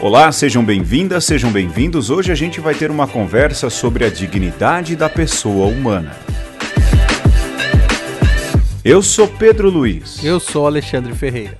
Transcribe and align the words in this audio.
Olá, 0.00 0.30
sejam 0.30 0.64
bem-vindas, 0.64 1.24
sejam 1.24 1.50
bem-vindos. 1.50 2.10
Hoje 2.10 2.30
a 2.30 2.34
gente 2.34 2.60
vai 2.60 2.74
ter 2.74 2.90
uma 2.90 3.08
conversa 3.08 3.68
sobre 3.68 4.04
a 4.04 4.08
dignidade 4.08 4.94
da 4.94 5.08
pessoa 5.08 5.66
humana. 5.66 6.14
Eu 8.84 9.02
sou 9.02 9.26
Pedro 9.26 9.68
Luiz. 9.68 10.22
Eu 10.22 10.38
sou 10.38 10.64
Alexandre 10.64 11.12
Ferreira. 11.12 11.58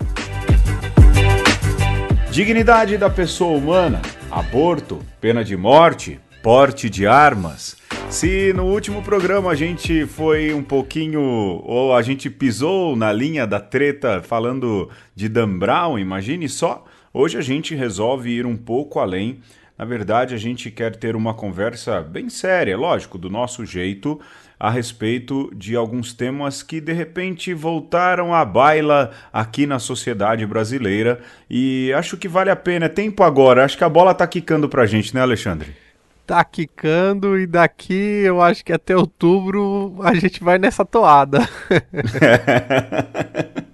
Dignidade 2.30 2.96
da 2.96 3.11
pessoa 3.11 3.59
humana, 3.59 4.00
aborto, 4.30 5.00
pena 5.20 5.43
de 5.43 5.57
morte, 5.57 6.20
porte 6.41 6.88
de 6.88 7.04
armas. 7.04 7.77
Se 8.11 8.52
no 8.54 8.64
último 8.64 9.02
programa 9.02 9.50
a 9.50 9.54
gente 9.54 10.07
foi 10.07 10.54
um 10.54 10.62
pouquinho, 10.62 11.20
ou 11.20 11.95
a 11.95 12.00
gente 12.00 12.30
pisou 12.30 12.96
na 12.96 13.12
linha 13.12 13.46
da 13.46 13.61
treta 13.61 14.22
falando 14.22 14.89
de 15.14 15.29
Dan 15.29 15.58
Brown, 15.58 15.98
imagine 15.98 16.48
só, 16.48 16.84
hoje 17.12 17.36
a 17.36 17.43
gente 17.43 17.75
resolve 17.75 18.31
ir 18.31 18.46
um 18.46 18.57
pouco 18.57 19.00
além. 19.00 19.40
Na 19.76 19.84
verdade, 19.84 20.34
a 20.34 20.39
gente 20.39 20.71
quer 20.71 20.96
ter 20.96 21.14
uma 21.14 21.34
conversa 21.34 22.00
bem 22.00 22.31
séria, 22.31 22.79
lógico, 22.79 23.18
do 23.18 23.29
nosso 23.29 23.67
jeito, 23.67 24.18
a 24.59 24.70
respeito 24.70 25.53
de 25.54 25.76
alguns 25.76 26.14
temas 26.14 26.62
que 26.62 26.81
de 26.81 26.95
repente 26.95 27.53
voltaram 27.53 28.34
à 28.34 28.43
baila 28.43 29.11
aqui 29.31 29.67
na 29.67 29.79
sociedade 29.79 30.46
brasileira 30.46 31.20
e 31.50 31.93
acho 31.95 32.17
que 32.17 32.27
vale 32.27 32.48
a 32.48 32.56
pena. 32.56 32.86
É 32.86 32.89
tempo 32.89 33.23
agora, 33.23 33.64
acho 33.64 33.77
que 33.77 33.84
a 33.84 33.89
bola 33.89 34.14
tá 34.14 34.27
quicando 34.27 34.67
pra 34.67 34.86
gente, 34.86 35.14
né, 35.14 35.20
Alexandre? 35.20 35.86
Tá 36.27 36.44
quicando 36.44 37.39
e 37.39 37.47
daqui 37.47 38.22
eu 38.25 38.42
acho 38.42 38.64
que 38.64 38.72
até 38.72 38.97
outubro 38.97 39.97
a 40.03 40.12
gente 40.12 40.42
vai 40.42 40.58
nessa 40.58 40.84
toada. 40.84 41.48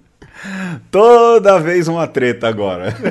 Toda 0.91 1.59
vez 1.59 1.87
uma 1.87 2.07
treta 2.07 2.47
agora. 2.47 2.93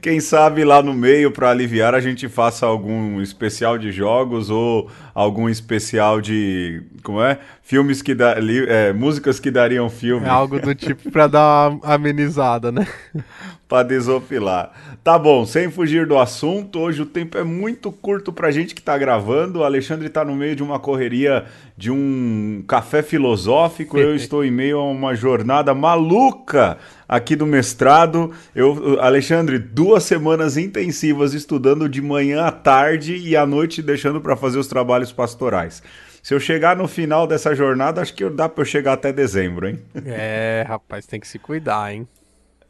Quem 0.00 0.20
sabe 0.20 0.64
lá 0.64 0.82
no 0.82 0.94
meio, 0.94 1.32
para 1.32 1.50
aliviar, 1.50 1.94
a 1.94 2.00
gente 2.00 2.28
faça 2.28 2.66
algum 2.66 3.20
especial 3.20 3.78
de 3.78 3.90
jogos 3.90 4.50
ou 4.50 4.90
algum 5.14 5.48
especial 5.48 6.20
de. 6.20 6.82
Como 7.02 7.22
é? 7.22 7.38
Filmes 7.62 8.02
que 8.02 8.14
dá. 8.14 8.36
É, 8.68 8.92
músicas 8.92 9.40
que 9.40 9.50
dariam 9.50 9.88
filme. 9.88 10.26
É 10.26 10.30
algo 10.30 10.60
do 10.60 10.74
tipo 10.74 11.10
para 11.10 11.26
dar 11.26 11.70
uma 11.70 11.94
amenizada, 11.94 12.70
né? 12.70 12.86
para 13.68 13.82
desopilar. 13.82 14.70
Tá 15.02 15.18
bom, 15.18 15.46
sem 15.46 15.70
fugir 15.70 16.06
do 16.06 16.18
assunto, 16.18 16.78
hoje 16.80 17.00
o 17.00 17.06
tempo 17.06 17.38
é 17.38 17.44
muito 17.44 17.90
curto 17.90 18.32
pra 18.32 18.50
gente 18.50 18.74
que 18.74 18.82
tá 18.82 18.98
gravando. 18.98 19.60
O 19.60 19.64
Alexandre 19.64 20.08
tá 20.08 20.24
no 20.24 20.34
meio 20.34 20.54
de 20.54 20.62
uma 20.62 20.78
correria 20.78 21.46
de 21.76 21.90
um 21.90 22.62
café 22.66 23.02
filosófico, 23.02 23.98
eu 23.98 24.14
estou 24.16 24.44
em 24.44 24.50
meio 24.50 24.78
a 24.78 24.90
uma 24.90 25.14
jornada 25.14 25.72
maluca 25.72 26.76
aqui 27.08 27.34
do 27.34 27.46
mestrado. 27.46 28.32
Eu, 28.54 29.00
Alexandre, 29.00 29.58
duas 29.58 30.04
semanas 30.04 30.56
intensivas 30.56 31.32
estudando 31.32 31.88
de 31.88 32.02
manhã 32.02 32.44
à 32.44 32.52
tarde 32.52 33.16
e 33.16 33.34
à 33.36 33.46
noite 33.46 33.80
deixando 33.80 34.20
para 34.20 34.36
fazer 34.36 34.58
os 34.58 34.66
trabalhos 34.66 35.12
pastorais. 35.12 35.82
Se 36.22 36.34
eu 36.34 36.40
chegar 36.40 36.76
no 36.76 36.86
final 36.86 37.26
dessa 37.26 37.54
jornada, 37.54 38.02
acho 38.02 38.12
que 38.12 38.28
dá 38.28 38.48
para 38.48 38.60
eu 38.60 38.66
chegar 38.66 38.92
até 38.92 39.12
dezembro, 39.12 39.68
hein? 39.68 39.78
É, 40.04 40.64
rapaz, 40.68 41.06
tem 41.06 41.18
que 41.18 41.26
se 41.26 41.38
cuidar, 41.38 41.94
hein? 41.94 42.06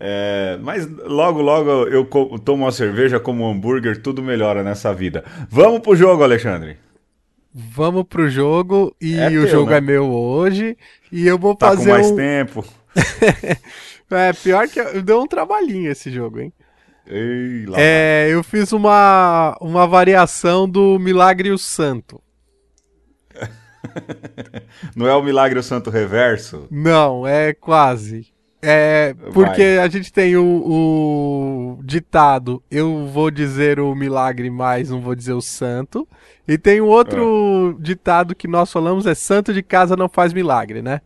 É, 0.00 0.56
mas 0.62 0.86
logo, 0.86 1.42
logo 1.42 1.70
eu 1.88 2.04
tomo 2.44 2.64
uma 2.64 2.72
cerveja, 2.72 3.18
como 3.18 3.44
um 3.44 3.50
hambúrguer, 3.50 4.00
tudo 4.00 4.22
melhora 4.22 4.62
nessa 4.62 4.94
vida. 4.94 5.24
Vamos 5.50 5.80
pro 5.80 5.96
jogo, 5.96 6.22
Alexandre. 6.22 6.76
Vamos 7.52 8.04
pro 8.04 8.28
jogo 8.28 8.94
e 9.00 9.16
é 9.18 9.26
o 9.26 9.30
teu, 9.30 9.48
jogo 9.48 9.70
né? 9.70 9.78
é 9.78 9.80
meu 9.80 10.08
hoje 10.12 10.76
e 11.10 11.26
eu 11.26 11.38
vou 11.38 11.56
tá 11.56 11.70
fazer 11.70 11.86
com 11.86 11.90
mais 11.90 12.10
um... 12.10 12.16
tempo. 12.16 12.64
é 14.10 14.32
pior 14.32 14.68
que 14.68 14.80
deu 15.02 15.20
um 15.20 15.26
trabalhinho 15.26 15.90
esse 15.90 16.10
jogo, 16.10 16.40
hein? 16.40 16.52
Ei, 17.06 17.66
é, 17.74 18.28
eu 18.30 18.44
fiz 18.44 18.70
uma 18.70 19.56
uma 19.60 19.86
variação 19.86 20.68
do 20.68 20.98
Milagre 20.98 21.50
o 21.50 21.58
Santo. 21.58 22.22
Não 24.94 25.08
é 25.08 25.14
o 25.14 25.22
Milagre 25.22 25.58
o 25.58 25.62
Santo 25.62 25.90
Reverso? 25.90 26.68
Não, 26.70 27.26
é 27.26 27.54
quase. 27.54 28.26
É, 28.60 29.14
porque 29.32 29.76
Vai. 29.76 29.78
a 29.78 29.88
gente 29.88 30.12
tem 30.12 30.36
o, 30.36 30.44
o, 30.44 31.78
ditado, 31.84 32.60
eu 32.68 33.06
vou 33.06 33.30
dizer 33.30 33.78
o 33.78 33.94
milagre, 33.94 34.50
mas 34.50 34.90
não 34.90 35.00
vou 35.00 35.14
dizer 35.14 35.32
o 35.32 35.40
santo. 35.40 36.08
E 36.46 36.58
tem 36.58 36.80
um 36.80 36.86
outro 36.86 37.76
é. 37.78 37.82
ditado 37.82 38.34
que 38.34 38.48
nós 38.48 38.72
falamos, 38.72 39.06
é 39.06 39.14
santo 39.14 39.52
de 39.52 39.62
casa 39.62 39.96
não 39.96 40.08
faz 40.08 40.32
milagre, 40.32 40.82
né? 40.82 41.00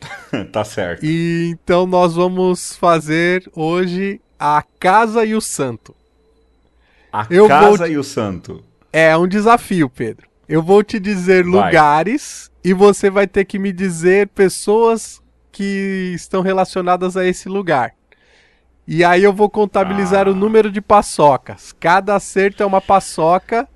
tá 0.52 0.64
certo. 0.64 1.04
E 1.04 1.50
então 1.52 1.86
nós 1.86 2.14
vamos 2.14 2.74
fazer 2.76 3.50
hoje 3.54 4.20
a 4.38 4.64
casa 4.80 5.24
e 5.24 5.34
o 5.34 5.40
santo. 5.40 5.94
A 7.12 7.26
eu 7.30 7.46
casa 7.46 7.86
te... 7.86 7.92
e 7.92 7.98
o 7.98 8.04
santo. 8.04 8.64
É 8.92 9.16
um 9.16 9.28
desafio, 9.28 9.90
Pedro. 9.90 10.28
Eu 10.48 10.62
vou 10.62 10.82
te 10.82 10.98
dizer 10.98 11.44
vai. 11.44 11.66
lugares 11.66 12.50
e 12.62 12.72
você 12.72 13.10
vai 13.10 13.26
ter 13.26 13.44
que 13.44 13.58
me 13.58 13.72
dizer 13.72 14.28
pessoas 14.28 15.22
que 15.54 16.12
estão 16.16 16.42
relacionadas 16.42 17.16
a 17.16 17.24
esse 17.24 17.48
lugar. 17.48 17.94
E 18.86 19.04
aí 19.04 19.22
eu 19.22 19.32
vou 19.32 19.48
contabilizar 19.48 20.26
ah. 20.26 20.32
o 20.32 20.34
número 20.34 20.70
de 20.70 20.80
paçocas. 20.80 21.72
Cada 21.78 22.16
acerto 22.16 22.62
é 22.62 22.66
uma 22.66 22.80
paçoca. 22.80 23.68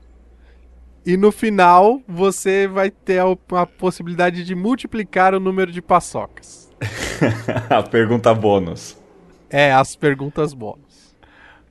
E 1.07 1.17
no 1.17 1.31
final 1.31 2.03
você 2.07 2.67
vai 2.67 2.91
ter 2.91 3.21
a, 3.21 3.61
a 3.61 3.65
possibilidade 3.65 4.45
de 4.45 4.55
multiplicar 4.55 5.35
o 5.35 5.41
número 5.41 5.71
de 5.71 5.81
paçocas. 5.81 6.69
a 7.71 7.83
pergunta 7.83 8.35
bônus. 8.35 8.99
É, 9.49 9.73
as 9.73 9.95
perguntas 9.95 10.53
bônus. 10.53 11.15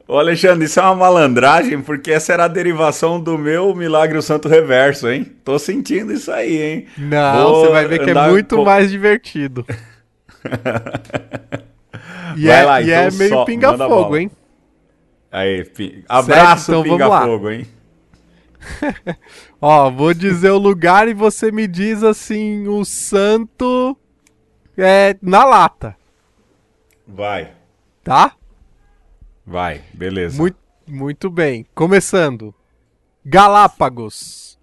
Ô 0.07 0.17
Alexandre, 0.17 0.65
isso 0.65 0.79
é 0.79 0.83
uma 0.83 0.95
malandragem, 0.95 1.81
porque 1.81 2.11
essa 2.11 2.31
era 2.31 2.45
a 2.45 2.47
derivação 2.47 3.19
do 3.19 3.37
meu 3.37 3.75
Milagre 3.75 4.17
o 4.17 4.21
Santo 4.21 4.47
Reverso, 4.47 5.09
hein? 5.09 5.35
Tô 5.43 5.59
sentindo 5.59 6.13
isso 6.13 6.31
aí, 6.31 6.61
hein? 6.61 6.85
Não, 6.97 7.43
Vou 7.43 7.65
você 7.65 7.71
vai 7.71 7.87
ver 7.87 7.99
que 7.99 8.11
é 8.11 8.29
muito 8.29 8.63
mais 8.63 8.89
divertido. 8.89 9.65
e 12.37 12.49
é, 12.49 12.63
lá, 12.63 12.81
e 12.81 12.85
então 12.85 12.99
é 12.99 13.11
meio 13.11 13.45
pinga-fogo, 13.45 14.17
hein? 14.17 14.31
Aí, 15.31 15.69
abraço 16.07 16.71
então 16.71 16.83
pinga-fogo, 16.83 17.49
hein? 17.51 17.67
Ó, 19.61 19.89
vou 19.89 20.13
dizer 20.13 20.51
o 20.51 20.57
lugar 20.57 21.07
e 21.07 21.13
você 21.13 21.51
me 21.51 21.67
diz 21.67 22.03
assim, 22.03 22.67
o 22.67 22.83
santo 22.85 23.97
é 24.77 25.15
na 25.21 25.43
lata. 25.43 25.95
Vai. 27.07 27.53
Tá? 28.03 28.33
Vai, 29.45 29.81
beleza. 29.93 30.37
Muito, 30.37 30.57
muito 30.85 31.29
bem. 31.29 31.65
Começando. 31.73 32.53
Galápagos. 33.25 34.59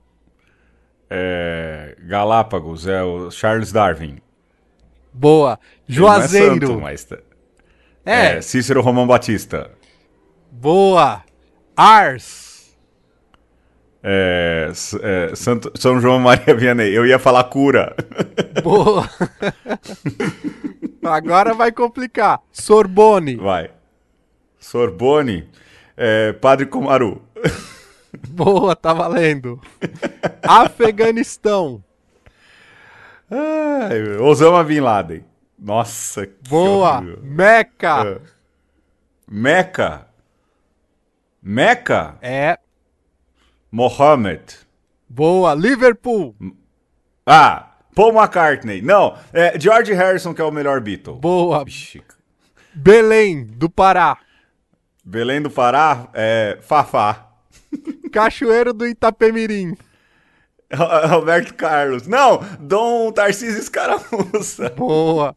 É, 1.09 1.97
Galápagos 2.01 2.87
é 2.87 3.03
o 3.03 3.31
Charles 3.31 3.73
Darwin. 3.73 4.19
Boa. 5.15 5.59
Juazeiro. 5.87 6.47
Não 6.47 6.55
é, 6.57 6.67
santo, 6.67 6.81
mas... 6.81 7.05
Tá- 7.05 7.19
é. 8.05 8.37
é. 8.37 8.41
Cícero 8.43 8.83
Romão 8.83 9.07
Batista. 9.07 9.71
Boa. 10.51 11.23
Ars. 11.77 12.77
É, 14.03 14.71
é, 15.03 15.35
Santo, 15.35 15.73
São 15.77 15.99
João 15.99 16.19
Maria 16.19 16.53
Vianney. 16.55 16.93
Eu 16.93 17.07
ia 17.07 17.19
falar 17.19 17.45
cura. 17.45 17.95
Boa. 18.63 19.09
Agora 21.03 21.55
vai 21.55 21.73
complicar. 21.73 22.41
Sorbone. 22.53 23.37
Vai. 23.37 23.71
Sorbone. 24.59 25.49
É, 25.97 26.33
Padre 26.35 26.67
Comaru. 26.67 27.23
Boa, 28.29 28.77
tá 28.77 28.93
valendo. 28.93 29.61
Afeganistão. 30.43 31.83
Ai, 33.31 34.17
Osama 34.21 34.63
Bin 34.65 34.81
Laden. 34.81 35.25
Nossa, 35.59 36.29
Boa! 36.49 37.01
Meca! 37.01 38.05
Uh. 38.05 38.21
Meca? 39.27 40.07
Meca? 41.43 42.19
É. 42.21 42.59
Mohammed. 43.71 44.59
Boa! 45.09 45.55
Liverpool! 45.55 46.35
Ah! 47.27 47.71
Paul 47.95 48.13
McCartney. 48.13 48.83
Não, 48.83 49.17
é 49.33 49.59
George 49.59 49.93
Harrison 49.93 50.35
que 50.35 50.41
é 50.41 50.45
o 50.45 50.51
melhor 50.51 50.81
Beatle. 50.81 51.17
Boa! 51.17 51.65
Belém, 52.75 53.45
do 53.45 53.71
Pará. 53.71 54.19
Belém 55.05 55.41
do 55.41 55.51
Pará, 55.51 56.09
é 56.13 56.59
Fafá. 56.61 57.29
Cachoeiro 58.13 58.73
do 58.73 58.87
Itapemirim. 58.87 59.77
Roberto 60.75 61.55
Carlos. 61.55 62.07
Não, 62.07 62.41
Dom 62.61 63.13
Tarcísio 63.13 63.61
Escaramuça. 63.61 64.71
Boa. 64.77 65.35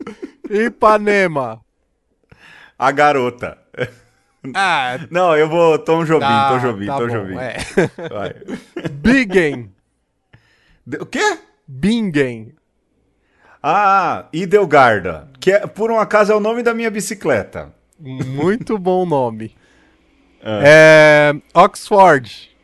Ipanema. 0.49 1.61
A 2.77 2.91
garota. 2.91 3.57
Ah, 4.53 4.99
não, 5.09 5.35
eu 5.35 5.49
vou 5.49 5.77
Tom 5.79 6.05
Jobim, 6.05 6.25
tá, 6.25 6.49
Tom 6.49 6.59
Jobim, 6.59 6.85
tá 6.85 6.97
Tom 6.97 7.07
bom, 7.07 7.13
Jobim. 7.13 7.35
É. 7.37 7.57
Bingen. 8.89 9.71
O 11.01 11.05
quê? 11.05 11.39
Bingen. 11.67 12.53
Ah, 13.61 14.27
Idelgarda, 14.31 15.27
que 15.39 15.51
é, 15.51 15.67
por 15.67 15.91
um 15.91 15.99
acaso 15.99 16.31
é 16.31 16.35
o 16.35 16.39
nome 16.39 16.63
da 16.63 16.73
minha 16.73 16.91
bicicleta. 16.91 17.73
Muito 17.99 18.77
bom 18.79 19.05
nome. 19.05 19.55
É. 20.41 21.33
É, 21.33 21.59
Oxford. 21.59 22.55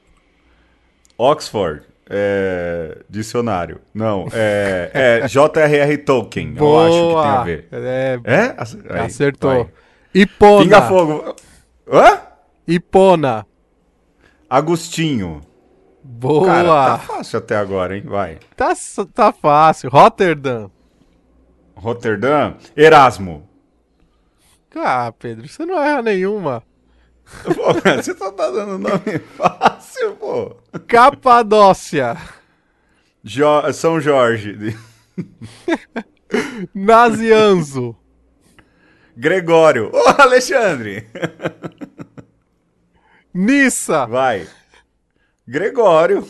Oxford. 1.17 1.83
É, 2.09 2.97
dicionário. 3.09 3.79
Não, 3.93 4.27
é, 4.33 5.21
é 5.23 5.27
J.R.R. 5.27 5.97
Tolkien. 5.99 6.53
Boa. 6.53 6.83
Eu 6.83 6.87
acho 6.87 6.97
que 7.07 7.21
tem 7.21 7.31
a 7.31 7.43
ver. 7.43 7.67
É, 7.71 8.19
É? 8.23 8.55
Aí, 8.99 9.05
acertou. 9.05 9.69
Ipona. 10.13 10.63
Pinga 10.63 10.81
fogo. 10.83 11.35
Hã? 11.91 12.19
Ipona. 12.67 13.45
Agostinho. 14.49 15.41
Boa. 16.03 16.45
Cara, 16.45 16.67
tá 16.67 16.85
tá, 16.85 16.97
fácil 16.99 17.39
até 17.39 17.55
agora, 17.55 17.95
hein? 17.95 18.03
Vai. 18.05 18.37
s- 18.71 19.05
tá 19.13 19.31
fácil. 19.31 19.89
Rotterdam. 19.89 20.69
Roterdã. 21.75 22.53
Erasmo. 22.75 23.47
Ah, 24.75 25.11
Pedro, 25.17 25.47
você 25.47 25.65
não 25.65 25.81
erra 25.81 26.01
nenhuma. 26.01 26.61
Pô, 27.55 27.73
você 27.73 28.13
só 28.15 28.31
tá 28.31 28.49
dando 28.51 28.77
nome 28.77 29.19
fácil, 29.37 30.15
pô. 30.15 30.55
Capadócia. 30.87 32.17
Jo- 33.23 33.71
São 33.73 33.99
Jorge. 33.99 34.77
Nazianzo. 36.73 37.95
Gregório. 39.15 39.89
Ô, 39.93 40.21
Alexandre. 40.21 41.07
Nissa. 43.33 44.05
Vai. 44.05 44.47
Gregório. 45.47 46.27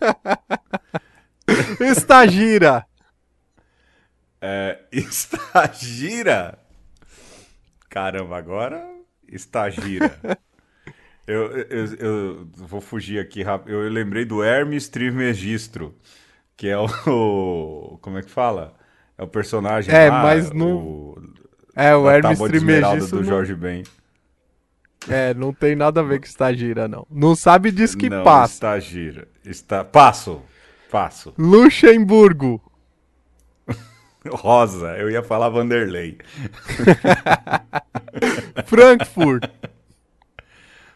Estagira. 1.80 2.86
É, 4.40 4.78
estagira. 4.90 6.58
Caramba, 7.88 8.36
agora 8.38 8.91
estagira. 9.32 10.18
Eu, 11.24 11.52
eu, 11.56 11.94
eu 12.00 12.48
vou 12.56 12.80
fugir 12.80 13.20
aqui 13.20 13.44
rápido. 13.44 13.70
Eu 13.70 13.88
lembrei 13.88 14.24
do 14.24 14.42
Hermes 14.42 14.88
Trismegistro, 14.88 15.94
que 16.56 16.66
é 16.66 16.76
o. 16.76 17.96
Como 18.02 18.18
é 18.18 18.22
que 18.22 18.28
fala? 18.30 18.74
É 19.16 19.22
o 19.22 19.28
personagem 19.28 19.94
É, 19.94 20.10
lá, 20.10 20.20
mas 20.20 20.50
não- 20.50 20.76
o, 20.78 21.22
É, 21.76 21.94
o 21.94 22.10
Hermes 22.10 22.40
Trismegisto. 22.40 23.10
do 23.10 23.16
não- 23.22 23.24
Jorge 23.24 23.54
Ben. 23.54 23.84
É, 25.08 25.32
não 25.32 25.52
tem 25.54 25.76
nada 25.76 26.00
a 26.00 26.02
ver 26.02 26.18
com 26.18 26.26
estagira, 26.26 26.88
não. 26.88 27.06
Não 27.08 27.36
sabe 27.36 27.70
diz 27.70 27.94
que 27.94 28.10
não, 28.10 28.24
passa. 28.24 28.54
estagira. 28.54 29.28
Está... 29.44 29.84
Passo. 29.84 30.42
Passo. 30.90 31.32
Luxemburgo. 31.38 32.60
Rosa. 34.28 34.96
Eu 34.98 35.08
ia 35.08 35.22
falar 35.22 35.48
Vanderlei. 35.50 36.18
Frankfurt. 38.66 39.44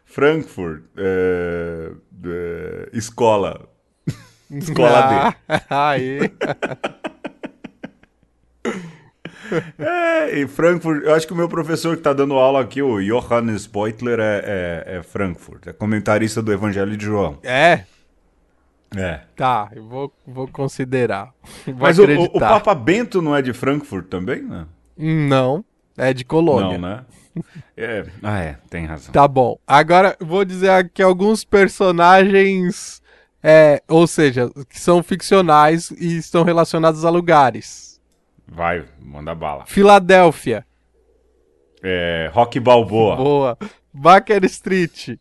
Frankfurt. 0.04 0.82
é, 0.96 1.92
é, 2.24 2.88
escola. 2.92 3.68
Escola 4.50 5.02
D. 5.02 5.36
ah, 5.68 5.90
Aí. 5.90 6.20
É, 9.78 10.40
e 10.40 10.46
Frankfurt, 10.46 11.04
eu 11.04 11.14
acho 11.14 11.26
que 11.26 11.32
o 11.32 11.36
meu 11.36 11.48
professor 11.48 11.96
que 11.96 12.02
tá 12.02 12.12
dando 12.12 12.34
aula 12.34 12.60
aqui, 12.60 12.82
o 12.82 13.00
Johannes 13.00 13.66
Beutler, 13.66 14.18
é, 14.20 14.84
é, 14.86 14.96
é 14.96 15.02
Frankfurt, 15.02 15.66
é 15.68 15.72
comentarista 15.72 16.42
do 16.42 16.52
Evangelho 16.52 16.96
de 16.96 17.04
João. 17.04 17.38
É, 17.42 17.84
É. 18.96 19.20
tá, 19.36 19.70
eu 19.74 19.84
vou, 19.84 20.12
vou 20.26 20.48
considerar. 20.48 21.32
Vou 21.66 21.74
Mas 21.80 21.98
o, 21.98 22.04
o. 22.04 22.40
Papa 22.40 22.74
Bento 22.74 23.20
não 23.20 23.36
é 23.36 23.42
de 23.42 23.52
Frankfurt 23.52 24.06
também, 24.06 24.42
né? 24.42 24.66
Não, 24.96 25.64
é 25.96 26.12
de 26.12 26.24
Colônia. 26.24 26.78
Não, 26.78 26.88
né? 26.88 27.04
É, 27.76 28.06
ah, 28.22 28.38
é, 28.40 28.56
tem 28.70 28.86
razão. 28.86 29.12
Tá 29.12 29.28
bom. 29.28 29.58
Agora 29.66 30.16
vou 30.18 30.42
dizer 30.42 30.70
aqui 30.70 31.02
alguns 31.02 31.44
personagens, 31.44 33.02
é, 33.42 33.82
ou 33.88 34.06
seja, 34.06 34.50
que 34.70 34.80
são 34.80 35.02
ficcionais 35.02 35.90
e 35.90 36.16
estão 36.16 36.44
relacionados 36.44 37.04
a 37.04 37.10
lugares. 37.10 38.00
Vai, 38.48 38.86
manda 38.98 39.34
bala. 39.34 39.66
Filadélfia. 39.66 40.64
É, 41.82 42.30
Rock 42.32 42.58
Balboa, 42.58 43.16
Boa. 43.16 43.58
Baker 43.92 44.42
Street. 44.46 45.18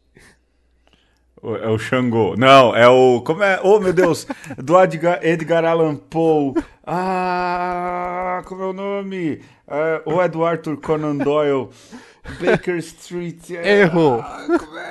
o- 1.42 1.56
é 1.58 1.68
o 1.68 1.78
Xangô. 1.78 2.36
Não, 2.38 2.74
é 2.74 2.88
o. 2.88 3.22
Como 3.22 3.44
é? 3.44 3.60
Oh, 3.62 3.80
meu 3.80 3.92
Deus! 3.92 4.26
Do 4.58 4.82
Edgar, 4.82 5.20
Edgar 5.22 5.66
Allan 5.66 5.98
Poe. 5.98 6.54
Ah, 6.88 8.42
como 8.46 8.64
é 8.64 8.66
o 8.68 8.74
nome? 8.74 9.42
É, 9.68 10.28
do 10.30 10.46
Arthur 10.46 10.78
Conan 10.78 11.18
Doyle? 11.18 11.70
Baker 12.44 12.78
Street. 12.78 13.52
é- 13.52 13.82
Errou. 13.82 14.20
Ah, 14.22 14.48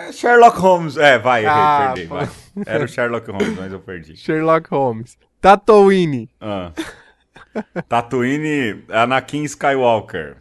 é? 0.08 0.12
Sherlock 0.12 0.58
Holmes. 0.58 0.96
É, 0.96 1.18
vai, 1.18 1.44
errei, 1.44 1.52
Ah, 1.56 1.92
perdi. 1.94 2.08
pô. 2.08 2.14
Vai. 2.16 2.28
Era 2.66 2.84
o 2.84 2.88
Sherlock 2.88 3.30
Holmes, 3.30 3.56
mas 3.58 3.72
eu 3.72 3.80
perdi. 3.80 4.16
Sherlock 4.16 4.68
Holmes. 4.70 5.18
Tatooine. 5.40 6.28
Ah. 6.40 6.72
Tatooine, 7.88 8.84
Anakin 8.88 9.44
Skywalker. 9.44 10.36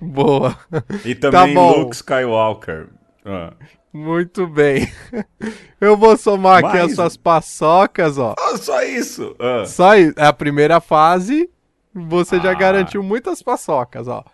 Boa. 0.00 0.56
E 1.04 1.14
também 1.14 1.54
bom. 1.54 1.78
Luke 1.80 1.94
Skywalker. 1.96 2.88
Ah. 3.24 3.52
Muito 3.92 4.46
bem. 4.46 4.90
Eu 5.80 5.96
vou 5.96 6.16
somar 6.16 6.58
aqui 6.64 6.76
Mais 6.76 6.90
as 6.90 6.94
suas 6.94 7.16
paçocas, 7.16 8.18
ó. 8.18 8.34
Ah, 8.38 8.56
só 8.56 8.82
isso. 8.82 9.34
Ah. 9.38 9.64
Só 9.66 9.96
isso. 9.96 10.14
É 10.16 10.26
a 10.26 10.32
primeira 10.32 10.80
fase. 10.80 11.48
Você 11.94 12.38
já 12.40 12.50
Ah. 12.50 12.54
garantiu 12.54 13.02
muitas 13.02 13.42
paçocas, 13.42 14.06
ó. 14.08 14.24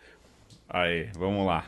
Aí, 0.68 1.08
vamos 1.16 1.46
lá. 1.46 1.64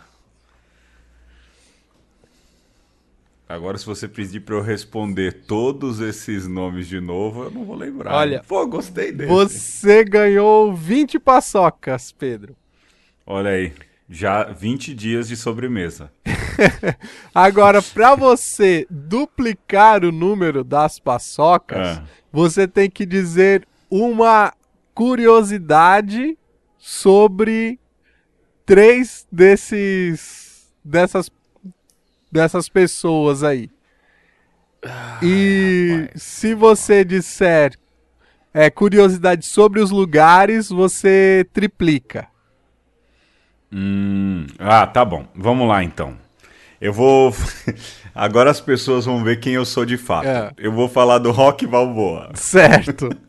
Agora, 3.49 3.79
se 3.79 3.87
você 3.87 4.09
pedir 4.09 4.41
pra 4.41 4.57
eu 4.57 4.61
responder 4.63 5.45
todos 5.47 6.01
esses 6.01 6.49
nomes 6.49 6.89
de 6.89 7.01
novo, 7.01 7.45
eu 7.45 7.51
não 7.53 7.65
vou 7.65 7.77
lembrar. 7.77 8.13
Olha, 8.13 8.43
Pô, 8.47 8.67
gostei 8.67 9.13
desse. 9.13 9.31
Você 9.33 10.03
ganhou 10.03 10.75
20 10.75 11.21
paçocas, 11.21 12.11
Pedro. 12.11 12.57
Olha 13.25 13.51
aí, 13.51 13.73
já 14.09 14.45
20 14.45 14.95
dias 14.95 15.29
de 15.29 15.37
sobremesa. 15.37 16.11
Agora, 17.35 17.83
pra 17.83 18.15
você 18.15 18.87
duplicar 18.89 20.05
o 20.05 20.13
número 20.13 20.63
das 20.65 20.99
paçocas, 20.99 21.99
Ah. 21.99 22.05
você 22.33 22.67
tem 22.69 22.89
que 22.91 23.05
dizer 23.05 23.67
uma 23.91 24.53
curiosidade 24.95 26.39
sobre 26.79 27.79
três 28.65 29.27
desses 29.31 30.73
dessas 30.85 31.31
dessas 32.31 32.69
pessoas 32.69 33.43
aí. 33.43 33.71
e 35.23 36.09
se 36.15 36.55
você 36.55 37.05
disser 37.05 37.77
é, 38.55 38.71
curiosidade 38.71 39.45
sobre 39.45 39.81
os 39.81 39.91
lugares, 39.91 40.69
você 40.69 41.47
triplica. 41.53 42.29
Hum, 43.79 44.47
ah, 44.59 44.87
tá 44.87 45.05
bom. 45.05 45.27
Vamos 45.35 45.69
lá 45.69 45.85
então. 45.85 46.17
Eu 46.81 46.93
vou. 46.95 47.35
Agora 48.15 48.51
as 48.51 48.61
pessoas 48.61 49.05
vão 49.05 49.23
ver 49.23 49.39
quem 49.39 49.53
eu 49.53 49.67
sou 49.67 49.85
de 49.85 49.99
fato. 49.99 50.27
É. 50.27 50.51
Eu 50.57 50.73
vou 50.73 50.89
falar 50.89 51.19
do 51.19 51.31
Rock 51.31 51.67
Balboa. 51.67 52.31
Certo. 52.35 53.11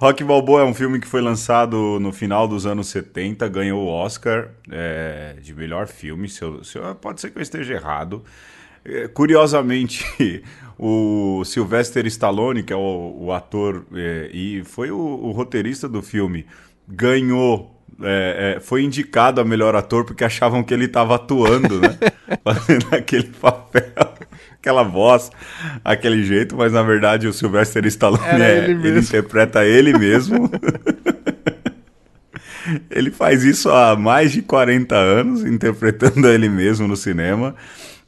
Rock 0.00 0.22
Balboa 0.24 0.60
é 0.62 0.64
um 0.64 0.74
filme 0.74 1.00
que 1.00 1.06
foi 1.08 1.20
lançado 1.20 1.98
no 2.00 2.12
final 2.12 2.46
dos 2.46 2.66
anos 2.66 2.86
70, 2.88 3.48
ganhou 3.48 3.82
o 3.84 3.88
Oscar 3.88 4.48
é, 4.70 5.34
de 5.42 5.52
melhor 5.54 5.86
filme. 5.88 6.28
Se 6.28 6.42
eu- 6.42 6.62
se 6.64 6.78
eu- 6.78 6.94
pode 6.94 7.20
ser 7.20 7.30
que 7.30 7.38
eu 7.38 7.42
esteja 7.42 7.74
errado. 7.74 8.24
É, 8.84 9.08
curiosamente, 9.08 10.04
o 10.78 11.42
Sylvester 11.44 12.06
Stallone, 12.06 12.62
que 12.62 12.72
é 12.72 12.76
o, 12.76 13.16
o 13.20 13.32
ator 13.32 13.84
é, 13.92 14.30
e 14.32 14.62
foi 14.64 14.90
o, 14.90 14.96
o 14.98 15.30
roteirista 15.32 15.88
do 15.88 16.00
filme, 16.02 16.46
ganhou. 16.88 17.74
É, 18.02 18.54
é, 18.56 18.60
foi 18.60 18.82
indicado 18.82 19.40
a 19.40 19.44
melhor 19.44 19.74
ator 19.74 20.04
porque 20.04 20.24
achavam 20.24 20.62
que 20.62 20.72
ele 20.72 20.84
estava 20.84 21.16
atuando, 21.16 21.80
né? 21.80 21.96
Fazendo 22.44 22.86
aquele 22.92 23.24
papel, 23.24 24.14
aquela 24.52 24.82
voz, 24.82 25.30
aquele 25.84 26.22
jeito, 26.22 26.56
mas 26.56 26.72
na 26.72 26.82
verdade 26.82 27.26
o 27.26 27.32
Sylvester 27.32 27.84
Stallone 27.86 28.40
é, 28.40 28.70
ele 28.70 28.88
ele, 28.88 29.00
interpreta 29.00 29.64
ele 29.64 29.96
mesmo. 29.98 30.50
ele 32.90 33.10
faz 33.10 33.44
isso 33.44 33.70
há 33.70 33.96
mais 33.96 34.32
de 34.32 34.42
40 34.42 34.94
anos, 34.94 35.44
interpretando 35.44 36.28
ele 36.28 36.48
mesmo 36.48 36.86
no 36.86 36.96
cinema. 36.96 37.54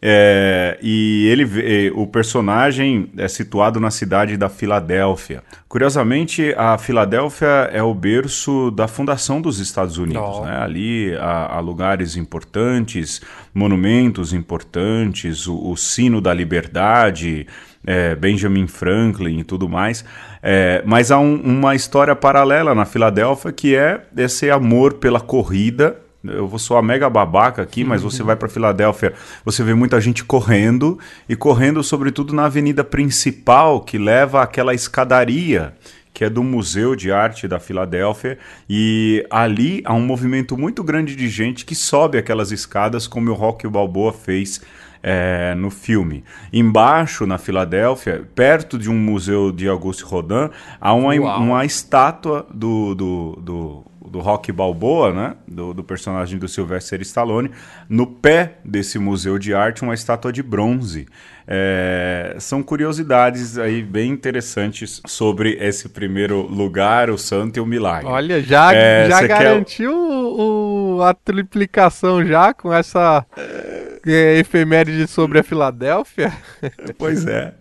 É, 0.02 0.78
e 0.80 1.28
ele, 1.28 1.90
o 1.94 2.06
personagem 2.06 3.10
é 3.18 3.28
situado 3.28 3.78
na 3.78 3.90
cidade 3.90 4.36
da 4.36 4.48
Filadélfia. 4.48 5.42
Curiosamente, 5.68 6.54
a 6.56 6.78
Filadélfia 6.78 7.68
é 7.72 7.82
o 7.82 7.92
berço 7.92 8.70
da 8.70 8.88
fundação 8.88 9.40
dos 9.40 9.58
Estados 9.58 9.98
Unidos. 9.98 10.38
Oh. 10.38 10.44
né? 10.44 10.56
Ali 10.56 11.14
há, 11.16 11.56
há 11.56 11.60
lugares 11.60 12.16
importantes, 12.16 13.20
monumentos 13.52 14.32
importantes, 14.32 15.46
o, 15.46 15.70
o 15.70 15.76
sino 15.76 16.20
da 16.20 16.32
liberdade, 16.32 17.46
é, 17.86 18.14
Benjamin 18.14 18.66
Franklin 18.66 19.40
e 19.40 19.44
tudo 19.44 19.68
mais. 19.68 20.02
É, 20.42 20.82
mas 20.86 21.10
há 21.10 21.18
um, 21.18 21.34
uma 21.36 21.74
história 21.74 22.16
paralela 22.16 22.74
na 22.74 22.86
Filadélfia 22.86 23.52
que 23.52 23.76
é 23.76 24.00
esse 24.16 24.50
amor 24.50 24.94
pela 24.94 25.20
corrida 25.20 25.96
eu 26.24 26.46
vou 26.46 26.58
soar 26.58 26.82
mega 26.82 27.08
babaca 27.08 27.62
aqui, 27.62 27.84
mas 27.84 28.02
você 28.02 28.22
vai 28.22 28.36
para 28.36 28.48
Filadélfia, 28.48 29.14
você 29.44 29.62
vê 29.62 29.74
muita 29.74 30.00
gente 30.00 30.24
correndo 30.24 30.98
e 31.28 31.34
correndo 31.34 31.82
sobretudo 31.82 32.34
na 32.34 32.44
avenida 32.44 32.84
principal 32.84 33.80
que 33.80 33.98
leva 33.98 34.42
àquela 34.42 34.74
escadaria 34.74 35.74
que 36.12 36.24
é 36.24 36.28
do 36.28 36.42
Museu 36.42 36.94
de 36.94 37.10
Arte 37.10 37.48
da 37.48 37.58
Filadélfia, 37.58 38.36
e 38.68 39.24
ali 39.30 39.80
há 39.86 39.94
um 39.94 40.04
movimento 40.04 40.54
muito 40.58 40.82
grande 40.82 41.16
de 41.16 41.28
gente 41.28 41.64
que 41.64 41.74
sobe 41.74 42.18
aquelas 42.18 42.52
escadas, 42.52 43.06
como 43.06 43.30
o 43.30 43.34
Rock 43.34 43.66
Balboa 43.68 44.12
fez 44.12 44.60
é, 45.02 45.54
no 45.54 45.70
filme. 45.70 46.22
Embaixo, 46.52 47.26
na 47.26 47.38
Filadélfia, 47.38 48.28
perto 48.34 48.78
de 48.78 48.90
um 48.90 48.98
museu 48.98 49.50
de 49.50 49.68
Auguste 49.68 50.04
Rodin, 50.04 50.50
há 50.80 50.92
uma, 50.92 51.14
uma 51.38 51.64
estátua 51.64 52.46
do, 52.52 52.94
do, 52.94 53.38
do 53.40 53.84
do 54.10 54.18
Rock 54.18 54.50
Balboa, 54.50 55.12
né? 55.12 55.36
Do, 55.46 55.72
do, 55.72 55.84
personagem 55.84 56.38
do 56.38 56.48
Sylvester 56.48 57.00
Stallone, 57.02 57.50
no 57.88 58.06
pé 58.06 58.58
desse 58.64 58.98
museu 58.98 59.38
de 59.38 59.54
arte 59.54 59.82
uma 59.82 59.94
estátua 59.94 60.32
de 60.32 60.42
bronze. 60.42 61.06
É, 61.52 62.36
são 62.38 62.62
curiosidades 62.62 63.58
aí 63.58 63.82
bem 63.82 64.12
interessantes 64.12 65.00
sobre 65.06 65.56
esse 65.60 65.88
primeiro 65.88 66.42
lugar, 66.42 67.10
o 67.10 67.18
santo 67.18 67.56
e 67.56 67.60
o 67.60 67.66
milagre. 67.66 68.06
Olha, 68.06 68.40
já, 68.40 68.72
é, 68.72 69.08
já 69.08 69.26
garantiu 69.26 69.90
quer... 69.90 69.96
o, 69.98 71.02
a 71.02 71.12
triplicação 71.12 72.24
já 72.24 72.54
com 72.54 72.72
essa 72.72 73.26
é, 73.36 73.59
efeméride 74.04 75.06
sobre 75.06 75.38
a 75.38 75.42
Filadélfia? 75.42 76.32
Pois 76.98 77.26
é. 77.26 77.54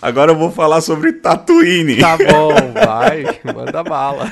Agora 0.00 0.32
eu 0.32 0.36
vou 0.36 0.50
falar 0.50 0.80
sobre 0.80 1.12
Tatooine. 1.14 1.98
Tá 1.98 2.16
bom, 2.16 2.52
vai, 2.84 3.24
manda 3.54 3.82
bala. 3.82 4.30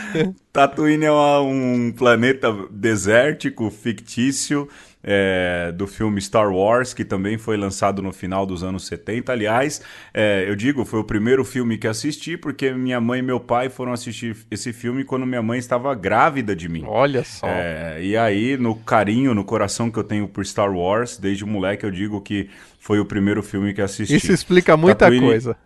Tatooine 0.53 1.07
é 1.07 1.11
uma, 1.11 1.41
um 1.41 1.93
planeta 1.97 2.55
desértico, 2.71 3.71
fictício, 3.71 4.69
é, 5.03 5.73
do 5.73 5.87
filme 5.87 6.21
Star 6.21 6.53
Wars, 6.53 6.93
que 6.93 7.05
também 7.05 7.39
foi 7.39 7.57
lançado 7.57 8.03
no 8.03 8.13
final 8.13 8.45
dos 8.45 8.63
anos 8.63 8.87
70. 8.87 9.33
Aliás, 9.33 9.81
é, 10.13 10.45
eu 10.47 10.55
digo, 10.55 10.85
foi 10.85 11.01
o 11.01 11.05
primeiro 11.05 11.45
filme 11.45 11.79
que 11.79 11.87
assisti, 11.87 12.37
porque 12.37 12.73
minha 12.73 13.01
mãe 13.01 13.21
e 13.21 13.23
meu 13.23 13.41
pai 13.41 13.69
foram 13.69 13.93
assistir 13.93 14.37
esse 14.51 14.73
filme 14.73 15.05
quando 15.05 15.27
minha 15.27 15.43
mãe 15.43 15.59
estava 15.59 15.95
grávida 15.95 16.55
de 16.55 16.69
mim. 16.69 16.85
Olha 16.87 17.25
só. 17.25 17.47
É, 17.47 17.99
e 18.03 18.17
aí, 18.17 18.57
no 18.57 18.75
carinho, 18.75 19.35
no 19.35 19.45
coração 19.45 19.91
que 19.91 19.99
eu 19.99 20.05
tenho 20.05 20.29
por 20.29 20.45
Star 20.45 20.73
Wars, 20.73 21.17
desde 21.17 21.45
moleque 21.45 21.85
eu 21.85 21.91
digo 21.91 22.21
que 22.21 22.49
foi 22.79 22.99
o 22.99 23.05
primeiro 23.05 23.43
filme 23.43 23.73
que 23.73 23.83
assisti. 23.83 24.17
Isso 24.17 24.33
explica 24.33 24.77
muita 24.77 25.07
Tatooine... 25.07 25.27
coisa. 25.27 25.57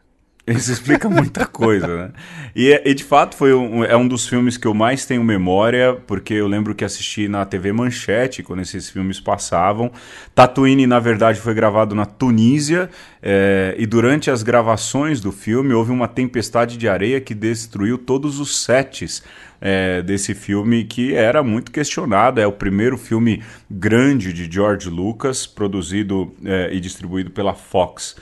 Isso 0.47 0.71
explica 0.71 1.09
muita 1.09 1.47
coisa, 1.49 1.87
né? 1.87 2.11
E, 2.55 2.71
e, 2.85 2.95
de 2.95 3.03
fato 3.03 3.35
foi 3.35 3.55
um, 3.55 3.83
é 3.83 3.97
um 3.97 4.07
dos 4.07 4.29
filmes 4.29 4.59
que 4.59 4.67
eu 4.67 4.75
mais 4.75 5.07
tenho 5.07 5.25
memória, 5.25 5.97
porque 6.07 6.35
eu 6.35 6.47
lembro 6.47 6.75
que 6.75 6.85
assisti 6.85 7.27
na 7.29 7.47
TV 7.47 7.73
Manchete 7.73 8.43
quando 8.43 8.61
esses 8.61 8.91
filmes 8.91 9.19
passavam. 9.19 9.91
Tatooine, 10.35 10.87
na 10.87 11.01
verdade, 11.01 11.41
foi 11.41 11.55
gravado 11.55 11.95
na 11.95 12.05
Tunísia, 12.05 12.91
é, 13.23 13.75
e 13.79 13.87
durante 13.87 14.31
as 14.31 14.43
gravações 14.43 15.19
do 15.19 15.33
filme 15.33 15.73
houve 15.73 15.91
uma 15.91 16.07
tempestade 16.07 16.77
de 16.77 16.89
areia 16.89 17.23
que 17.23 17.35
destruiu 17.35 17.97
todos 17.97 18.39
os 18.39 18.63
sets 18.63 19.23
é, 19.63 20.03
desse 20.03 20.35
filme 20.35 20.85
que 20.85 21.15
era 21.15 21.43
muito 21.43 21.73
questionado. 21.73 22.39
É 22.39 22.47
o 22.47 22.53
primeiro 22.53 22.99
filme 22.99 23.43
grande 23.71 24.31
de 24.31 24.51
George 24.51 24.91
Lucas, 24.91 25.47
produzido 25.47 26.35
é, 26.45 26.69
e 26.71 26.79
distribuído 26.81 27.31
pela 27.31 27.55
Fox. 27.55 28.15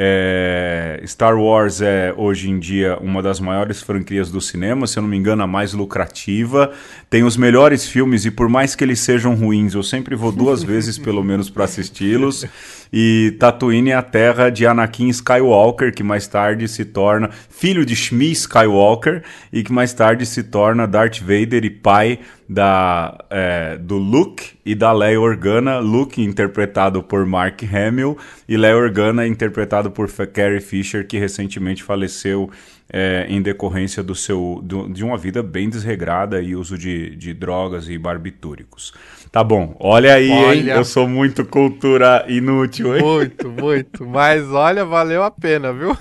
É, 0.00 1.02
Star 1.04 1.36
Wars 1.36 1.80
é 1.80 2.14
hoje 2.16 2.48
em 2.48 2.60
dia 2.60 2.96
uma 3.00 3.20
das 3.20 3.40
maiores 3.40 3.82
franquias 3.82 4.30
do 4.30 4.40
cinema, 4.40 4.86
se 4.86 4.96
eu 4.96 5.02
não 5.02 5.10
me 5.10 5.16
engano, 5.16 5.42
a 5.42 5.46
mais 5.46 5.72
lucrativa. 5.72 6.72
Tem 7.10 7.24
os 7.24 7.36
melhores 7.36 7.84
filmes 7.84 8.24
e 8.24 8.30
por 8.30 8.48
mais 8.48 8.76
que 8.76 8.84
eles 8.84 9.00
sejam 9.00 9.34
ruins, 9.34 9.74
eu 9.74 9.82
sempre 9.82 10.14
vou 10.14 10.30
duas 10.30 10.62
vezes 10.62 10.96
pelo 10.96 11.24
menos 11.24 11.50
para 11.50 11.64
assisti-los. 11.64 12.46
E 12.92 13.36
Tatooine 13.38 13.90
é 13.90 13.94
a 13.94 14.02
terra 14.02 14.50
de 14.50 14.66
Anakin 14.66 15.08
Skywalker, 15.08 15.92
que 15.92 16.02
mais 16.02 16.26
tarde 16.26 16.66
se 16.68 16.84
torna 16.84 17.30
filho 17.48 17.84
de 17.84 17.94
Shmi 17.94 18.32
Skywalker 18.32 19.22
e 19.52 19.62
que 19.62 19.72
mais 19.72 19.92
tarde 19.92 20.24
se 20.24 20.42
torna 20.42 20.86
Darth 20.86 21.20
Vader 21.20 21.64
e 21.64 21.70
pai 21.70 22.20
da, 22.48 23.18
é, 23.28 23.76
do 23.76 23.96
Luke 23.96 24.52
e 24.64 24.74
da 24.74 24.92
Leia 24.92 25.20
Organa. 25.20 25.78
Luke 25.78 26.22
interpretado 26.22 27.02
por 27.02 27.26
Mark 27.26 27.62
Hamill 27.62 28.16
e 28.48 28.56
Leia 28.56 28.76
Organa 28.76 29.26
interpretado 29.26 29.90
por 29.90 30.08
Carrie 30.08 30.60
Fisher, 30.60 31.06
que 31.06 31.18
recentemente 31.18 31.82
faleceu 31.82 32.50
é, 32.90 33.26
em 33.28 33.42
decorrência 33.42 34.02
do 34.02 34.14
seu, 34.14 34.60
do, 34.62 34.88
de 34.88 35.04
uma 35.04 35.18
vida 35.18 35.42
bem 35.42 35.68
desregrada 35.68 36.40
e 36.40 36.56
uso 36.56 36.78
de, 36.78 37.14
de 37.16 37.34
drogas 37.34 37.88
e 37.88 37.98
barbitúricos. 37.98 38.94
Tá 39.30 39.44
bom, 39.44 39.76
olha 39.78 40.14
aí, 40.14 40.30
olha... 40.30 40.72
Eu 40.72 40.84
sou 40.84 41.06
muito 41.06 41.44
cultura 41.44 42.24
inútil, 42.28 42.77
Muito, 42.82 43.50
muito. 43.50 44.06
Mas 44.06 44.48
olha, 44.50 44.84
valeu 44.84 45.22
a 45.22 45.30
pena, 45.30 45.72
viu? 45.72 45.96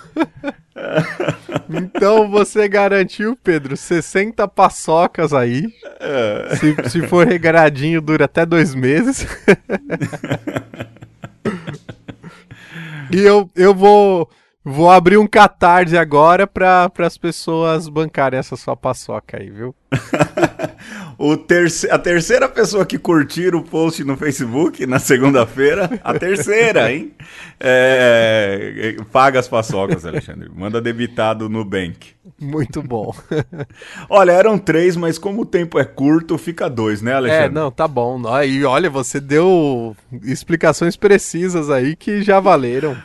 então 1.70 2.30
você 2.30 2.68
garantiu, 2.68 3.38
Pedro, 3.44 3.76
60 3.76 4.48
paçocas 4.48 5.34
aí. 5.34 5.66
É. 6.00 6.56
Se, 6.56 6.90
se 6.90 7.08
for 7.08 7.28
regradinho, 7.28 8.02
dura 8.02 8.26
até 8.26 8.46
dois 8.46 8.76
meses. 8.76 9.26
e 13.12 13.20
eu, 13.20 13.50
eu 13.56 13.74
vou 13.74 14.30
Vou 14.70 14.92
abrir 14.92 15.18
um 15.18 15.26
catarse 15.26 15.98
agora 15.98 16.46
para 16.46 16.92
as 17.00 17.18
pessoas 17.18 17.88
bancarem 17.88 18.38
essa 18.38 18.58
sua 18.58 18.76
paçoca 18.76 19.38
aí, 19.40 19.50
viu? 19.50 19.74
o 21.18 21.38
terce 21.38 21.90
a 21.90 21.98
terceira 21.98 22.50
pessoa 22.50 22.86
que 22.86 23.00
curtir 23.00 23.56
o 23.56 23.62
post 23.62 24.04
no 24.04 24.18
Facebook 24.18 24.86
na 24.86 25.00
segunda-feira, 25.00 25.98
a 26.04 26.14
terceira, 26.20 26.92
hein? 26.92 27.14
É, 27.58 28.98
paga 29.10 29.40
as 29.40 29.48
paçocas, 29.48 30.06
Alexandre. 30.06 30.52
Manda 30.54 30.82
debitado 30.82 31.48
no 31.48 31.60
Nubank. 31.60 32.10
Muito 32.38 32.84
bom. 32.84 33.16
olha, 34.10 34.34
eram 34.34 34.60
três, 34.60 34.98
mas 34.98 35.18
como 35.18 35.44
o 35.44 35.46
tempo 35.46 35.80
é 35.80 35.86
curto, 35.86 36.38
fica 36.38 36.70
dois, 36.70 37.02
né, 37.02 37.14
Alexandre? 37.14 37.46
É, 37.46 37.50
não, 37.50 37.72
tá 37.72 37.88
bom. 37.88 38.22
E 38.44 38.66
olha, 38.66 38.90
você 38.90 39.22
deu 39.22 39.96
explicações 40.24 40.98
precisas 40.98 41.70
aí 41.70 41.96
que 41.96 42.22
já 42.22 42.42
valeram. 42.42 42.98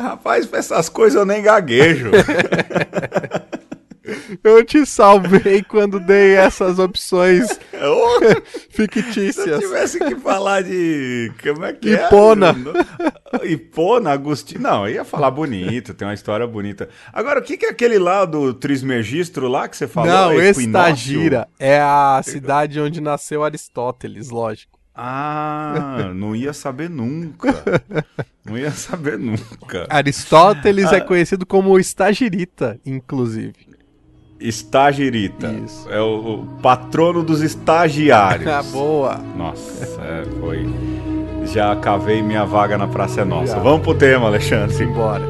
Rapaz, 0.00 0.46
pra 0.46 0.58
essas 0.58 0.88
coisas 0.88 1.18
eu 1.18 1.26
nem 1.26 1.42
gaguejo. 1.42 2.10
Eu 4.42 4.64
te 4.64 4.84
salvei 4.86 5.62
quando 5.62 6.00
dei 6.00 6.34
essas 6.34 6.78
opções 6.78 7.46
fictícias. 8.70 9.34
Se 9.44 9.48
eu 9.50 9.58
tivesse 9.60 9.98
que 9.98 10.16
falar 10.16 10.62
de. 10.62 11.32
Como 11.42 11.64
é 11.64 11.72
que 11.72 11.92
Ipona. 11.94 12.54
é? 13.42 13.46
Ipona, 13.52 14.12
Agostinho. 14.12 14.60
Não, 14.60 14.88
ia 14.88 15.04
falar 15.04 15.30
bonito, 15.30 15.94
tem 15.94 16.06
uma 16.06 16.14
história 16.14 16.46
bonita. 16.46 16.88
Agora, 17.12 17.40
o 17.40 17.42
que, 17.42 17.56
que 17.56 17.66
é 17.66 17.70
aquele 17.70 17.98
lá 17.98 18.24
do 18.24 18.54
Trismegistro 18.54 19.48
lá 19.48 19.68
que 19.68 19.76
você 19.76 19.86
falou? 19.86 20.10
Não, 20.10 20.40
é 20.40 20.50
Estagira. 20.50 21.48
É 21.58 21.80
a 21.80 22.20
cidade 22.24 22.80
onde 22.80 23.00
nasceu 23.00 23.44
Aristóteles, 23.44 24.30
lógico. 24.30 24.79
Ah, 25.02 26.12
não 26.14 26.36
ia 26.36 26.52
saber 26.52 26.90
nunca. 26.90 27.48
Não 28.44 28.58
ia 28.58 28.70
saber 28.70 29.18
nunca. 29.18 29.86
Aristóteles 29.88 30.92
é 30.92 30.96
ah. 30.96 30.98
é 30.98 31.00
conhecido 31.00 31.46
como 31.46 31.78
estagirita, 31.78 32.78
inclusive. 32.84 33.54
Estagirita. 34.38 35.52
Isso. 35.64 35.88
É 35.90 36.00
o, 36.02 36.42
o 36.42 36.46
patrono 36.60 37.22
dos 37.22 37.40
estagiários. 37.40 38.46
Ah, 38.52 38.62
boa. 38.62 39.16
Nossa, 39.16 40.02
é, 40.02 40.24
foi. 40.38 40.68
Já 41.46 41.74
cavei 41.76 42.20
minha 42.22 42.44
vaga 42.44 42.76
na 42.76 42.86
Praça 42.86 43.22
é 43.22 43.24
Nossa. 43.24 43.54
Já. 43.54 43.58
Vamos 43.58 43.80
pro 43.80 43.94
tema, 43.94 44.26
Alexandre. 44.26 44.74
Simbora. 44.76 45.24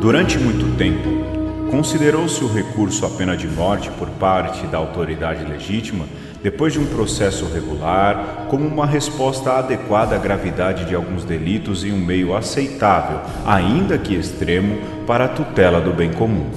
Durante 0.00 0.38
muito 0.38 0.76
tempo, 0.76 1.33
Considerou-se 1.70 2.42
o 2.44 2.52
recurso 2.52 3.04
à 3.06 3.10
pena 3.10 3.36
de 3.36 3.48
morte 3.48 3.90
por 3.98 4.08
parte 4.10 4.66
da 4.66 4.78
autoridade 4.78 5.44
legítima, 5.44 6.06
depois 6.42 6.72
de 6.72 6.78
um 6.78 6.86
processo 6.86 7.46
regular, 7.46 8.46
como 8.48 8.66
uma 8.66 8.86
resposta 8.86 9.52
adequada 9.52 10.14
à 10.14 10.18
gravidade 10.18 10.84
de 10.84 10.94
alguns 10.94 11.24
delitos 11.24 11.84
e 11.84 11.90
um 11.90 11.98
meio 11.98 12.36
aceitável, 12.36 13.20
ainda 13.46 13.96
que 13.96 14.14
extremo, 14.14 14.78
para 15.06 15.24
a 15.24 15.28
tutela 15.28 15.80
do 15.80 15.92
bem 15.92 16.12
comum. 16.12 16.50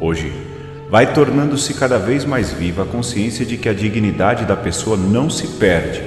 Hoje, 0.00 0.32
vai 0.90 1.12
tornando-se 1.12 1.74
cada 1.74 1.98
vez 1.98 2.24
mais 2.24 2.52
viva 2.52 2.82
a 2.82 2.86
consciência 2.86 3.46
de 3.46 3.56
que 3.56 3.68
a 3.68 3.74
dignidade 3.74 4.44
da 4.44 4.56
pessoa 4.56 4.96
não 4.96 5.30
se 5.30 5.46
perde, 5.46 6.02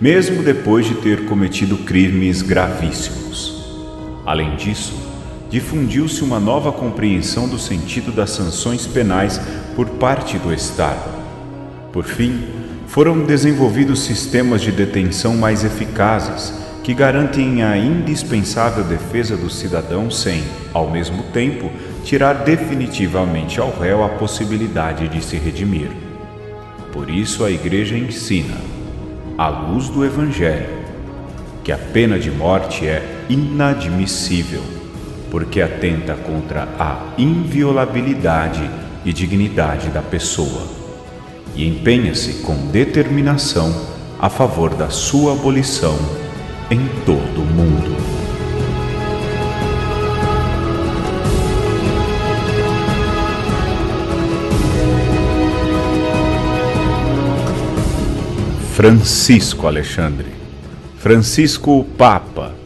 mesmo 0.00 0.42
depois 0.42 0.86
de 0.86 0.94
ter 0.96 1.24
cometido 1.24 1.78
crimes 1.78 2.42
gravíssimos. 2.42 3.64
Além 4.24 4.56
disso, 4.56 5.05
difundiu-se 5.50 6.22
uma 6.22 6.40
nova 6.40 6.72
compreensão 6.72 7.48
do 7.48 7.58
sentido 7.58 8.12
das 8.12 8.30
sanções 8.30 8.86
penais 8.86 9.40
por 9.74 9.88
parte 9.90 10.38
do 10.38 10.52
Estado. 10.52 11.08
Por 11.92 12.04
fim, 12.04 12.44
foram 12.86 13.24
desenvolvidos 13.24 14.00
sistemas 14.00 14.60
de 14.60 14.72
detenção 14.72 15.36
mais 15.36 15.64
eficazes 15.64 16.52
que 16.82 16.94
garantem 16.94 17.64
a 17.64 17.76
indispensável 17.76 18.84
defesa 18.84 19.36
do 19.36 19.50
cidadão 19.50 20.08
sem, 20.08 20.44
ao 20.72 20.88
mesmo 20.88 21.24
tempo, 21.24 21.70
tirar 22.04 22.44
definitivamente 22.44 23.60
ao 23.60 23.70
réu 23.70 24.04
a 24.04 24.08
possibilidade 24.08 25.08
de 25.08 25.22
se 25.22 25.36
redimir. 25.36 25.90
Por 26.92 27.10
isso 27.10 27.44
a 27.44 27.50
Igreja 27.50 27.98
ensina, 27.98 28.56
à 29.36 29.48
luz 29.48 29.88
do 29.88 30.04
Evangelho, 30.04 30.68
que 31.64 31.72
a 31.72 31.76
pena 31.76 32.18
de 32.20 32.30
morte 32.30 32.86
é 32.86 33.02
inadmissível, 33.28 34.62
porque 35.30 35.60
atenta 35.60 36.14
contra 36.14 36.68
a 36.78 37.14
inviolabilidade 37.18 38.68
e 39.04 39.12
dignidade 39.12 39.88
da 39.88 40.02
pessoa, 40.02 40.66
e 41.54 41.66
empenha-se 41.66 42.42
com 42.42 42.54
determinação 42.68 43.72
a 44.18 44.28
favor 44.28 44.74
da 44.74 44.90
sua 44.90 45.32
abolição 45.32 45.96
em 46.70 46.86
todo 47.04 47.42
o 47.42 47.46
mundo. 47.46 48.16
Francisco 58.76 59.66
Alexandre. 59.66 60.26
Francisco 60.98 61.82
Papa. 61.96 62.65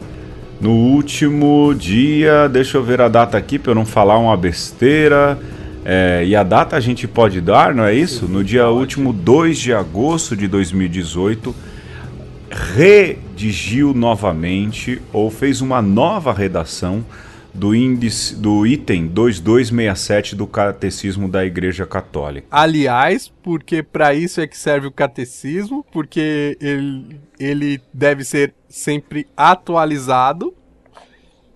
No 0.61 0.73
último 0.73 1.73
dia, 1.73 2.47
deixa 2.47 2.77
eu 2.77 2.83
ver 2.83 3.01
a 3.01 3.07
data 3.07 3.35
aqui 3.35 3.57
para 3.57 3.71
eu 3.71 3.75
não 3.75 3.83
falar 3.83 4.19
uma 4.19 4.37
besteira. 4.37 5.39
É, 5.83 6.23
e 6.23 6.35
a 6.35 6.43
data 6.43 6.77
a 6.77 6.79
gente 6.79 7.07
pode 7.07 7.41
dar, 7.41 7.73
não 7.73 7.83
é 7.83 7.95
isso? 7.95 8.27
No 8.27 8.43
dia 8.43 8.69
último 8.69 9.11
2 9.11 9.57
de 9.57 9.73
agosto 9.73 10.35
de 10.37 10.47
2018, 10.47 11.55
redigiu 12.75 13.91
novamente 13.91 15.01
ou 15.11 15.31
fez 15.31 15.61
uma 15.61 15.81
nova 15.81 16.31
redação 16.31 17.03
do 17.53 17.75
índice 17.75 18.35
do 18.35 18.65
item 18.65 19.07
2267 19.07 20.35
do 20.35 20.47
Catecismo 20.47 21.27
da 21.27 21.45
Igreja 21.45 21.85
Católica. 21.85 22.47
Aliás, 22.49 23.31
porque 23.43 23.83
para 23.83 24.13
isso 24.13 24.39
é 24.41 24.47
que 24.47 24.57
serve 24.57 24.87
o 24.87 24.91
catecismo, 24.91 25.85
porque 25.91 26.57
ele, 26.61 27.19
ele 27.39 27.81
deve 27.93 28.23
ser 28.23 28.53
sempre 28.69 29.27
atualizado. 29.35 30.53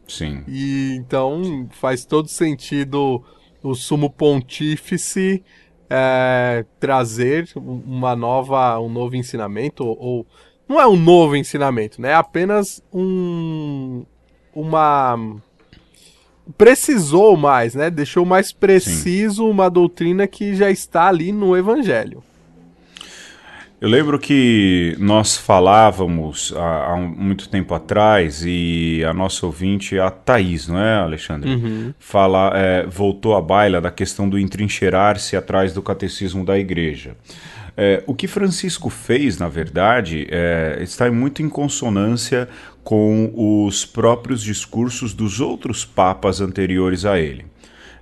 Sim. 0.07 0.43
E 0.47 0.95
então 0.95 1.67
faz 1.71 2.05
todo 2.05 2.27
sentido 2.27 3.23
o 3.63 3.73
sumo 3.73 4.09
pontífice 4.09 5.43
é, 5.89 6.65
trazer 6.79 7.49
uma 7.55 8.15
nova, 8.15 8.79
um 8.79 8.89
novo 8.89 9.15
ensinamento 9.15 9.83
ou 9.83 10.25
não 10.67 10.79
é 10.81 10.87
um 10.87 10.97
novo 10.97 11.35
ensinamento, 11.35 12.01
né? 12.01 12.09
É 12.09 12.15
apenas 12.15 12.83
um 12.91 14.03
uma 14.53 15.41
precisou 16.57 17.35
mais, 17.35 17.75
né? 17.75 17.89
Deixou 17.89 18.25
mais 18.25 18.51
preciso 18.51 19.43
Sim. 19.43 19.49
uma 19.49 19.69
doutrina 19.69 20.27
que 20.27 20.55
já 20.55 20.69
está 20.69 21.07
ali 21.07 21.31
no 21.31 21.55
Evangelho. 21.55 22.23
Eu 23.81 23.89
lembro 23.89 24.17
que 24.17 24.95
nós 24.97 25.35
falávamos 25.35 26.53
há, 26.55 26.93
há 26.93 26.97
muito 26.97 27.49
tempo 27.49 27.73
atrás 27.75 28.43
e 28.45 29.03
a 29.07 29.13
nossa 29.13 29.45
ouvinte, 29.45 29.99
a 29.99 30.09
Thaís, 30.09 30.67
não 30.67 30.79
é, 30.79 30.95
Alexandre? 30.95 31.53
Uhum. 31.53 31.93
Fala, 31.99 32.51
é, 32.55 32.85
voltou 32.87 33.35
à 33.35 33.41
baila 33.41 33.81
da 33.81 33.91
questão 33.91 34.29
do 34.29 34.39
entrincheirar-se 34.39 35.35
atrás 35.35 35.73
do 35.73 35.81
catecismo 35.81 36.45
da 36.45 36.57
igreja. 36.57 37.15
É, 37.77 38.03
o 38.07 38.15
que 38.15 38.27
Francisco 38.27 38.89
fez, 38.89 39.37
na 39.37 39.49
verdade, 39.49 40.27
é, 40.29 40.77
está 40.81 41.11
muito 41.11 41.41
em 41.41 41.49
consonância 41.49 42.47
com 42.83 43.31
os 43.35 43.85
próprios 43.85 44.41
discursos 44.41 45.13
dos 45.13 45.39
outros 45.39 45.83
papas 45.83 46.39
anteriores 46.39 47.05
a 47.05 47.19
ele. 47.19 47.45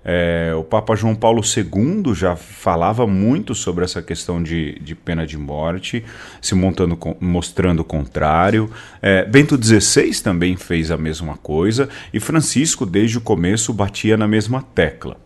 É, 0.06 0.52
o 0.54 0.64
Papa 0.64 0.96
João 0.96 1.16
Paulo 1.16 1.42
II 1.42 2.14
já 2.14 2.36
falava 2.36 3.08
muito 3.08 3.56
sobre 3.56 3.86
essa 3.86 4.02
questão 4.02 4.44
de, 4.44 4.78
de 4.80 4.94
pena 4.94 5.26
de 5.26 5.38
morte, 5.38 6.04
se 6.42 6.54
montando, 6.54 7.00
mostrando 7.22 7.80
o 7.80 7.86
contrário. 7.86 8.70
É, 9.02 9.24
Bento 9.24 9.58
XVI 9.62 10.22
também 10.22 10.58
fez 10.58 10.92
a 10.92 10.98
mesma 10.98 11.38
coisa 11.38 11.88
e 12.14 12.20
Francisco, 12.20 12.86
desde 12.86 13.18
o 13.18 13.22
começo, 13.22 13.74
batia 13.74 14.18
na 14.18 14.28
mesma 14.28 14.62
tecla. 14.62 15.18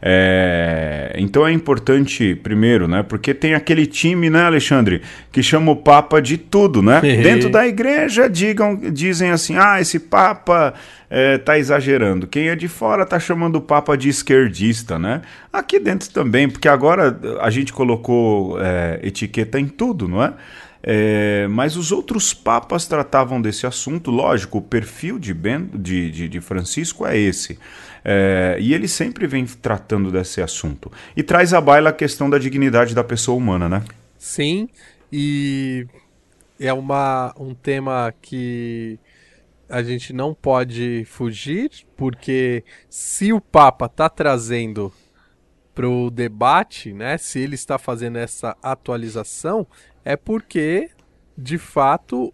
É, 0.00 1.14
então 1.18 1.46
é 1.46 1.52
importante, 1.52 2.34
primeiro, 2.34 2.86
né? 2.86 3.02
Porque 3.02 3.32
tem 3.32 3.54
aquele 3.54 3.86
time, 3.86 4.28
né, 4.28 4.42
Alexandre, 4.42 5.02
que 5.32 5.42
chama 5.42 5.72
o 5.72 5.76
Papa 5.76 6.20
de 6.20 6.36
tudo, 6.36 6.82
né? 6.82 7.00
Dentro 7.00 7.50
da 7.50 7.66
igreja 7.66 8.28
digam, 8.28 8.76
dizem 8.76 9.30
assim: 9.30 9.56
ah, 9.56 9.80
esse 9.80 9.98
Papa 9.98 10.74
é, 11.10 11.38
tá 11.38 11.58
exagerando. 11.58 12.26
Quem 12.26 12.48
é 12.48 12.56
de 12.56 12.68
fora 12.68 13.06
tá 13.06 13.18
chamando 13.18 13.56
o 13.56 13.60
Papa 13.60 13.96
de 13.96 14.08
esquerdista, 14.08 14.98
né? 14.98 15.22
Aqui 15.52 15.78
dentro 15.78 16.10
também, 16.10 16.48
porque 16.48 16.68
agora 16.68 17.18
a 17.40 17.50
gente 17.50 17.72
colocou 17.72 18.60
é, 18.60 19.00
etiqueta 19.02 19.58
em 19.58 19.66
tudo, 19.66 20.08
não 20.08 20.22
é? 20.22 20.34
É, 20.86 21.46
mas 21.48 21.76
os 21.76 21.90
outros 21.90 22.34
papas 22.34 22.86
tratavam 22.86 23.40
desse 23.40 23.66
assunto, 23.66 24.10
lógico, 24.10 24.58
o 24.58 24.60
perfil 24.60 25.18
de, 25.18 25.32
ben, 25.32 25.70
de, 25.72 26.10
de, 26.10 26.28
de 26.28 26.40
Francisco 26.42 27.06
é 27.06 27.16
esse. 27.16 27.58
É, 28.04 28.58
e 28.60 28.74
ele 28.74 28.86
sempre 28.86 29.26
vem 29.26 29.46
tratando 29.46 30.10
desse 30.12 30.42
assunto. 30.42 30.92
E 31.16 31.22
traz 31.22 31.54
à 31.54 31.60
baila 31.60 31.90
a 31.90 31.92
questão 31.92 32.28
da 32.28 32.36
dignidade 32.36 32.94
da 32.94 33.02
pessoa 33.02 33.38
humana, 33.38 33.68
né? 33.68 33.82
Sim, 34.18 34.68
e 35.10 35.86
é 36.58 36.72
uma, 36.72 37.34
um 37.38 37.54
tema 37.54 38.12
que 38.20 38.98
a 39.68 39.82
gente 39.82 40.12
não 40.12 40.34
pode 40.34 41.04
fugir, 41.06 41.70
porque 41.96 42.62
se 42.90 43.32
o 43.32 43.40
Papa 43.40 43.86
está 43.86 44.08
trazendo 44.08 44.92
para 45.74 45.88
o 45.88 46.10
debate, 46.10 46.92
né, 46.92 47.18
se 47.18 47.40
ele 47.40 47.54
está 47.54 47.78
fazendo 47.78 48.18
essa 48.18 48.56
atualização, 48.62 49.66
é 50.04 50.16
porque, 50.16 50.90
de 51.36 51.58
fato, 51.58 52.32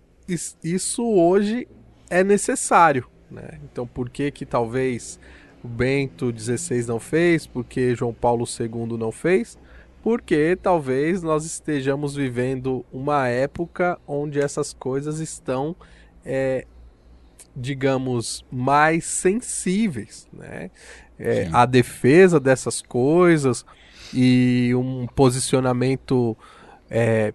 isso 0.63 1.05
hoje 1.05 1.67
é 2.11 2.23
necessário. 2.23 3.09
Né? 3.31 3.59
Então, 3.65 3.87
por 3.87 4.11
que 4.11 4.31
que 4.31 4.45
talvez 4.45 5.19
o 5.63 5.69
Bento 5.69 6.33
XVI 6.37 6.87
não 6.87 6.99
fez, 6.99 7.47
porque 7.47 7.95
João 7.95 8.15
Paulo 8.15 8.45
II 8.45 8.97
não 8.97 9.13
fez, 9.13 9.59
porque 10.03 10.57
talvez 10.61 11.23
nós 11.23 11.45
estejamos 11.45 12.15
vivendo 12.15 12.85
uma 12.93 13.29
época 13.29 13.99
onde 14.07 14.41
essas 14.41 14.73
coisas 14.73 15.19
estão, 15.19 15.77
é, 16.25 16.67
digamos, 17.55 18.45
mais 18.51 19.05
sensíveis, 19.05 20.27
né? 20.33 20.71
É, 21.19 21.51
a 21.53 21.67
defesa 21.67 22.41
dessas 22.41 22.81
coisas 22.81 23.67
e 24.15 24.73
um 24.75 25.07
posicionamento, 25.07 26.35
é, 26.89 27.35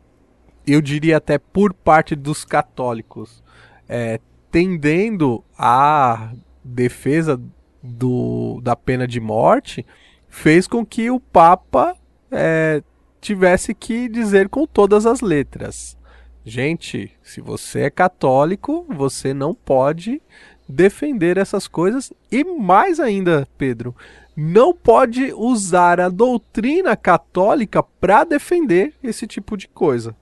eu 0.66 0.82
diria 0.82 1.18
até 1.18 1.38
por 1.38 1.72
parte 1.72 2.16
dos 2.16 2.44
católicos, 2.44 3.44
é, 3.88 4.20
tendendo 4.50 5.44
à 5.56 6.34
defesa 6.64 7.40
do, 7.86 8.60
da 8.62 8.76
pena 8.76 9.08
de 9.08 9.20
morte 9.20 9.86
fez 10.28 10.68
com 10.68 10.86
que 10.86 11.10
o 11.10 11.20
Papa 11.20 11.96
é, 12.32 12.84
tivesse 13.22 13.74
que 13.74 14.10
dizer 14.10 14.50
com 14.50 14.68
todas 14.68 15.06
as 15.06 15.22
letras: 15.22 15.98
gente, 16.46 17.12
se 17.24 17.42
você 17.42 17.82
é 17.82 17.90
católico, 17.90 18.86
você 18.90 19.34
não 19.34 19.54
pode 19.54 20.22
defender 20.68 21.38
essas 21.38 21.68
coisas 21.68 22.12
e 22.32 22.44
mais 22.44 23.00
ainda, 23.00 23.48
Pedro, 23.58 23.96
não 24.36 24.74
pode 24.74 25.32
usar 25.34 26.00
a 26.00 26.10
doutrina 26.10 26.96
católica 26.96 27.82
para 27.82 28.24
defender 28.24 28.94
esse 29.02 29.26
tipo 29.26 29.56
de 29.56 29.68
coisa. 29.68 30.16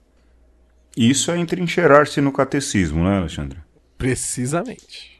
Isso 0.96 1.32
é 1.32 1.38
entrincheirar-se 1.38 2.20
no 2.20 2.30
catecismo, 2.30 3.02
né, 3.02 3.18
Alexandre? 3.18 3.58
Precisamente. 3.98 5.13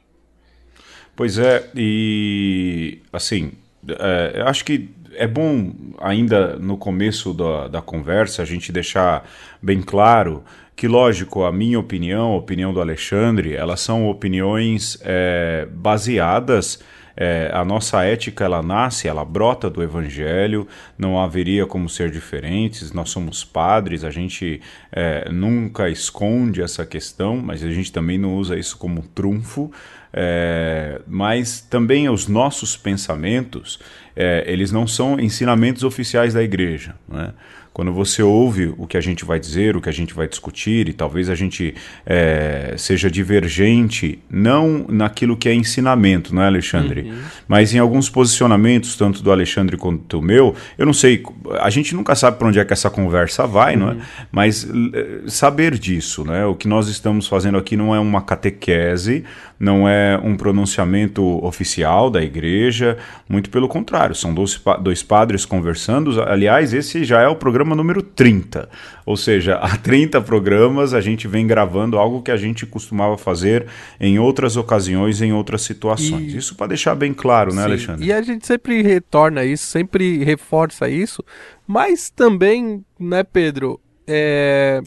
Pois 1.16 1.38
é, 1.38 1.70
e 1.76 2.98
assim, 3.12 3.52
é, 3.88 4.42
acho 4.46 4.64
que 4.64 4.88
é 5.14 5.26
bom 5.26 5.72
ainda 6.00 6.56
no 6.56 6.76
começo 6.76 7.32
da, 7.32 7.68
da 7.68 7.82
conversa 7.82 8.42
a 8.42 8.44
gente 8.44 8.72
deixar 8.72 9.28
bem 9.62 9.80
claro 9.80 10.42
que, 10.76 10.88
lógico, 10.88 11.44
a 11.44 11.52
minha 11.52 11.78
opinião, 11.78 12.32
a 12.32 12.36
opinião 12.36 12.72
do 12.72 12.80
Alexandre, 12.80 13.54
elas 13.54 13.80
são 13.80 14.08
opiniões 14.08 14.98
é, 15.02 15.68
baseadas 15.70 16.80
é, 17.16 17.50
a 17.52 17.64
nossa 17.64 18.02
ética 18.02 18.44
ela 18.44 18.62
nasce, 18.62 19.06
ela 19.06 19.24
brota 19.24 19.70
do 19.70 19.82
Evangelho, 19.82 20.66
não 20.98 21.20
haveria 21.20 21.66
como 21.66 21.88
ser 21.88 22.10
diferentes. 22.10 22.92
Nós 22.92 23.10
somos 23.10 23.44
padres, 23.44 24.04
a 24.04 24.10
gente 24.10 24.60
é, 24.90 25.30
nunca 25.30 25.88
esconde 25.88 26.62
essa 26.62 26.84
questão, 26.84 27.36
mas 27.36 27.62
a 27.62 27.70
gente 27.70 27.92
também 27.92 28.18
não 28.18 28.34
usa 28.34 28.58
isso 28.58 28.76
como 28.76 29.02
trunfo. 29.02 29.70
É, 30.16 31.00
mas 31.08 31.60
também 31.60 32.08
os 32.08 32.28
nossos 32.28 32.76
pensamentos, 32.76 33.80
é, 34.14 34.44
eles 34.46 34.70
não 34.70 34.86
são 34.86 35.18
ensinamentos 35.18 35.82
oficiais 35.82 36.34
da 36.34 36.42
igreja. 36.42 36.94
Né? 37.08 37.32
Quando 37.74 37.92
você 37.92 38.22
ouve 38.22 38.72
o 38.78 38.86
que 38.86 38.96
a 38.96 39.00
gente 39.00 39.24
vai 39.24 39.40
dizer, 39.40 39.76
o 39.76 39.80
que 39.80 39.88
a 39.88 39.92
gente 39.92 40.14
vai 40.14 40.28
discutir, 40.28 40.88
e 40.88 40.92
talvez 40.92 41.28
a 41.28 41.34
gente 41.34 41.74
é, 42.06 42.72
seja 42.78 43.10
divergente, 43.10 44.20
não 44.30 44.86
naquilo 44.88 45.36
que 45.36 45.48
é 45.48 45.54
ensinamento, 45.54 46.32
não 46.32 46.40
é, 46.40 46.46
Alexandre? 46.46 47.00
Uhum. 47.00 47.18
Mas 47.48 47.74
em 47.74 47.80
alguns 47.80 48.08
posicionamentos, 48.08 48.96
tanto 48.96 49.24
do 49.24 49.32
Alexandre 49.32 49.76
quanto 49.76 50.18
do 50.18 50.22
meu, 50.22 50.54
eu 50.78 50.86
não 50.86 50.92
sei, 50.92 51.24
a 51.58 51.68
gente 51.68 51.96
nunca 51.96 52.14
sabe 52.14 52.38
para 52.38 52.46
onde 52.46 52.60
é 52.60 52.64
que 52.64 52.72
essa 52.72 52.88
conversa 52.88 53.44
vai, 53.44 53.74
uhum. 53.74 53.80
não 53.80 53.88
é? 53.88 53.94
Uhum. 53.94 54.00
Mas 54.30 54.68
eh, 54.94 55.22
saber 55.26 55.76
disso, 55.76 56.24
né? 56.24 56.46
O 56.46 56.54
que 56.54 56.68
nós 56.68 56.86
estamos 56.86 57.26
fazendo 57.26 57.58
aqui 57.58 57.76
não 57.76 57.92
é 57.92 57.98
uma 57.98 58.22
catequese, 58.22 59.24
não 59.58 59.88
é 59.88 60.16
um 60.22 60.36
pronunciamento 60.36 61.44
oficial 61.44 62.08
da 62.08 62.22
igreja, 62.22 62.98
muito 63.28 63.50
pelo 63.50 63.66
contrário, 63.66 64.14
são 64.14 64.32
dois, 64.34 64.60
dois 64.80 65.02
padres 65.02 65.44
conversando. 65.44 66.22
Aliás, 66.22 66.72
esse 66.72 67.02
já 67.02 67.20
é 67.20 67.26
o 67.26 67.34
programa 67.34 67.63
número 67.72 68.02
30, 68.02 68.68
ou 69.06 69.16
seja, 69.16 69.54
há 69.56 69.76
30 69.78 70.20
programas 70.22 70.92
a 70.92 71.00
gente 71.00 71.28
vem 71.28 71.46
gravando 71.46 71.96
algo 71.96 72.20
que 72.20 72.32
a 72.32 72.36
gente 72.36 72.66
costumava 72.66 73.16
fazer 73.16 73.66
em 74.00 74.18
outras 74.18 74.56
ocasiões, 74.56 75.22
em 75.22 75.32
outras 75.32 75.62
situações. 75.62 76.34
E... 76.34 76.36
Isso 76.38 76.56
para 76.56 76.66
deixar 76.66 76.96
bem 76.96 77.14
claro, 77.14 77.54
né, 77.54 77.62
Sim. 77.62 77.68
Alexandre? 77.68 78.06
E 78.06 78.12
a 78.12 78.20
gente 78.22 78.44
sempre 78.46 78.82
retorna 78.82 79.44
isso, 79.44 79.66
sempre 79.66 80.24
reforça 80.24 80.88
isso, 80.88 81.24
mas 81.66 82.10
também, 82.10 82.84
né, 82.98 83.22
Pedro, 83.22 83.80
é, 84.06 84.82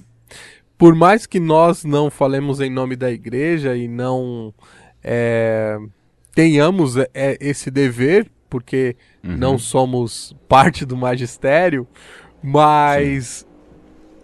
por 0.78 0.94
mais 0.94 1.26
que 1.26 1.40
nós 1.40 1.84
não 1.84 2.10
falemos 2.10 2.60
em 2.60 2.70
nome 2.70 2.96
da 2.96 3.12
igreja 3.12 3.76
e 3.76 3.88
não 3.88 4.54
é, 5.04 5.78
tenhamos 6.36 6.98
é, 6.98 7.38
esse 7.42 7.72
dever, 7.72 8.30
porque 8.50 8.96
uhum. 9.24 9.38
não 9.38 9.58
somos 9.58 10.36
parte 10.48 10.86
do 10.86 10.96
magistério, 10.96 11.88
mas 12.50 13.46
Sim. 13.46 13.46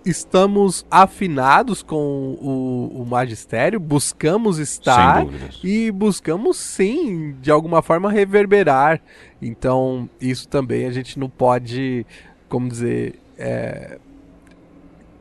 estamos 0.10 0.86
afinados 0.90 1.84
com 1.84 2.38
o, 2.42 3.02
o, 3.02 3.06
magistério, 3.06 3.82
buscamos 3.82 4.60
estar 4.60 5.26
e 5.62 5.92
buscamos 5.92 6.56
sim, 6.56 7.36
de 7.42 7.52
alguma 7.52 7.82
forma, 7.82 8.10
reverberar. 8.10 9.02
Então, 9.42 10.10
isso 10.22 10.48
também 10.48 10.86
a 10.86 10.92
gente 10.92 11.20
não 11.20 11.30
pode, 11.30 12.06
como 12.48 12.70
dizer, 12.70 13.20
é, 13.38 14.00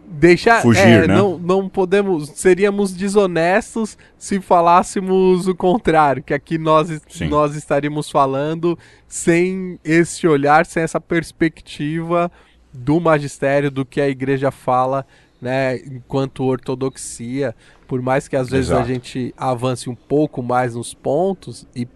deixar 0.06 0.62
fugir, 0.62 0.86
é, 0.86 1.06
né? 1.08 1.16
Não, 1.16 1.36
não 1.40 1.68
podemos, 1.68 2.28
seríamos 2.36 2.92
desonestos 2.92 3.98
se 4.16 4.40
falássemos 4.40 5.48
o 5.48 5.56
contrário, 5.56 6.22
que 6.22 6.32
aqui 6.32 6.56
nós, 6.56 6.88
nós 7.28 7.56
estaríamos 7.56 8.08
falando 8.08 8.78
sem 9.08 9.80
esse 9.82 10.28
olhar, 10.28 10.64
sem 10.66 10.84
essa 10.84 11.00
perspectiva 11.00 12.30
do 12.72 13.00
magistério, 13.00 13.70
do 13.70 13.85
que 13.85 14.00
a 14.00 14.08
igreja 14.08 14.50
fala, 14.50 15.06
né, 15.40 15.76
enquanto 15.76 16.44
ortodoxia, 16.44 17.54
por 17.87 18.00
mais 18.00 18.28
que 18.28 18.37
às 18.37 18.48
vezes 18.48 18.70
Exato. 18.70 18.82
a 18.82 18.87
gente 18.87 19.35
avance 19.37 19.90
um 19.90 19.94
pouco 19.94 20.42
mais 20.42 20.74
nos 20.74 20.94
pontos 20.94 21.66
e 21.74 21.87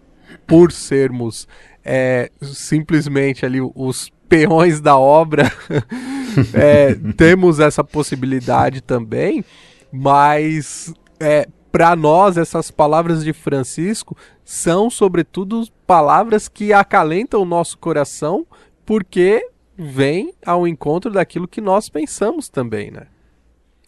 por 0.47 0.73
sermos 0.73 1.47
é, 1.85 2.31
simplesmente 2.43 3.47
ali 3.47 3.61
os 3.61 4.11
peões 4.29 4.81
da 4.81 4.99
obra, 4.99 5.51
é, 6.53 6.95
temos 7.17 7.61
essa 7.61 7.85
possibilidade 7.85 8.81
também, 8.81 9.45
mas 9.93 10.93
é, 11.21 11.47
para 11.71 11.95
nós 11.95 12.37
essas 12.37 12.71
palavras 12.71 13.23
de 13.23 13.33
Francisco 13.33 14.17
são 14.45 14.91
sobretudo 14.91 15.67
palavras 15.87 16.49
que 16.49 16.73
acalentam 16.73 17.43
o 17.43 17.47
nosso 17.47 17.79
coração, 17.79 18.45
porque 18.85 19.49
vem 19.77 20.33
ao 20.45 20.67
encontro 20.67 21.11
daquilo 21.11 21.47
que 21.47 21.61
nós 21.61 21.89
pensamos 21.89 22.49
também, 22.49 22.91
né? 22.91 23.07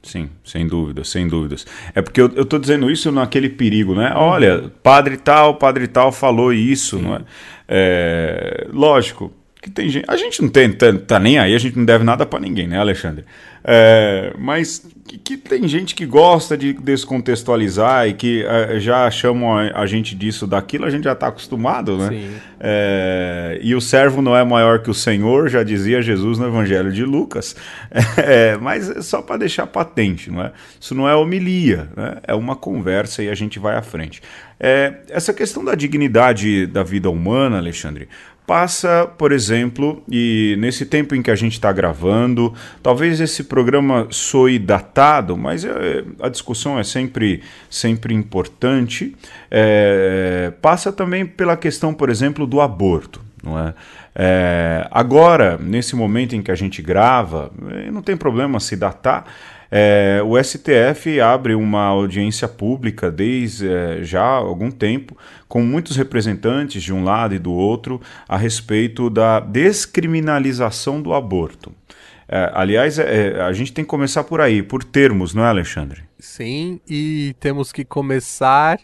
Sim, 0.03 0.31
sem 0.44 0.66
dúvidas, 0.66 1.09
sem 1.09 1.27
dúvidas. 1.27 1.66
É 1.94 2.01
porque 2.01 2.20
eu, 2.20 2.27
estou 2.42 2.59
dizendo 2.59 2.90
isso 2.90 3.11
naquele 3.11 3.48
perigo, 3.48 3.94
né? 3.94 4.12
Olha, 4.14 4.70
padre 4.83 5.16
tal, 5.16 5.57
padre 5.57 5.88
tal 5.88 6.12
falou 6.12 6.53
isso, 6.53 6.96
Sim. 6.96 7.03
não 7.03 7.14
é? 7.16 7.20
é? 7.68 8.68
Lógico, 8.72 9.33
que 9.61 9.71
tem 9.71 9.88
gente. 9.88 10.05
A 10.09 10.16
gente 10.16 10.40
não 10.40 10.49
tem, 10.49 10.73
tá, 10.73 10.92
tá 10.92 11.18
nem 11.18 11.38
aí, 11.38 11.55
a 11.55 11.59
gente 11.59 11.77
não 11.77 11.85
deve 11.85 12.05
nada 12.05 12.25
para 12.25 12.40
ninguém, 12.40 12.66
né, 12.66 12.79
Alexandre? 12.79 13.25
É, 13.64 14.33
mas 14.38 14.87
que, 15.05 15.18
que, 15.18 15.37
tem 15.37 15.66
gente 15.66 15.94
que 15.94 16.07
gosta 16.07 16.57
de 16.57 16.73
descontextualizar 16.73 18.07
e 18.09 18.14
que 18.14 18.44
é, 18.44 18.79
já 18.79 19.11
chamam 19.11 19.59
a, 19.59 19.83
a, 19.83 19.87
gente 19.87 20.14
disso, 20.14 20.47
daquilo, 20.47 20.85
a 20.85 20.90
gente 20.90 21.05
já 21.05 21.12
está 21.12 21.27
acostumado, 21.27 21.99
né? 21.99 22.09
Sim. 22.09 22.31
É, 22.61 23.59
e 23.62 23.75
o 23.75 23.81
servo 23.81 24.23
não 24.23 24.37
é 24.37 24.44
maior 24.44 24.79
que 24.79 24.90
o 24.90 24.94
Senhor, 24.94 25.49
já 25.49 25.62
dizia 25.62 26.01
Jesus 26.01 26.38
no 26.38 26.47
Evangelho 26.47 26.92
de 26.92 27.05
Lucas. 27.05 27.57
É, 28.18 28.57
mas 28.57 28.90
é 28.90 29.01
só 29.01 29.23
para 29.23 29.38
deixar 29.38 29.66
patente, 29.66 30.31
não 30.31 30.42
é? 30.42 30.53
Isso 30.79 30.94
não 30.94 31.09
é 31.09 31.14
homilia, 31.14 31.88
né? 31.97 32.16
é 32.27 32.35
uma 32.35 32.57
conversa 32.57 33.23
e 33.23 33.29
a 33.29 33.35
gente 33.35 33.59
vai 33.59 33.77
à 33.77 33.83
frente. 33.83 34.21
É, 34.59 34.94
essa 35.09 35.33
questão 35.33 35.64
da 35.64 35.75
dignidade 35.75 36.66
da 36.66 36.83
vida 36.83 37.09
humana, 37.09 37.59
Alexandre, 37.59 38.09
passa, 38.48 39.06
por 39.18 39.30
exemplo, 39.30 40.02
e 40.11 40.56
nesse 40.58 40.87
tempo 40.87 41.14
em 41.14 41.20
que 41.20 41.30
a 41.30 41.34
gente 41.34 41.52
está 41.52 41.70
gravando, 41.70 42.54
talvez 42.82 43.20
esse 43.20 43.44
programa 43.44 44.06
soe 44.11 44.58
datado, 44.58 45.37
mas 45.37 45.66
é, 45.66 46.02
a 46.18 46.30
discussão 46.30 46.78
é 46.78 46.82
sempre, 46.82 47.42
sempre 47.68 48.14
importante. 48.14 49.14
É, 49.50 50.50
passa 50.62 50.90
também 50.90 51.26
pela 51.26 51.58
questão, 51.58 51.92
por 51.92 52.08
exemplo, 52.08 52.46
do 52.46 52.62
aborto. 52.62 53.20
Não 53.42 53.58
é? 53.58 53.74
é? 54.14 54.88
agora, 54.90 55.58
nesse 55.58 55.94
momento 55.94 56.34
em 56.34 56.40
que 56.40 56.50
a 56.50 56.54
gente 56.54 56.80
grava, 56.80 57.52
eh, 57.70 57.90
não 57.90 58.00
tem 58.00 58.16
problema 58.16 58.58
se 58.58 58.74
datar. 58.76 59.26
É, 59.70 60.20
o 60.24 60.42
STF 60.42 61.20
abre 61.20 61.54
uma 61.54 61.85
audiência 61.85 62.48
pública 62.48 63.11
desde 63.11 63.68
é, 63.68 64.02
já 64.02 64.24
algum 64.24 64.70
tempo, 64.70 65.16
com 65.46 65.62
muitos 65.62 65.96
representantes 65.96 66.83
de 66.83 66.92
um 66.92 67.04
lado 67.04 67.35
e 67.35 67.38
do 67.38 67.52
outro, 67.52 68.00
a 68.26 68.37
respeito 68.37 69.11
da 69.11 69.40
descriminalização 69.40 71.02
do 71.02 71.12
aborto. 71.12 71.72
É, 72.26 72.50
aliás, 72.54 72.98
é, 72.98 73.28
é, 73.28 73.40
a 73.40 73.52
gente 73.52 73.72
tem 73.72 73.85
que 73.85 73.88
começar 73.88 74.24
por 74.24 74.40
aí, 74.40 74.62
por 74.62 74.85
termos, 74.85 75.35
não 75.35 75.44
é, 75.44 75.48
Alexandre? 75.48 76.04
Sim, 76.18 76.81
e 76.88 77.35
temos 77.40 77.72
que 77.72 77.85
começar, 77.85 78.78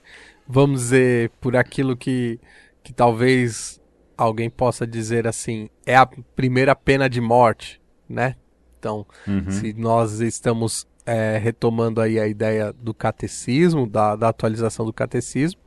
vamos 0.48 0.80
dizer, 0.80 1.30
por 1.40 1.56
aquilo 1.56 1.96
que, 1.96 2.38
que 2.82 2.92
talvez 2.92 3.80
alguém 4.16 4.48
possa 4.48 4.86
dizer 4.86 5.26
assim, 5.26 5.68
é 5.84 5.94
a 5.94 6.06
primeira 6.06 6.74
pena 6.74 7.08
de 7.08 7.20
morte, 7.20 7.80
né? 8.08 8.36
Então, 8.84 9.06
uhum. 9.26 9.50
se 9.50 9.72
nós 9.72 10.20
estamos 10.20 10.86
é, 11.06 11.38
retomando 11.38 12.02
aí 12.02 12.20
a 12.20 12.28
ideia 12.28 12.70
do 12.70 12.92
catecismo, 12.92 13.86
da, 13.86 14.14
da, 14.14 14.28
atualização 14.28 14.84
do 14.84 14.92
catecismo, 14.92 15.62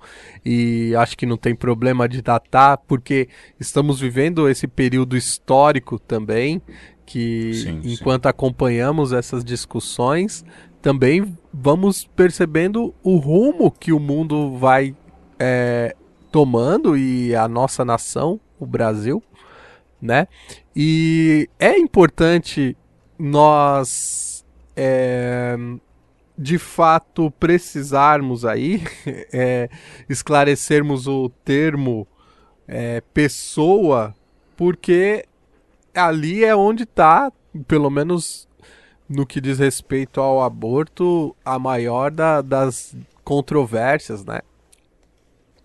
e 0.45 0.93
acho 0.95 1.17
que 1.17 1.25
não 1.25 1.36
tem 1.36 1.56
problema 1.56 2.08
de 2.08 2.21
datar, 2.21 2.77
porque 2.88 3.27
estamos 3.60 3.99
vivendo 3.99 4.47
esse 4.47 4.67
período 4.67 5.17
histórico 5.17 5.97
também, 5.97 6.62
que 7.08 7.56
sim, 7.56 7.82
enquanto 7.84 8.25
sim. 8.25 8.30
acompanhamos 8.30 9.12
essas 9.12 9.43
discussões, 9.43 10.45
também 10.80 11.36
vamos 11.51 12.06
percebendo 12.15 12.93
o 13.01 13.17
rumo 13.17 13.71
que 13.71 13.91
o 13.91 13.99
mundo 13.99 14.56
vai 14.60 14.95
é, 15.39 15.95
tomando 16.32 16.95
e 16.95 17.36
a 17.36 17.47
nossa 17.47 17.84
nação, 17.84 18.39
o 18.60 18.65
Brasil, 18.65 19.23
né? 19.99 20.27
E 20.75 21.49
é 21.60 21.77
importante 21.77 22.77
nós 23.17 24.45
é, 24.75 25.58
de 26.38 26.58
fato 26.58 27.32
precisarmos 27.32 28.45
aí 28.45 28.84
é, 29.34 29.69
esclarecermos 30.08 31.08
o 31.08 31.30
termo 31.43 32.08
é, 32.67 33.01
pessoa, 33.13 34.13
porque 34.56 35.25
ali 35.95 36.43
é 36.43 36.56
onde 36.56 36.84
está, 36.84 37.32
pelo 37.67 37.89
menos 37.89 38.47
no 39.10 39.25
que 39.25 39.39
diz 39.39 39.58
respeito 39.58 40.19
ao 40.19 40.43
aborto, 40.43 41.36
a 41.43 41.58
maior 41.58 42.12
da, 42.12 42.41
das 42.41 42.95
controvérsias, 43.23 44.25
né? 44.25 44.41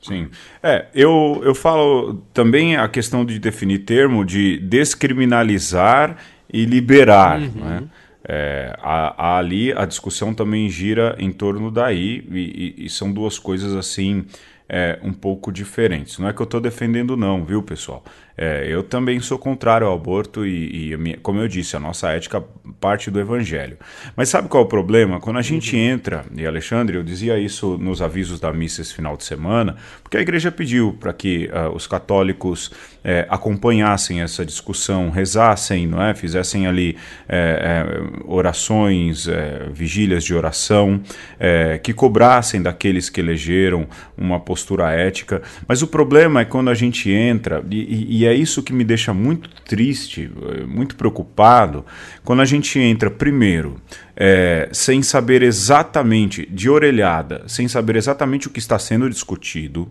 Sim. 0.01 0.31
É, 0.63 0.89
eu, 0.95 1.41
eu 1.45 1.55
falo 1.55 2.15
também 2.35 2.77
a 2.77 2.89
questão 2.89 3.25
de 3.25 3.39
definir 3.39 3.81
termo 3.81 4.25
de 4.25 4.59
descriminalizar 4.59 6.17
e 6.53 6.65
liberar. 6.65 7.41
Uhum. 7.41 7.51
Né? 7.55 7.83
É, 8.25 8.77
a, 8.81 9.35
a, 9.35 9.39
ali 9.39 9.73
a 9.73 9.85
discussão 9.85 10.33
também 10.33 10.69
gira 10.69 11.17
em 11.19 11.33
torno 11.33 11.71
daí, 11.71 12.25
e, 12.31 12.75
e, 12.79 12.87
e 12.87 12.89
são 12.89 13.13
duas 13.13 13.39
coisas 13.39 13.75
assim 13.75 14.25
é, 14.69 14.99
um 15.03 15.13
pouco 15.13 15.51
diferentes. 15.53 16.19
Não 16.19 16.29
é 16.29 16.33
que 16.33 16.41
eu 16.41 16.45
estou 16.45 16.61
defendendo, 16.61 17.17
não, 17.17 17.45
viu, 17.45 17.63
pessoal? 17.63 18.05
É, 18.37 18.67
eu 18.67 18.83
também 18.83 19.21
sou 19.21 19.39
contrário 19.39 19.87
ao 19.87 19.95
aborto 19.95 20.47
e, 20.47 20.95
e, 20.95 21.17
como 21.19 21.41
eu 21.41 21.49
disse, 21.49 21.77
a 21.77 21.81
nossa 21.81 22.11
ética 22.11 22.43
parte 22.81 23.11
do 23.11 23.21
evangelho. 23.21 23.77
Mas 24.17 24.29
sabe 24.29 24.49
qual 24.49 24.63
é 24.63 24.67
o 24.67 24.69
problema? 24.69 25.21
Quando 25.21 25.39
a 25.39 25.43
gente 25.43 25.77
uhum. 25.77 25.83
entra, 25.83 26.25
e 26.35 26.47
Alexandre, 26.47 26.97
eu 26.97 27.03
dizia 27.03 27.39
isso 27.39 27.77
nos 27.79 28.01
avisos 28.01 28.41
da 28.41 28.53
missa 28.53 28.81
esse 28.81 28.95
final 28.95 29.17
de 29.17 29.25
semana, 29.25 29.77
porque 30.03 30.17
a 30.17 30.21
igreja 30.21 30.51
pediu 30.51 30.97
para 30.99 31.13
que 31.13 31.51
uh, 31.53 31.75
os 31.75 31.87
católicos 31.87 32.71
é, 33.05 33.27
acompanhassem 33.29 34.21
essa 34.23 34.45
discussão, 34.45 35.11
rezassem, 35.11 35.87
não 35.87 36.03
é? 36.03 36.15
fizessem 36.15 36.67
ali 36.67 36.97
é, 37.29 37.85
é, 37.89 38.23
orações, 38.25 39.29
vigílias 39.73 40.25
de 40.25 40.35
oração, 40.35 41.01
que 41.83 41.93
cobrassem 41.93 42.63
daqueles 42.63 43.11
que 43.11 43.21
elegeram 43.21 43.87
uma 44.17 44.39
postura 44.39 44.91
ética. 44.93 45.43
Mas 45.67 45.83
o 45.83 45.87
problema 45.87 46.41
é 46.41 46.45
quando 46.45 46.71
a 46.71 46.75
gente 46.75 47.11
entra, 47.11 47.63
e, 47.71 48.21
e 48.21 48.22
é 48.27 48.35
isso 48.35 48.63
que 48.63 48.73
me 48.73 48.85
deixa 48.85 49.13
muito 49.15 49.49
triste, 49.63 50.31
muito 50.67 50.97
preocupado, 50.97 51.85
quando 52.25 52.41
a 52.41 52.45
gente 52.45 52.79
entra 52.79 53.11
primeiro 53.11 53.81
é, 54.17 54.69
sem 54.73 55.03
saber 55.03 55.43
exatamente, 55.43 56.47
de 56.47 56.69
orelhada, 56.69 57.45
sem 57.47 57.69
saber 57.69 57.97
exatamente 57.97 58.47
o 58.47 58.51
que 58.51 58.59
está 58.59 58.79
sendo 58.79 59.09
discutido. 59.09 59.91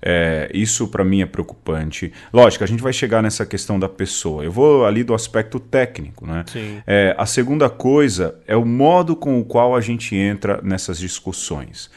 É, 0.00 0.48
isso 0.54 0.86
para 0.88 1.04
mim 1.04 1.22
é 1.22 1.26
preocupante. 1.26 2.12
Lógico, 2.32 2.62
a 2.62 2.66
gente 2.66 2.82
vai 2.82 2.92
chegar 2.92 3.22
nessa 3.22 3.44
questão 3.44 3.78
da 3.78 3.88
pessoa. 3.88 4.44
Eu 4.44 4.52
vou 4.52 4.86
ali 4.86 5.02
do 5.02 5.12
aspecto 5.12 5.58
técnico. 5.58 6.24
Né? 6.24 6.44
É, 6.86 7.14
a 7.18 7.26
segunda 7.26 7.68
coisa 7.68 8.38
é 8.46 8.56
o 8.56 8.64
modo 8.64 9.16
com 9.16 9.40
o 9.40 9.44
qual 9.44 9.74
a 9.74 9.80
gente 9.80 10.14
entra 10.14 10.60
nessas 10.62 10.98
discussões. 10.98 11.90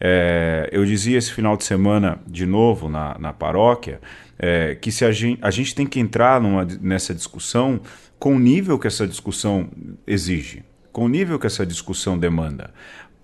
É, 0.00 0.68
eu 0.70 0.84
dizia 0.84 1.18
esse 1.18 1.32
final 1.32 1.56
de 1.56 1.64
semana, 1.64 2.20
de 2.26 2.46
novo, 2.46 2.88
na, 2.88 3.16
na 3.18 3.32
paróquia, 3.32 4.00
é, 4.38 4.74
que 4.74 4.92
se 4.92 5.04
a 5.04 5.12
gente, 5.12 5.38
a 5.42 5.50
gente 5.50 5.74
tem 5.74 5.86
que 5.86 5.98
entrar 5.98 6.40
numa, 6.40 6.66
nessa 6.80 7.14
discussão 7.14 7.80
com 8.18 8.36
o 8.36 8.38
nível 8.38 8.78
que 8.78 8.86
essa 8.86 9.06
discussão 9.06 9.68
exige, 10.06 10.64
com 10.92 11.04
o 11.04 11.08
nível 11.08 11.38
que 11.38 11.46
essa 11.46 11.66
discussão 11.66 12.18
demanda. 12.18 12.72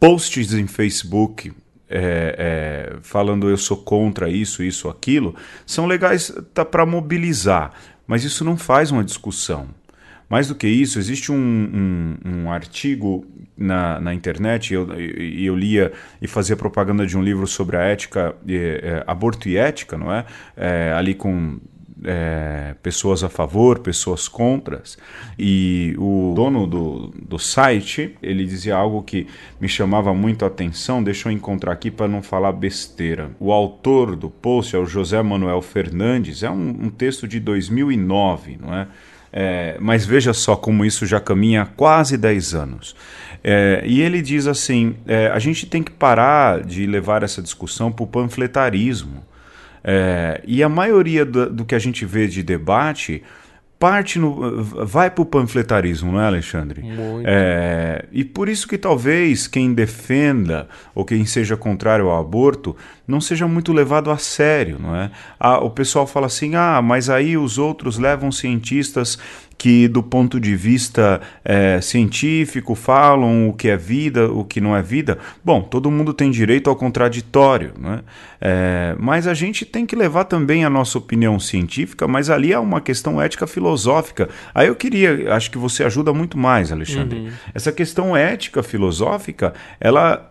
Posts 0.01 0.53
em 0.53 0.67
Facebook 0.67 1.53
é, 1.89 2.93
é, 2.95 2.97
falando 3.03 3.49
eu 3.49 3.57
sou 3.57 3.77
contra 3.77 4.29
isso, 4.29 4.63
isso, 4.63 4.89
aquilo, 4.89 5.35
são 5.67 5.87
legais 5.87 6.33
tá, 6.53 6.65
para 6.65 6.85
mobilizar, 6.85 7.73
mas 8.07 8.25
isso 8.25 8.45
não 8.45 8.57
faz 8.57 8.91
uma 8.91 9.05
discussão. 9.05 9.69
Mais 10.29 10.49
do 10.49 10.55
que 10.55 10.67
isso, 10.67 10.99
existe 10.99 11.31
um, 11.31 11.37
um, 11.37 12.17
um 12.25 12.51
artigo 12.51 13.27
na, 13.57 14.01
na 14.01 14.15
internet, 14.15 14.71
e 14.71 14.75
eu, 14.75 14.89
eu, 14.93 15.57
lia 15.57 15.93
e 16.21 16.27
fazia 16.27 16.57
propaganda 16.57 17.07
de 17.07 17.17
um 17.17 17.23
livro 17.23 17.47
sobre 17.47 17.77
a 17.77 17.83
ética, 17.83 18.35
é, 18.49 19.05
aborto 19.07 19.49
e 19.49 19.57
ética, 19.57 19.97
não 19.97 20.13
é? 20.13 20.25
é 20.57 20.93
ali 20.93 21.15
com 21.15 21.59
é, 22.05 22.75
pessoas 22.83 23.25
a 23.25 23.29
favor, 23.29 23.79
pessoas 23.79 24.29
contras. 24.29 24.99
E 25.39 25.95
o 25.99 26.33
dono 26.35 26.67
do, 26.67 27.09
do 27.09 27.39
site, 27.39 28.17
ele 28.23 28.45
dizia 28.45 28.77
algo 28.77 29.03
que 29.03 29.27
me 29.61 29.69
chamava 29.69 30.13
muito 30.13 30.45
a 30.45 30.49
atenção, 30.49 31.03
deixa 31.03 31.29
eu 31.29 31.33
encontrar 31.33 31.73
aqui 31.73 31.91
para 31.91 32.07
não 32.07 32.23
falar 32.23 32.53
besteira. 32.53 33.31
O 33.41 33.53
autor 33.53 34.17
do 34.17 34.29
post 34.29 34.77
é 34.77 34.79
o 34.79 34.87
José 34.87 35.23
Manuel 35.23 35.63
Fernandes, 35.63 36.43
é 36.43 36.51
um, 36.51 36.69
um 36.69 36.91
texto 36.91 37.27
de 37.27 37.41
2009, 37.41 38.59
não 38.61 38.75
é? 38.75 38.89
É, 39.37 39.77
mas 39.81 40.07
veja 40.07 40.33
só 40.33 40.55
como 40.55 40.85
isso 40.85 41.05
já 41.05 41.19
caminha 41.19 41.63
há 41.63 41.67
quase 41.67 42.17
10 42.17 42.55
anos. 42.55 42.95
É, 43.43 43.83
e 43.85 44.01
ele 44.01 44.23
diz 44.23 44.47
assim: 44.47 44.95
é, 45.09 45.27
a 45.27 45.41
gente 45.41 45.67
tem 45.67 45.83
que 45.83 45.91
parar 45.91 46.63
de 46.63 46.87
levar 46.87 47.25
essa 47.25 47.43
discussão 47.43 47.91
para 47.91 48.05
o 48.05 48.07
panfletarismo. 48.07 49.25
É, 49.83 50.41
e 50.47 50.63
a 50.63 50.69
maioria 50.69 51.25
do, 51.27 51.51
do, 51.51 51.65
que 51.65 51.75
a 51.75 51.79
gente 51.81 52.07
vê 52.07 52.29
de 52.29 52.45
debate 52.45 53.25
parte 53.85 54.19
no, 54.19 54.65
vai 54.65 55.11
para 55.11 55.21
o 55.21 55.27
panfletarismo, 55.27 56.11
não 56.11 56.19
é, 56.19 56.25
Alexandre? 56.25 56.81
Muito. 56.83 57.27
É, 57.27 58.07
e 58.11 58.25
por 58.25 58.49
isso 58.49 58.67
que 58.67 58.79
talvez 58.79 59.47
quem 59.47 59.75
defenda 59.75 60.67
ou 60.95 61.05
quem 61.05 61.27
seja 61.27 61.55
contrário 61.55 62.09
ao 62.09 62.19
aborto 62.19 62.75
não 63.07 63.21
seja 63.21 63.47
muito 63.47 63.75
levado 63.75 64.11
a 64.11 64.17
sério, 64.17 64.79
não 64.81 64.97
é? 64.97 65.11
Ah, 65.39 65.63
o 65.63 65.69
pessoal 65.69 66.07
fala 66.07 66.29
assim, 66.29 66.55
ah, 66.55 66.81
mas 66.81 67.11
aí 67.11 67.37
os 67.37 67.59
outros 67.59 67.99
levam 67.99 68.33
cientistas 68.33 69.19
que 69.57 69.89
do 69.89 70.03
ponto 70.03 70.39
de 70.41 70.57
vista 70.57 71.21
é, 71.45 71.81
científico 71.81 72.75
falam 72.75 73.49
o 73.49 73.53
que 73.53 73.69
é 73.69 73.77
vida, 73.77 74.31
o 74.31 74.45
que 74.45 74.61
não 74.61 74.77
é 74.77 74.83
vida. 74.83 75.19
Bom, 75.45 75.63
todo 75.63 75.91
mundo 75.91 76.13
tem 76.13 76.31
direito 76.31 76.69
ao 76.69 76.77
contraditório, 76.77 77.73
né? 77.79 78.03
É, 78.41 78.95
mas 78.99 79.27
a 79.27 79.33
gente 79.33 79.65
tem 79.65 79.87
que 79.87 79.97
levar 79.97 80.25
também 80.25 80.65
a 80.65 80.71
nossa 80.71 80.99
opinião 80.99 81.41
científica, 81.41 82.07
mas 82.07 82.29
ali 82.29 82.53
há 82.53 82.61
uma 82.61 82.81
questão 82.81 83.21
ética 83.21 83.47
filosófica. 83.47 84.29
Aí 84.55 84.69
eu 84.69 84.77
queria, 84.77 85.33
acho 85.35 85.51
que 85.51 85.59
você 85.59 85.83
ajuda 85.83 86.13
muito 86.13 86.37
mais, 86.37 86.71
Alexandre. 86.71 87.21
Uhum. 87.21 87.31
Essa 87.55 87.73
questão 87.73 88.17
ética 88.17 88.63
filosófica, 88.63 89.55
ela 89.81 90.31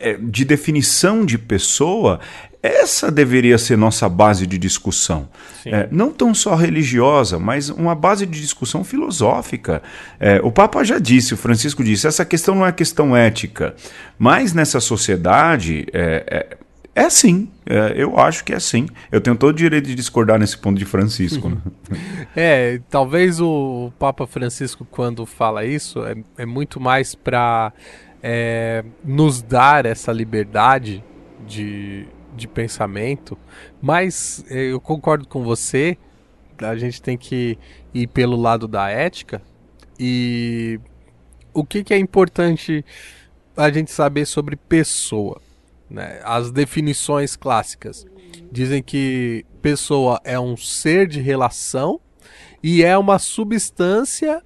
é, 0.00 0.18
de 0.20 0.44
definição 0.44 1.24
de 1.24 1.38
pessoa, 1.38 2.20
essa 2.66 3.10
deveria 3.10 3.58
ser 3.58 3.76
nossa 3.76 4.08
base 4.08 4.46
de 4.46 4.56
discussão. 4.56 5.28
É, 5.66 5.86
não 5.90 6.10
tão 6.10 6.32
só 6.32 6.54
religiosa, 6.54 7.38
mas 7.38 7.68
uma 7.68 7.94
base 7.94 8.24
de 8.24 8.40
discussão 8.40 8.82
filosófica. 8.82 9.82
É, 10.18 10.40
o 10.42 10.50
Papa 10.50 10.82
já 10.82 10.98
disse, 10.98 11.34
o 11.34 11.36
Francisco 11.36 11.84
disse, 11.84 12.06
essa 12.06 12.24
questão 12.24 12.54
não 12.54 12.64
é 12.64 12.72
questão 12.72 13.14
ética. 13.14 13.74
Mas 14.18 14.54
nessa 14.54 14.80
sociedade, 14.80 15.84
é, 15.92 16.24
é, 16.26 17.02
é 17.02 17.04
assim. 17.04 17.50
É, 17.66 17.92
eu 17.96 18.18
acho 18.18 18.42
que 18.42 18.54
é 18.54 18.56
assim. 18.56 18.86
Eu 19.12 19.20
tenho 19.20 19.36
todo 19.36 19.50
o 19.50 19.58
direito 19.58 19.86
de 19.86 19.94
discordar 19.94 20.38
nesse 20.38 20.56
ponto 20.56 20.78
de 20.78 20.86
Francisco. 20.86 21.50
Né? 21.50 21.58
é, 22.34 22.80
talvez 22.88 23.40
o 23.42 23.92
Papa 23.98 24.26
Francisco, 24.26 24.86
quando 24.90 25.26
fala 25.26 25.66
isso, 25.66 26.02
é, 26.06 26.16
é 26.38 26.46
muito 26.46 26.80
mais 26.80 27.14
para 27.14 27.74
é, 28.22 28.82
nos 29.04 29.42
dar 29.42 29.84
essa 29.84 30.10
liberdade 30.10 31.04
de 31.46 32.06
de 32.34 32.48
pensamento, 32.48 33.38
mas 33.80 34.44
eh, 34.50 34.72
eu 34.72 34.80
concordo 34.80 35.26
com 35.26 35.42
você, 35.42 35.96
a 36.58 36.76
gente 36.76 37.00
tem 37.00 37.16
que 37.16 37.58
ir 37.92 38.06
pelo 38.08 38.36
lado 38.36 38.68
da 38.68 38.88
ética 38.88 39.42
e 39.98 40.80
o 41.52 41.64
que, 41.64 41.84
que 41.84 41.94
é 41.94 41.98
importante 41.98 42.84
a 43.56 43.70
gente 43.70 43.90
saber 43.90 44.26
sobre 44.26 44.56
pessoa. 44.56 45.40
Né? 45.88 46.20
As 46.24 46.50
definições 46.50 47.36
clássicas 47.36 48.06
dizem 48.50 48.82
que 48.82 49.44
pessoa 49.62 50.20
é 50.24 50.38
um 50.38 50.56
ser 50.56 51.06
de 51.06 51.20
relação 51.20 52.00
e 52.62 52.82
é 52.82 52.96
uma 52.96 53.18
substância 53.18 54.42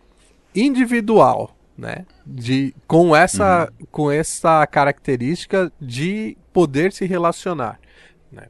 individual, 0.55 1.57
né? 1.77 2.05
De, 2.27 2.75
com, 2.87 3.15
essa, 3.15 3.71
uhum. 3.81 3.87
com 3.91 4.11
essa 4.11 4.67
característica 4.67 5.73
de 5.81 6.37
poder 6.59 6.93
se 6.93 7.07
relacionar. 7.07 7.79
Né? 8.33 8.49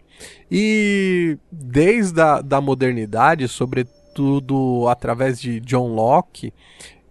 E 0.50 1.36
desde 1.52 2.18
a 2.22 2.40
da 2.40 2.58
modernidade, 2.58 3.46
sobretudo 3.46 4.88
através 4.88 5.38
de 5.38 5.60
John 5.60 5.88
Locke, 5.88 6.54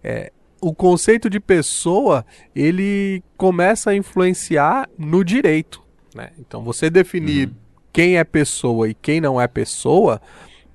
é, 0.02 0.32
o 0.60 0.74
conceito 0.74 1.30
de 1.30 1.38
pessoa 1.38 2.26
ele 2.52 3.22
começa 3.36 3.90
a 3.90 3.94
influenciar 3.94 4.88
no 4.98 5.24
direito. 5.24 5.80
Né? 6.12 6.32
Então, 6.36 6.64
você 6.64 6.90
definir 6.90 7.46
uhum. 7.46 7.54
quem 7.92 8.18
é 8.18 8.24
pessoa 8.24 8.88
e 8.88 8.94
quem 8.94 9.20
não 9.20 9.40
é 9.40 9.46
pessoa 9.46 10.20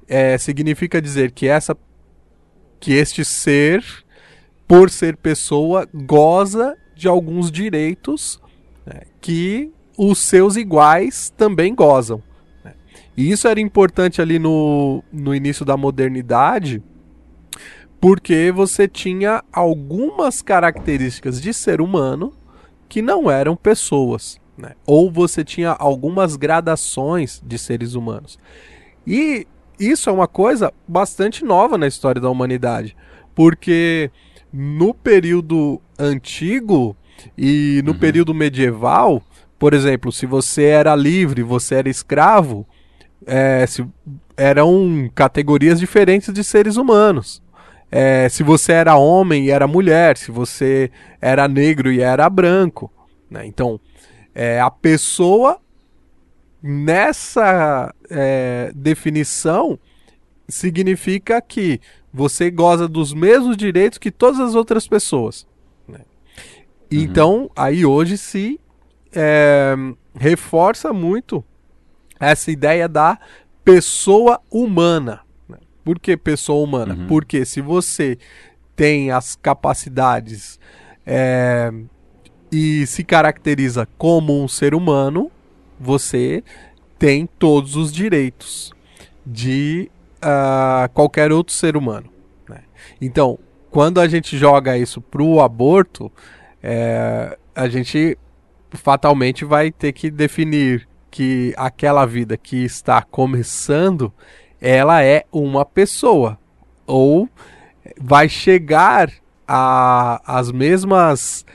é, 0.07 0.37
significa 0.37 1.01
dizer 1.01 1.31
que 1.31 1.49
essa 1.49 1.77
que 2.79 2.93
este 2.93 3.25
ser, 3.25 3.83
por 4.65 4.89
ser 4.89 5.17
pessoa, 5.17 5.85
goza 5.93 6.77
de 6.95 7.09
alguns 7.09 7.51
direitos 7.51 8.41
né, 8.85 9.01
que 9.21 9.71
os 9.97 10.19
seus 10.19 10.55
iguais 10.55 11.31
também 11.35 11.73
gozam. 11.73 12.21
Né? 12.63 12.73
E 13.15 13.31
isso 13.31 13.47
era 13.47 13.59
importante 13.59 14.21
ali 14.21 14.39
no, 14.39 15.03
no 15.11 15.33
início 15.33 15.65
da 15.65 15.77
modernidade, 15.77 16.81
porque 17.99 18.51
você 18.51 18.87
tinha 18.87 19.43
algumas 19.51 20.41
características 20.41 21.41
de 21.41 21.53
ser 21.53 21.79
humano 21.79 22.33
que 22.89 23.01
não 23.01 23.29
eram 23.29 23.55
pessoas. 23.55 24.39
Né? 24.57 24.73
Ou 24.85 25.11
você 25.11 25.43
tinha 25.43 25.71
algumas 25.71 26.35
gradações 26.35 27.41
de 27.45 27.57
seres 27.57 27.95
humanos. 27.95 28.37
E 29.05 29.47
isso 29.79 30.09
é 30.09 30.13
uma 30.13 30.27
coisa 30.27 30.71
bastante 30.87 31.43
nova 31.43 31.77
na 31.77 31.87
história 31.87 32.21
da 32.21 32.29
humanidade, 32.29 32.95
porque 33.33 34.11
no 34.51 34.93
período 34.93 35.81
antigo 35.97 36.95
e 37.37 37.81
no 37.83 37.91
uhum. 37.91 37.97
período 37.97 38.33
medieval, 38.33 39.21
por 39.63 39.73
exemplo, 39.73 40.11
se 40.11 40.25
você 40.25 40.63
era 40.63 40.93
livre, 40.93 41.41
você 41.41 41.75
era 41.75 41.89
escravo, 41.89 42.67
é, 43.25 43.65
se, 43.65 43.87
eram 44.35 45.09
categorias 45.15 45.79
diferentes 45.79 46.33
de 46.33 46.43
seres 46.43 46.75
humanos. 46.75 47.41
É, 47.89 48.27
se 48.27 48.43
você 48.43 48.73
era 48.73 48.97
homem 48.97 49.45
e 49.45 49.51
era 49.51 49.65
mulher, 49.65 50.17
se 50.17 50.31
você 50.31 50.91
era 51.21 51.47
negro 51.47 51.93
e 51.93 52.01
era 52.01 52.29
branco. 52.29 52.91
Né? 53.31 53.45
Então, 53.45 53.79
é, 54.35 54.59
a 54.59 54.69
pessoa 54.69 55.57
nessa 56.61 57.95
é, 58.09 58.69
definição, 58.75 59.79
significa 60.45 61.41
que 61.41 61.79
você 62.13 62.51
goza 62.51 62.85
dos 62.85 63.13
mesmos 63.13 63.55
direitos 63.55 63.97
que 63.97 64.11
todas 64.11 64.41
as 64.41 64.55
outras 64.55 64.89
pessoas. 64.89 65.47
Né? 65.87 65.99
Uhum. 65.99 66.03
Então, 66.91 67.49
aí 67.55 67.85
hoje 67.85 68.17
se 68.17 68.59
é, 69.15 69.75
reforça 70.15 70.91
muito 70.93 71.43
essa 72.19 72.51
ideia 72.51 72.87
da 72.87 73.17
pessoa 73.63 74.39
humana. 74.49 75.21
Por 75.83 75.99
que 75.99 76.15
pessoa 76.15 76.63
humana? 76.63 76.95
Uhum. 76.95 77.07
Porque 77.07 77.45
se 77.45 77.59
você 77.59 78.17
tem 78.75 79.11
as 79.11 79.35
capacidades 79.35 80.59
é, 81.05 81.71
e 82.51 82.85
se 82.87 83.03
caracteriza 83.03 83.87
como 83.97 84.41
um 84.41 84.47
ser 84.47 84.73
humano, 84.73 85.29
você 85.79 86.43
tem 86.97 87.27
todos 87.27 87.75
os 87.75 87.91
direitos 87.91 88.71
de 89.25 89.89
uh, 90.23 90.87
qualquer 90.93 91.31
outro 91.31 91.53
ser 91.53 91.75
humano. 91.75 92.09
Né? 92.47 92.61
Então, 93.01 93.37
quando 93.69 93.99
a 93.99 94.07
gente 94.07 94.37
joga 94.37 94.77
isso 94.77 95.01
para 95.01 95.21
o 95.21 95.41
aborto, 95.41 96.11
é, 96.61 97.37
a 97.53 97.67
gente 97.67 98.17
fatalmente 98.73 99.45
vai 99.45 99.71
ter 99.71 99.93
que 99.93 100.09
definir 100.09 100.87
que 101.09 101.53
aquela 101.57 102.05
vida 102.05 102.35
que 102.37 102.63
está 102.63 103.01
começando, 103.01 104.11
ela 104.59 105.03
é 105.03 105.25
uma 105.31 105.65
pessoa 105.65 106.39
ou 106.85 107.29
vai 107.99 108.27
chegar 108.27 109.11
as 109.47 110.51
mesmas 110.51 111.45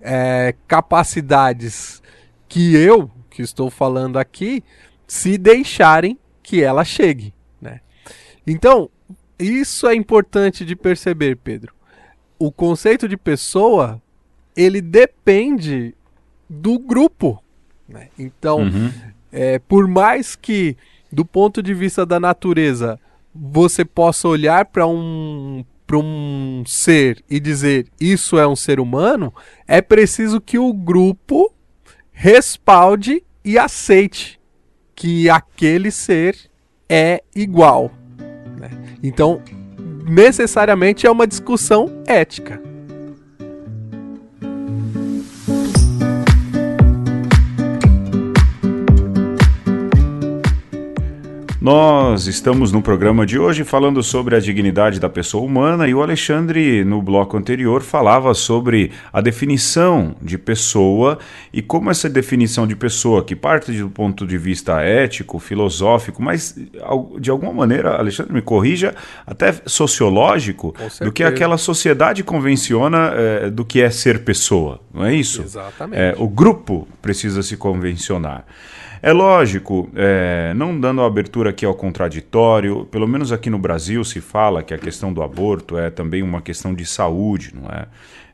é, 0.00 0.54
capacidades 0.68 2.02
que 2.48 2.74
eu 2.76 3.10
que 3.30 3.42
estou 3.42 3.70
falando 3.70 4.18
aqui, 4.18 4.62
se 5.06 5.38
deixarem 5.38 6.18
que 6.42 6.62
ela 6.62 6.84
chegue. 6.84 7.32
Então, 8.46 8.90
isso 9.38 9.86
é 9.86 9.94
importante 9.94 10.64
de 10.64 10.74
perceber, 10.74 11.36
Pedro. 11.36 11.72
O 12.38 12.50
conceito 12.50 13.08
de 13.08 13.16
pessoa, 13.16 14.00
ele 14.56 14.80
depende 14.80 15.94
do 16.50 16.76
grupo. 16.80 17.40
Né? 17.88 18.08
Então, 18.18 18.62
uhum. 18.62 18.92
é, 19.30 19.60
por 19.60 19.86
mais 19.86 20.34
que, 20.34 20.76
do 21.12 21.24
ponto 21.24 21.62
de 21.62 21.72
vista 21.72 22.04
da 22.04 22.18
natureza, 22.18 22.98
você 23.32 23.84
possa 23.84 24.26
olhar 24.26 24.66
para 24.66 24.86
um 24.86 25.64
para 25.86 25.98
um 25.98 26.62
ser 26.68 27.20
e 27.28 27.40
dizer 27.40 27.88
isso 28.00 28.38
é 28.38 28.46
um 28.46 28.54
ser 28.54 28.78
humano, 28.78 29.34
é 29.66 29.82
preciso 29.82 30.40
que 30.40 30.56
o 30.56 30.72
grupo 30.72 31.52
respalde 32.12 33.24
e 33.44 33.58
aceite 33.58 34.38
que 34.94 35.28
aquele 35.28 35.90
ser 35.90 36.36
é 36.88 37.20
igual. 37.34 37.90
Então, 39.02 39.42
necessariamente 40.06 41.08
é 41.08 41.10
uma 41.10 41.26
discussão 41.26 41.90
ética. 42.06 42.62
Nós 51.60 52.26
estamos 52.26 52.72
no 52.72 52.80
programa 52.80 53.26
de 53.26 53.38
hoje 53.38 53.64
falando 53.64 54.02
sobre 54.02 54.34
a 54.34 54.40
dignidade 54.40 54.98
da 54.98 55.10
pessoa 55.10 55.44
humana 55.44 55.86
e 55.86 55.92
o 55.92 56.02
Alexandre, 56.02 56.82
no 56.86 57.02
bloco 57.02 57.36
anterior, 57.36 57.82
falava 57.82 58.32
sobre 58.32 58.92
a 59.12 59.20
definição 59.20 60.16
de 60.22 60.38
pessoa 60.38 61.18
e 61.52 61.60
como 61.60 61.90
essa 61.90 62.08
definição 62.08 62.66
de 62.66 62.74
pessoa, 62.74 63.22
que 63.22 63.36
parte 63.36 63.72
do 63.72 63.90
ponto 63.90 64.26
de 64.26 64.38
vista 64.38 64.80
ético, 64.80 65.38
filosófico, 65.38 66.22
mas 66.22 66.56
de 67.18 67.30
alguma 67.30 67.52
maneira, 67.52 67.94
Alexandre 67.94 68.32
me 68.32 68.40
corrija, 68.40 68.94
até 69.26 69.52
sociológico, 69.66 70.74
do 71.02 71.12
que 71.12 71.22
aquela 71.22 71.58
sociedade 71.58 72.24
convenciona 72.24 73.12
é, 73.14 73.50
do 73.50 73.66
que 73.66 73.82
é 73.82 73.90
ser 73.90 74.24
pessoa, 74.24 74.80
não 74.94 75.04
é 75.04 75.14
isso? 75.14 75.42
Exatamente. 75.42 76.00
É, 76.00 76.14
o 76.16 76.26
grupo 76.26 76.88
precisa 77.02 77.42
se 77.42 77.58
convencionar. 77.58 78.46
É 79.02 79.12
lógico, 79.12 79.90
é, 79.94 80.52
não 80.54 80.78
dando 80.78 81.00
abertura 81.00 81.48
aqui 81.50 81.64
ao 81.64 81.74
contraditório, 81.74 82.84
pelo 82.84 83.08
menos 83.08 83.32
aqui 83.32 83.48
no 83.48 83.58
Brasil 83.58 84.04
se 84.04 84.20
fala 84.20 84.62
que 84.62 84.74
a 84.74 84.78
questão 84.78 85.10
do 85.10 85.22
aborto 85.22 85.78
é 85.78 85.88
também 85.88 86.22
uma 86.22 86.42
questão 86.42 86.74
de 86.74 86.84
saúde, 86.84 87.54
não 87.54 87.70
é? 87.70 87.86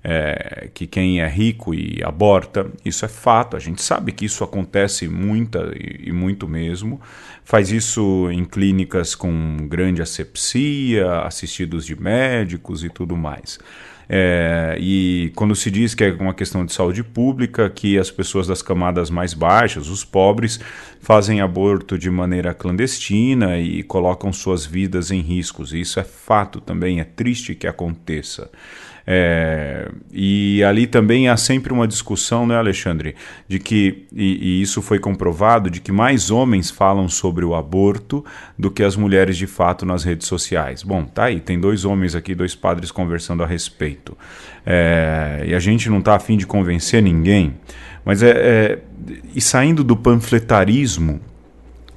é? 0.03 0.69
que 0.75 0.85
quem 0.89 1.21
é 1.21 1.29
rico 1.29 1.73
e 1.73 2.03
aborta, 2.03 2.67
isso 2.85 3.05
é 3.05 3.09
fato, 3.09 3.57
a 3.57 3.61
gente 3.61 3.81
sabe 3.81 4.11
que 4.11 4.25
isso 4.25 4.43
acontece 4.43 5.09
muita 5.09 5.73
e, 5.77 6.09
e 6.09 6.13
muito 6.13 6.49
mesmo, 6.49 7.01
faz 7.45 7.71
isso 7.71 8.29
em 8.33 8.45
clínicas 8.45 9.15
com 9.15 9.69
grande 9.69 10.03
asepsia, 10.03 11.21
assistidos 11.21 11.87
de 11.87 11.95
médicos 11.95 12.83
e 12.83 12.89
tudo 12.89 13.17
mais. 13.17 13.61
É, 14.09 14.77
e 14.81 15.33
quando 15.35 15.55
se 15.57 15.71
diz 15.71 15.95
que 15.95 16.05
é 16.05 16.13
uma 16.13 16.35
questão 16.35 16.65
de 16.65 16.73
saúde 16.73 17.03
pública, 17.03 17.69
que 17.69 17.99
as 17.99 18.11
pessoas 18.11 18.47
das 18.47 18.63
camadas 18.63 19.11
mais 19.11 19.35
baixas, 19.35 19.89
os 19.89 20.05
pobres, 20.05 20.61
fazem 21.01 21.41
aborto 21.41 21.99
de 21.99 22.11
maneira 22.11 22.55
clandestina 22.55 23.59
e 23.59 23.83
colocam 23.83 24.33
suas 24.33 24.65
vidas 24.65 25.11
em 25.11 25.21
riscos. 25.21 25.73
Isso 25.73 25.99
é 25.99 26.05
fato 26.05 26.61
também, 26.61 27.01
é 27.01 27.05
triste 27.05 27.55
que 27.55 27.67
aconteça. 27.67 28.51
É, 29.07 29.89
e 30.13 30.65
ali 30.65 30.87
também 30.87 31.29
há 31.29 31.37
sempre 31.37 31.73
uma 31.73 31.87
discussão, 31.87 32.45
né, 32.45 32.57
Alexandre, 32.57 33.15
de 33.47 33.61
que, 33.61 34.07
e, 34.13 34.59
e, 34.59 34.63
isso 34.63 34.83
foi 34.83 34.99
comprovado, 34.99 35.71
de 35.71 35.81
que 35.81 35.93
mais 35.93 36.31
homens 36.31 36.71
falam 36.71 37.09
sobre 37.09 37.45
o 37.45 37.55
aborto 37.55 38.25
do 38.59 38.69
que 38.69 38.83
as 38.83 38.97
mulheres 38.97 39.37
de 39.37 39.47
fato 39.47 39.87
nas 39.87 40.03
redes 40.03 40.27
sociais. 40.27 40.83
Bom, 40.83 41.05
tá 41.05 41.25
aí, 41.25 41.41
tem 41.41 41.61
dois 41.61 41.85
homens 41.85 42.17
aqui, 42.17 42.35
dois 42.35 42.57
padres 42.57 42.91
conversando 42.91 43.45
a 43.45 43.47
respeito. 43.47 44.19
É, 44.65 45.45
e 45.47 45.55
a 45.55 45.61
gente 45.61 45.89
não 45.89 46.01
está 46.01 46.17
afim 46.17 46.37
de 46.37 46.47
convencer 46.47 47.01
ninguém, 47.01 47.55
mas 48.05 48.23
é, 48.25 48.31
é 48.31 48.79
e 49.35 49.41
saindo 49.41 49.85
do 49.85 49.97
panfletarismo 49.97 51.21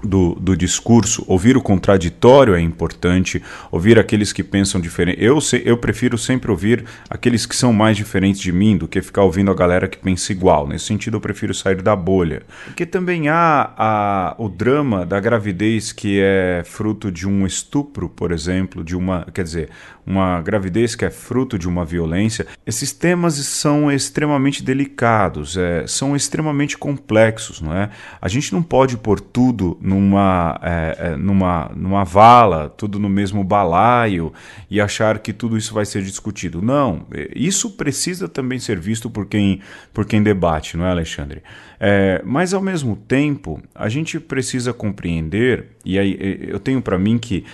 do, 0.04 0.36
do 0.36 0.56
discurso, 0.56 1.24
ouvir 1.28 1.58
o 1.58 1.62
contraditório 1.62 2.56
é 2.56 2.62
importante, 2.62 3.42
ouvir 3.72 4.00
aqueles 4.00 4.32
que 4.32 4.44
pensam 4.44 4.80
diferente. 4.80 5.22
Eu, 5.22 5.40
eu 5.66 5.78
prefiro 5.78 6.18
sempre 6.18 6.52
ouvir 6.52 6.86
aqueles 7.10 7.46
que 7.46 7.56
são 7.56 7.74
mais 7.74 7.98
diferentes 7.98 8.42
de 8.42 8.52
mim 8.52 8.78
do 8.78 8.88
que 8.88 9.02
ficar 9.02 9.24
ouvindo 9.24 9.52
a 9.52 9.54
galera 9.56 9.88
que 9.88 9.98
pensa 9.98 10.32
igual. 10.32 10.68
Nesse 10.68 10.86
sentido, 10.86 11.18
eu 11.18 11.22
prefiro 11.22 11.54
sair 11.54 11.82
da 11.82 11.96
bolha. 11.96 12.44
Porque 12.66 12.86
também 12.86 13.30
há 13.30 13.74
a, 13.78 14.36
o 14.38 14.48
drama 14.48 15.06
da 15.06 15.20
gravidez 15.20 15.92
que 15.92 16.20
é 16.22 16.64
fruto 16.66 17.12
de 17.12 17.28
um 17.28 17.46
estupro, 17.46 18.10
por 18.10 18.32
exemplo, 18.32 18.84
de 18.84 18.96
uma. 18.96 19.28
Quer 19.34 19.44
dizer, 19.44 19.70
uma 20.10 20.42
gravidez 20.42 20.96
que 20.96 21.06
é 21.06 21.12
fruto 21.12 21.60
de 21.60 21.68
uma 21.68 21.86
violência, 21.86 22.48
esses 22.66 22.92
temas 22.92 23.36
são 23.36 23.92
extremamente 23.92 24.64
delicados, 24.64 25.56
é, 25.56 25.86
são 25.86 26.16
extremamente 26.16 26.76
complexos, 26.76 27.62
não 27.62 27.76
é? 27.76 27.92
A 28.20 28.28
gente 28.28 28.52
não 28.52 28.64
pode 28.64 28.98
pôr 28.98 29.20
tudo 29.20 29.78
numa, 29.90 30.60
é, 30.62 30.98
é, 31.00 31.16
numa, 31.16 31.72
numa 31.76 32.04
vala, 32.04 32.70
tudo 32.70 33.00
no 33.00 33.10
mesmo 33.10 33.44
balaio 33.44 34.32
e 34.70 34.80
achar 34.80 35.18
que 35.18 35.34
tudo 35.34 35.58
isso 35.58 35.74
vai 35.74 35.86
ser 35.86 36.04
discutido. 36.04 36.62
Não, 36.62 37.08
é, 37.12 37.32
isso 37.36 37.72
precisa 37.72 38.30
também 38.30 38.60
ser 38.60 38.80
visto 38.80 39.10
por 39.10 39.26
quem, 39.26 39.62
por 39.92 40.06
quem 40.06 40.22
debate, 40.22 40.78
não 40.78 40.86
é, 40.86 40.92
Alexandre? 40.92 41.42
É, 41.80 42.22
mas 42.24 42.54
ao 42.54 42.62
mesmo 42.62 42.96
tempo, 42.96 43.62
a 43.74 43.90
gente 43.90 44.20
precisa 44.20 44.72
compreender, 44.72 45.68
e 45.84 45.98
aí 45.98 46.40
eu 46.48 46.60
tenho 46.60 46.82
para 46.82 47.00
mim 47.00 47.18
que 47.18 47.46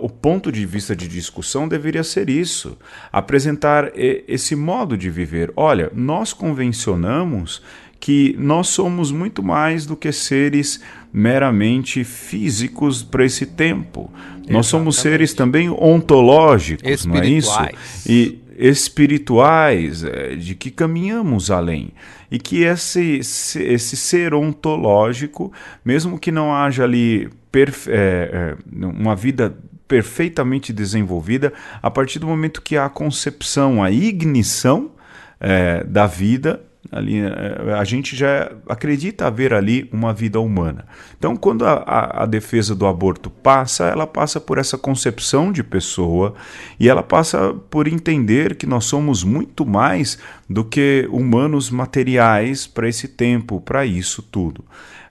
o 0.00 0.08
ponto 0.08 0.52
de 0.52 0.64
vista 0.64 0.94
de 0.94 1.08
discussão 1.08 1.66
deveria 1.66 2.04
ser 2.04 2.30
isso: 2.30 2.78
apresentar 3.12 3.90
esse 3.96 4.54
modo 4.54 4.96
de 4.96 5.10
viver. 5.10 5.52
Olha, 5.56 5.90
nós 5.92 6.32
convencionamos 6.32 7.60
que 8.02 8.34
nós 8.36 8.66
somos 8.66 9.12
muito 9.12 9.44
mais 9.44 9.86
do 9.86 9.96
que 9.96 10.10
seres 10.10 10.82
meramente 11.12 12.04
físicos 12.04 13.02
para 13.02 13.24
esse 13.24 13.46
tempo. 13.46 14.10
Exatamente. 14.14 14.52
Nós 14.52 14.66
somos 14.66 14.96
seres 14.96 15.34
também 15.34 15.68
ontológicos, 15.68 17.04
não 17.04 17.16
é 17.16 17.26
isso? 17.26 17.58
E 18.06 18.40
espirituais, 18.56 20.04
é, 20.04 20.36
de 20.36 20.54
que 20.54 20.70
caminhamos 20.70 21.50
além. 21.50 21.90
E 22.30 22.38
que 22.38 22.62
esse, 22.62 23.18
esse 23.18 23.96
ser 23.96 24.34
ontológico, 24.34 25.52
mesmo 25.84 26.18
que 26.18 26.30
não 26.30 26.54
haja 26.54 26.84
ali 26.84 27.28
é, 27.54 27.66
é, 27.88 28.56
uma 28.72 29.14
vida 29.14 29.54
perfeitamente 29.86 30.72
desenvolvida, 30.72 31.52
a 31.82 31.90
partir 31.90 32.18
do 32.18 32.26
momento 32.26 32.62
que 32.62 32.76
há 32.76 32.86
a 32.86 32.90
concepção, 32.90 33.82
a 33.82 33.90
ignição 33.90 34.92
é, 35.38 35.84
da 35.84 36.06
vida, 36.06 36.62
ali, 36.92 37.20
é, 37.20 37.74
a 37.76 37.84
gente 37.84 38.14
já 38.14 38.52
acredita 38.68 39.26
haver 39.26 39.54
ali 39.54 39.88
uma 39.90 40.12
vida 40.12 40.38
humana. 40.38 40.84
Então, 41.18 41.34
quando 41.34 41.64
a, 41.64 41.72
a, 41.72 42.22
a, 42.22 42.26
defesa 42.26 42.74
do 42.74 42.86
aborto 42.86 43.30
passa, 43.30 43.86
ela 43.86 44.06
passa 44.06 44.38
por 44.38 44.58
essa 44.58 44.76
concepção 44.76 45.50
de 45.50 45.64
pessoa 45.64 46.34
e 46.78 46.88
ela 46.88 47.02
passa 47.02 47.54
por 47.70 47.88
entender 47.88 48.56
que 48.56 48.66
nós 48.66 48.84
somos 48.84 49.24
muito 49.24 49.64
mais 49.64 50.18
do 50.48 50.62
que 50.62 51.08
humanos 51.10 51.70
materiais 51.70 52.66
para 52.66 52.86
esse 52.86 53.08
tempo, 53.08 53.58
para 53.60 53.86
isso 53.86 54.20
tudo. 54.22 54.62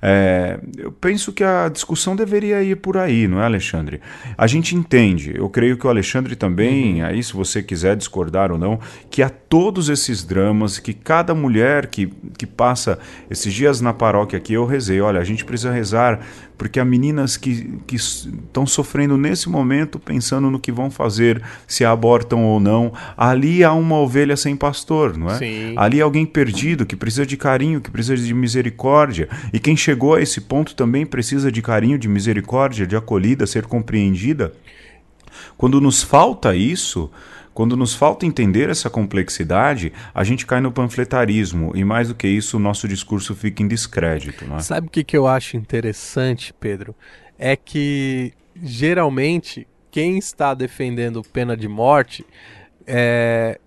É, 0.01 0.59
eu 0.77 0.91
penso 0.91 1.31
que 1.31 1.43
a 1.43 1.69
discussão 1.69 2.15
deveria 2.15 2.63
ir 2.63 2.75
por 2.77 2.97
aí, 2.97 3.27
não 3.27 3.39
é, 3.39 3.45
Alexandre? 3.45 4.01
A 4.35 4.47
gente 4.47 4.75
entende, 4.75 5.33
eu 5.35 5.47
creio 5.47 5.77
que 5.77 5.85
o 5.85 5.89
Alexandre 5.89 6.35
também, 6.35 7.01
uhum. 7.01 7.07
aí 7.07 7.23
se 7.23 7.33
você 7.33 7.61
quiser 7.61 7.95
discordar 7.95 8.51
ou 8.51 8.57
não, 8.57 8.79
que 9.09 9.21
há 9.21 9.29
todos 9.29 9.89
esses 9.89 10.23
dramas, 10.23 10.79
que 10.79 10.93
cada 10.93 11.35
mulher 11.35 11.87
que, 11.87 12.07
que 12.37 12.47
passa 12.47 12.97
esses 13.29 13.53
dias 13.53 13.79
na 13.79 13.93
paróquia 13.93 14.37
aqui, 14.37 14.53
eu 14.53 14.65
rezei, 14.65 14.99
olha, 15.01 15.19
a 15.19 15.23
gente 15.23 15.45
precisa 15.45 15.71
rezar 15.71 16.19
porque 16.61 16.79
há 16.79 16.85
meninas 16.85 17.37
que 17.37 17.81
estão 17.91 18.67
sofrendo 18.67 19.17
nesse 19.17 19.49
momento, 19.49 19.97
pensando 19.97 20.51
no 20.51 20.59
que 20.59 20.71
vão 20.71 20.91
fazer, 20.91 21.41
se 21.65 21.83
abortam 21.83 22.45
ou 22.45 22.59
não. 22.59 22.93
Ali 23.17 23.63
há 23.63 23.73
uma 23.73 23.97
ovelha 23.97 24.37
sem 24.37 24.55
pastor, 24.55 25.17
não 25.17 25.31
é? 25.31 25.39
Sim. 25.39 25.73
Ali 25.75 25.99
há 25.99 26.03
alguém 26.03 26.23
perdido 26.23 26.85
que 26.85 26.95
precisa 26.95 27.25
de 27.25 27.35
carinho, 27.35 27.81
que 27.81 27.89
precisa 27.89 28.23
de 28.23 28.31
misericórdia. 28.31 29.27
E 29.51 29.57
quem 29.57 29.75
chegou 29.75 30.13
a 30.13 30.21
esse 30.21 30.39
ponto 30.39 30.75
também 30.75 31.03
precisa 31.03 31.51
de 31.51 31.63
carinho, 31.63 31.97
de 31.97 32.07
misericórdia, 32.07 32.85
de 32.85 32.95
acolhida, 32.95 33.47
ser 33.47 33.65
compreendida. 33.65 34.53
Quando 35.57 35.81
nos 35.81 36.03
falta 36.03 36.55
isso, 36.55 37.09
quando 37.53 37.75
nos 37.75 37.93
falta 37.93 38.25
entender 38.25 38.69
essa 38.69 38.89
complexidade, 38.89 39.91
a 40.13 40.23
gente 40.23 40.45
cai 40.45 40.61
no 40.61 40.71
panfletarismo 40.71 41.71
e, 41.75 41.83
mais 41.83 42.07
do 42.07 42.15
que 42.15 42.27
isso, 42.27 42.57
o 42.57 42.59
nosso 42.59 42.87
discurso 42.87 43.35
fica 43.35 43.61
em 43.61 43.67
descrédito. 43.67 44.45
Né? 44.45 44.59
Sabe 44.59 44.87
o 44.87 44.89
que, 44.89 45.03
que 45.03 45.17
eu 45.17 45.27
acho 45.27 45.57
interessante, 45.57 46.53
Pedro? 46.59 46.95
É 47.37 47.55
que, 47.55 48.33
geralmente, 48.61 49.67
quem 49.89 50.17
está 50.17 50.53
defendendo 50.53 51.21
pena 51.21 51.57
de 51.57 51.67
morte 51.67 52.25
é, 52.87 53.59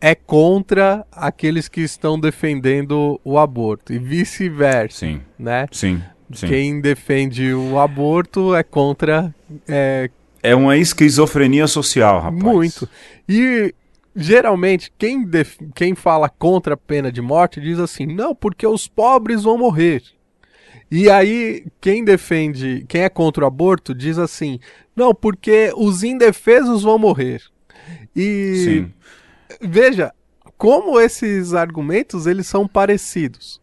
é 0.00 0.14
contra 0.14 1.06
aqueles 1.10 1.68
que 1.68 1.80
estão 1.80 2.20
defendendo 2.20 3.20
o 3.24 3.38
aborto 3.38 3.92
e 3.92 3.98
vice-versa. 3.98 5.06
Sim. 5.06 5.20
Né? 5.38 5.66
Sim. 5.72 6.02
Sim. 6.32 6.46
Quem 6.46 6.80
defende 6.80 7.52
o 7.52 7.78
aborto 7.78 8.54
é 8.54 8.62
contra 8.62 9.34
é, 9.66 10.08
é 10.42 10.54
uma 10.54 10.76
esquizofrenia 10.76 11.66
social, 11.66 12.20
rapaz. 12.20 12.42
Muito. 12.42 12.88
E 13.28 13.74
geralmente 14.14 14.92
quem, 14.98 15.24
def... 15.24 15.58
quem 15.74 15.94
fala 15.94 16.28
contra 16.28 16.74
a 16.74 16.76
pena 16.76 17.12
de 17.12 17.20
morte 17.20 17.60
diz 17.60 17.78
assim: 17.78 18.06
não, 18.06 18.34
porque 18.34 18.66
os 18.66 18.86
pobres 18.88 19.42
vão 19.42 19.58
morrer. 19.58 20.02
E 20.90 21.08
aí, 21.08 21.66
quem 21.80 22.04
defende, 22.04 22.84
quem 22.88 23.02
é 23.02 23.08
contra 23.08 23.44
o 23.44 23.46
aborto, 23.46 23.94
diz 23.94 24.18
assim: 24.18 24.58
não, 24.96 25.14
porque 25.14 25.72
os 25.76 26.02
indefesos 26.02 26.82
vão 26.82 26.98
morrer. 26.98 27.42
E 28.14 28.64
Sim. 28.64 28.92
veja 29.60 30.12
como 30.58 31.00
esses 31.00 31.54
argumentos 31.54 32.26
eles 32.26 32.46
são 32.46 32.66
parecidos. 32.66 33.59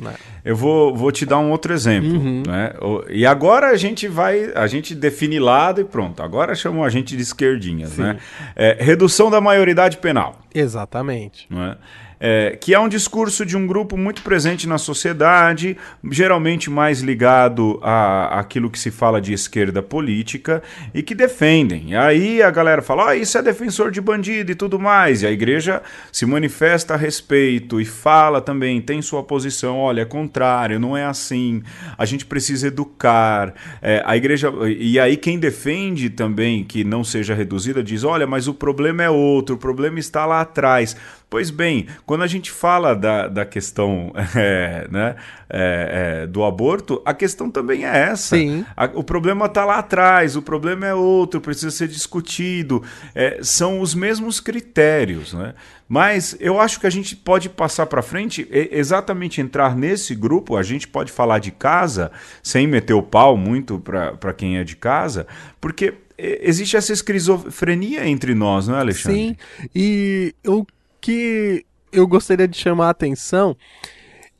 Né? 0.00 0.14
Eu 0.44 0.56
vou, 0.56 0.94
vou 0.94 1.12
te 1.12 1.26
dar 1.26 1.38
um 1.38 1.50
outro 1.50 1.72
exemplo. 1.72 2.10
Uhum. 2.10 2.42
Né? 2.46 2.72
E 3.10 3.26
agora 3.26 3.68
a 3.68 3.76
gente 3.76 4.08
vai, 4.08 4.52
a 4.54 4.66
gente 4.66 4.94
define 4.94 5.38
lado 5.38 5.80
e 5.80 5.84
pronto. 5.84 6.22
Agora 6.22 6.54
chamam 6.54 6.84
a 6.84 6.88
gente 6.88 7.16
de 7.16 7.22
esquerdinhas. 7.22 7.96
Né? 7.96 8.18
É, 8.56 8.76
redução 8.80 9.30
da 9.30 9.40
maioridade 9.40 9.98
penal. 9.98 10.40
Exatamente. 10.54 11.46
Não 11.50 11.76
é? 12.20 12.58
que 12.60 12.74
é 12.74 12.78
um 12.78 12.88
discurso 12.88 13.46
de 13.46 13.56
um 13.56 13.66
grupo 13.66 13.96
muito 13.96 14.20
presente 14.20 14.68
na 14.68 14.76
sociedade, 14.76 15.76
geralmente 16.10 16.68
mais 16.68 17.00
ligado 17.00 17.80
a 17.82 18.38
aquilo 18.38 18.68
que 18.70 18.78
se 18.78 18.90
fala 18.90 19.20
de 19.20 19.32
esquerda 19.32 19.82
política 19.82 20.62
e 20.92 21.02
que 21.02 21.14
defendem. 21.14 21.90
E 21.90 21.96
aí 21.96 22.42
a 22.42 22.50
galera 22.50 22.82
fala: 22.82 23.06
oh, 23.06 23.12
isso 23.12 23.38
é 23.38 23.42
defensor 23.42 23.90
de 23.90 24.00
bandido 24.00 24.52
e 24.52 24.54
tudo 24.54 24.78
mais. 24.78 25.22
E 25.22 25.26
a 25.26 25.30
igreja 25.30 25.82
se 26.12 26.26
manifesta 26.26 26.94
a 26.94 26.96
respeito 26.96 27.80
e 27.80 27.84
fala 27.86 28.40
também, 28.40 28.80
tem 28.82 29.00
sua 29.00 29.22
posição: 29.22 29.78
olha, 29.78 30.02
é 30.02 30.04
contrário, 30.04 30.78
não 30.78 30.94
é 30.94 31.06
assim. 31.06 31.62
A 31.96 32.04
gente 32.04 32.26
precisa 32.26 32.66
educar. 32.66 33.54
É, 33.80 34.02
a 34.04 34.16
igreja. 34.16 34.52
E 34.68 35.00
aí 35.00 35.16
quem 35.16 35.38
defende 35.38 36.10
também 36.10 36.64
que 36.64 36.84
não 36.84 37.02
seja 37.02 37.34
reduzida 37.34 37.82
diz: 37.82 38.04
olha, 38.04 38.26
mas 38.26 38.46
o 38.46 38.52
problema 38.52 39.02
é 39.02 39.08
outro, 39.08 39.54
o 39.54 39.58
problema 39.58 39.98
está 39.98 40.26
lá 40.26 40.42
atrás. 40.42 40.96
Pois 41.30 41.48
bem, 41.48 41.86
quando 42.04 42.24
a 42.24 42.26
gente 42.26 42.50
fala 42.50 42.92
da, 42.92 43.28
da 43.28 43.46
questão 43.46 44.12
é, 44.34 44.88
né, 44.90 45.14
é, 45.48 46.22
é, 46.22 46.26
do 46.26 46.42
aborto, 46.42 47.00
a 47.04 47.14
questão 47.14 47.48
também 47.48 47.86
é 47.86 47.96
essa. 47.96 48.36
Sim. 48.36 48.66
A, 48.76 48.86
o 48.86 49.04
problema 49.04 49.46
está 49.46 49.64
lá 49.64 49.78
atrás, 49.78 50.34
o 50.34 50.42
problema 50.42 50.86
é 50.86 50.94
outro, 50.94 51.40
precisa 51.40 51.70
ser 51.70 51.86
discutido. 51.86 52.82
É, 53.14 53.38
são 53.42 53.80
os 53.80 53.94
mesmos 53.94 54.40
critérios. 54.40 55.32
Né? 55.32 55.54
Mas 55.88 56.36
eu 56.40 56.60
acho 56.60 56.80
que 56.80 56.86
a 56.88 56.90
gente 56.90 57.14
pode 57.14 57.48
passar 57.48 57.86
para 57.86 58.02
frente, 58.02 58.48
exatamente 58.50 59.40
entrar 59.40 59.76
nesse 59.76 60.16
grupo. 60.16 60.56
A 60.56 60.64
gente 60.64 60.88
pode 60.88 61.12
falar 61.12 61.38
de 61.38 61.52
casa, 61.52 62.10
sem 62.42 62.66
meter 62.66 62.94
o 62.94 63.04
pau 63.04 63.36
muito 63.36 63.78
para 63.78 64.32
quem 64.32 64.58
é 64.58 64.64
de 64.64 64.74
casa, 64.74 65.28
porque 65.60 65.94
existe 66.18 66.76
essa 66.76 66.92
esquizofrenia 66.92 68.04
entre 68.04 68.34
nós, 68.34 68.66
não 68.66 68.74
é, 68.74 68.80
Alexandre? 68.80 69.20
Sim, 69.20 69.36
e 69.72 70.34
eu 70.42 70.66
que 71.00 71.64
eu 71.92 72.06
gostaria 72.06 72.46
de 72.46 72.56
chamar 72.56 72.86
a 72.86 72.90
atenção 72.90 73.56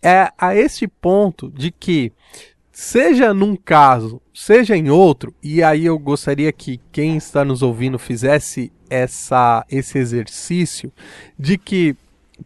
é 0.03 0.31
a 0.39 0.55
este 0.55 0.87
ponto 0.87 1.51
de 1.51 1.71
que, 1.71 2.13
seja 2.73 3.35
num 3.35 3.57
caso, 3.57 4.21
seja 4.33 4.77
em 4.77 4.89
outro, 4.89 5.35
e 5.43 5.63
aí 5.63 5.87
eu 5.87 5.99
gostaria 5.99 6.53
que 6.53 6.81
quem 6.91 7.17
está 7.17 7.45
nos 7.45 7.63
ouvindo 7.63 7.99
fizesse 7.99 8.73
essa, 8.89 9.65
esse 9.71 9.99
exercício 9.99 10.93
de 11.39 11.59
que, 11.59 11.97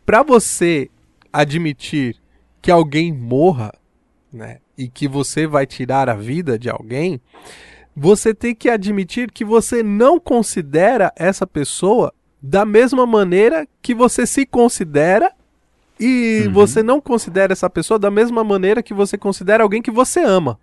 para 0.05 0.23
você 0.23 0.91
admitir 1.33 2.17
que 2.61 2.71
alguém 2.71 3.13
morra, 3.13 3.73
né, 4.33 4.59
e 4.77 4.89
que 4.89 5.07
você 5.07 5.47
vai 5.47 5.67
tirar 5.67 6.09
a 6.09 6.15
vida 6.15 6.59
de 6.59 6.69
alguém, 6.69 7.21
você 7.97 8.35
tem 8.35 8.55
que 8.55 8.69
admitir 8.69 9.31
que 9.31 9.45
você 9.45 9.83
não 9.83 10.19
considera 10.19 11.13
essa 11.17 11.47
pessoa 11.47 12.13
da 12.47 12.67
mesma 12.67 13.07
maneira 13.07 13.67
que 13.81 13.95
você 13.95 14.27
se 14.27 14.45
considera 14.45 15.33
e 15.99 16.43
uhum. 16.45 16.53
você 16.53 16.83
não 16.83 17.01
considera 17.01 17.55
essa 17.55 17.71
pessoa 17.71 17.99
da 17.99 18.11
mesma 18.11 18.45
maneira 18.45 18.83
que 18.83 18.93
você 18.93 19.17
considera 19.17 19.63
alguém 19.63 19.81
que 19.81 19.91
você 19.91 20.21
ama. 20.21 20.61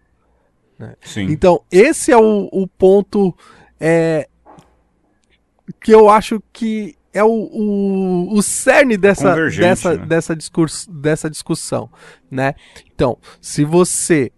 Né? 0.77 0.93
Então, 1.17 1.63
esse 1.71 2.11
é 2.11 2.17
o, 2.17 2.47
o 2.51 2.67
ponto 2.67 3.35
é, 3.79 4.29
que 5.81 5.91
eu 5.91 6.07
acho 6.07 6.39
que 6.53 6.95
é 7.11 7.23
o, 7.23 7.49
o, 7.51 8.37
o 8.37 8.43
cerne 8.43 8.95
dessa, 8.95 9.35
dessa, 9.49 9.97
né? 9.97 10.05
dessa, 10.05 10.35
discurso, 10.35 10.91
dessa 10.91 11.31
discussão. 11.31 11.89
Né? 12.29 12.53
Então, 12.93 13.17
se 13.41 13.65
você 13.65 14.31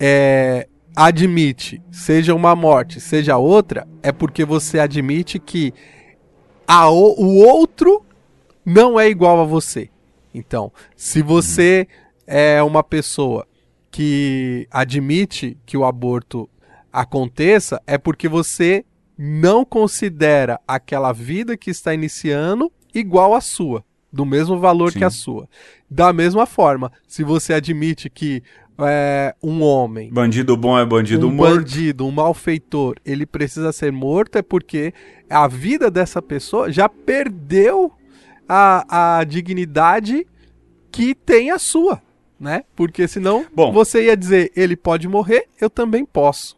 é, 0.00 0.66
admite, 0.96 1.82
seja 1.92 2.34
uma 2.34 2.56
morte, 2.56 3.02
seja 3.02 3.36
outra, 3.36 3.86
é 4.02 4.10
porque 4.10 4.46
você 4.46 4.78
admite 4.78 5.38
que 5.38 5.74
a, 6.72 6.88
o 6.88 7.38
outro 7.38 8.06
não 8.64 8.98
é 8.98 9.08
igual 9.08 9.40
a 9.40 9.44
você. 9.44 9.90
Então, 10.32 10.70
se 10.94 11.20
você 11.20 11.88
é 12.24 12.62
uma 12.62 12.84
pessoa 12.84 13.44
que 13.90 14.68
admite 14.70 15.58
que 15.66 15.76
o 15.76 15.84
aborto 15.84 16.48
aconteça, 16.92 17.82
é 17.88 17.98
porque 17.98 18.28
você 18.28 18.84
não 19.18 19.64
considera 19.64 20.60
aquela 20.66 21.12
vida 21.12 21.56
que 21.56 21.70
está 21.70 21.92
iniciando 21.92 22.70
igual 22.94 23.34
à 23.34 23.40
sua, 23.40 23.84
do 24.12 24.24
mesmo 24.24 24.56
valor 24.56 24.92
Sim. 24.92 25.00
que 25.00 25.04
a 25.04 25.10
sua. 25.10 25.48
Da 25.90 26.12
mesma 26.12 26.46
forma, 26.46 26.92
se 27.06 27.24
você 27.24 27.52
admite 27.52 28.08
que 28.08 28.42
é, 28.78 29.34
um 29.42 29.62
homem. 29.62 30.10
Bandido 30.10 30.56
bom 30.56 30.78
é 30.78 30.84
bandido 30.84 31.28
um 31.28 31.32
morto. 31.32 31.52
Um 31.52 31.56
bandido, 31.58 32.06
um 32.06 32.10
malfeitor, 32.10 32.96
ele 33.04 33.26
precisa 33.26 33.72
ser 33.72 33.92
morto 33.92 34.36
é 34.36 34.42
porque 34.42 34.94
a 35.28 35.46
vida 35.48 35.90
dessa 35.90 36.22
pessoa 36.22 36.70
já 36.70 36.88
perdeu 36.88 37.92
a, 38.48 39.18
a 39.18 39.24
dignidade 39.24 40.26
que 40.90 41.14
tem 41.14 41.50
a 41.50 41.58
sua, 41.58 42.00
né? 42.38 42.64
Porque 42.74 43.06
senão 43.06 43.44
bom, 43.54 43.72
você 43.72 44.06
ia 44.06 44.16
dizer, 44.16 44.50
ele 44.56 44.76
pode 44.76 45.06
morrer, 45.06 45.46
eu 45.60 45.70
também 45.70 46.04
posso. 46.04 46.56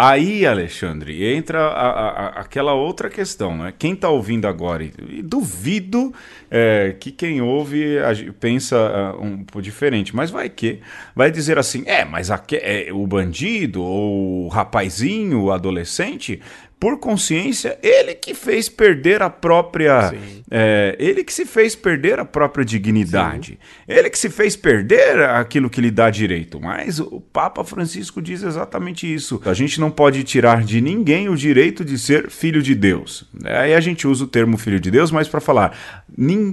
Aí, 0.00 0.46
Alexandre, 0.46 1.34
entra 1.34 1.58
a, 1.58 1.88
a, 1.88 2.26
aquela 2.40 2.72
outra 2.72 3.10
questão, 3.10 3.56
né? 3.58 3.74
Quem 3.76 3.94
está 3.94 4.08
ouvindo 4.08 4.46
agora, 4.46 4.84
e 4.84 5.20
duvido 5.20 6.14
é, 6.48 6.94
que 7.00 7.10
quem 7.10 7.42
ouve 7.42 7.98
a, 7.98 8.12
pensa 8.38 8.76
uh, 9.18 9.20
um 9.20 9.38
pouco 9.38 9.60
diferente, 9.60 10.14
mas 10.14 10.30
vai 10.30 10.48
que 10.48 10.78
vai 11.16 11.32
dizer 11.32 11.58
assim, 11.58 11.82
é, 11.84 12.04
mas 12.04 12.30
é, 12.30 12.90
o 12.92 13.04
bandido 13.08 13.82
ou 13.82 14.44
o 14.44 14.48
rapazinho, 14.48 15.42
o 15.42 15.50
adolescente, 15.50 16.40
por 16.80 16.98
consciência, 16.98 17.76
ele 17.82 18.14
que 18.14 18.34
fez 18.34 18.68
perder 18.68 19.20
a 19.20 19.28
própria. 19.28 20.12
É, 20.48 20.94
ele 20.98 21.24
que 21.24 21.32
se 21.32 21.44
fez 21.44 21.74
perder 21.74 22.20
a 22.20 22.24
própria 22.24 22.64
dignidade. 22.64 23.52
Sim. 23.52 23.58
Ele 23.88 24.08
que 24.08 24.18
se 24.18 24.30
fez 24.30 24.54
perder 24.54 25.20
aquilo 25.22 25.68
que 25.68 25.80
lhe 25.80 25.90
dá 25.90 26.08
direito. 26.08 26.60
Mas 26.60 27.00
o 27.00 27.20
Papa 27.32 27.64
Francisco 27.64 28.22
diz 28.22 28.42
exatamente 28.42 29.12
isso. 29.12 29.42
A 29.44 29.54
gente 29.54 29.80
não 29.80 29.90
pode 29.90 30.22
tirar 30.22 30.62
de 30.62 30.80
ninguém 30.80 31.28
o 31.28 31.36
direito 31.36 31.84
de 31.84 31.98
ser 31.98 32.30
filho 32.30 32.62
de 32.62 32.74
Deus. 32.76 33.24
Aí 33.44 33.74
a 33.74 33.80
gente 33.80 34.06
usa 34.06 34.24
o 34.24 34.28
termo 34.28 34.56
filho 34.56 34.78
de 34.78 34.90
Deus, 34.90 35.10
mas 35.10 35.26
para 35.26 35.40
falar, 35.40 35.76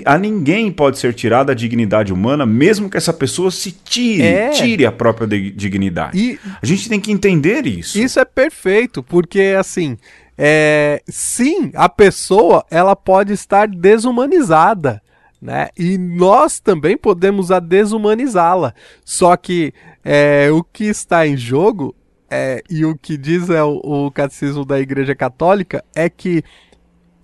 a 0.05 0.17
ninguém 0.17 0.71
pode 0.71 0.97
ser 0.97 1.13
tirada 1.13 1.51
a 1.51 1.55
dignidade 1.55 2.11
humana, 2.11 2.45
mesmo 2.45 2.89
que 2.89 2.97
essa 2.97 3.13
pessoa 3.13 3.51
se 3.51 3.71
tire, 3.71 4.23
é. 4.23 4.49
tire 4.49 4.85
a 4.87 4.91
própria 4.91 5.27
dignidade. 5.27 6.17
E 6.17 6.39
a 6.61 6.65
gente 6.65 6.89
tem 6.89 6.99
que 6.99 7.11
entender 7.11 7.67
isso. 7.67 7.99
Isso 7.99 8.19
é 8.19 8.25
perfeito, 8.25 9.03
porque 9.03 9.55
assim 9.57 9.97
é, 10.37 11.01
sim, 11.07 11.71
a 11.75 11.87
pessoa 11.87 12.65
ela 12.69 12.95
pode 12.95 13.33
estar 13.33 13.67
desumanizada, 13.67 15.01
né? 15.41 15.69
E 15.77 15.97
nós 15.97 16.59
também 16.59 16.97
podemos 16.97 17.51
a 17.51 17.59
desumanizá-la. 17.59 18.73
Só 19.03 19.35
que 19.37 19.73
é, 20.03 20.49
o 20.51 20.63
que 20.63 20.85
está 20.85 21.25
em 21.25 21.37
jogo 21.37 21.95
é, 22.29 22.61
e 22.69 22.83
o 22.83 22.97
que 22.97 23.17
diz 23.17 23.49
é 23.49 23.63
o, 23.63 23.79
o 23.83 24.11
catecismo 24.11 24.65
da 24.65 24.79
Igreja 24.79 25.15
Católica 25.15 25.83
é 25.95 26.09
que 26.09 26.43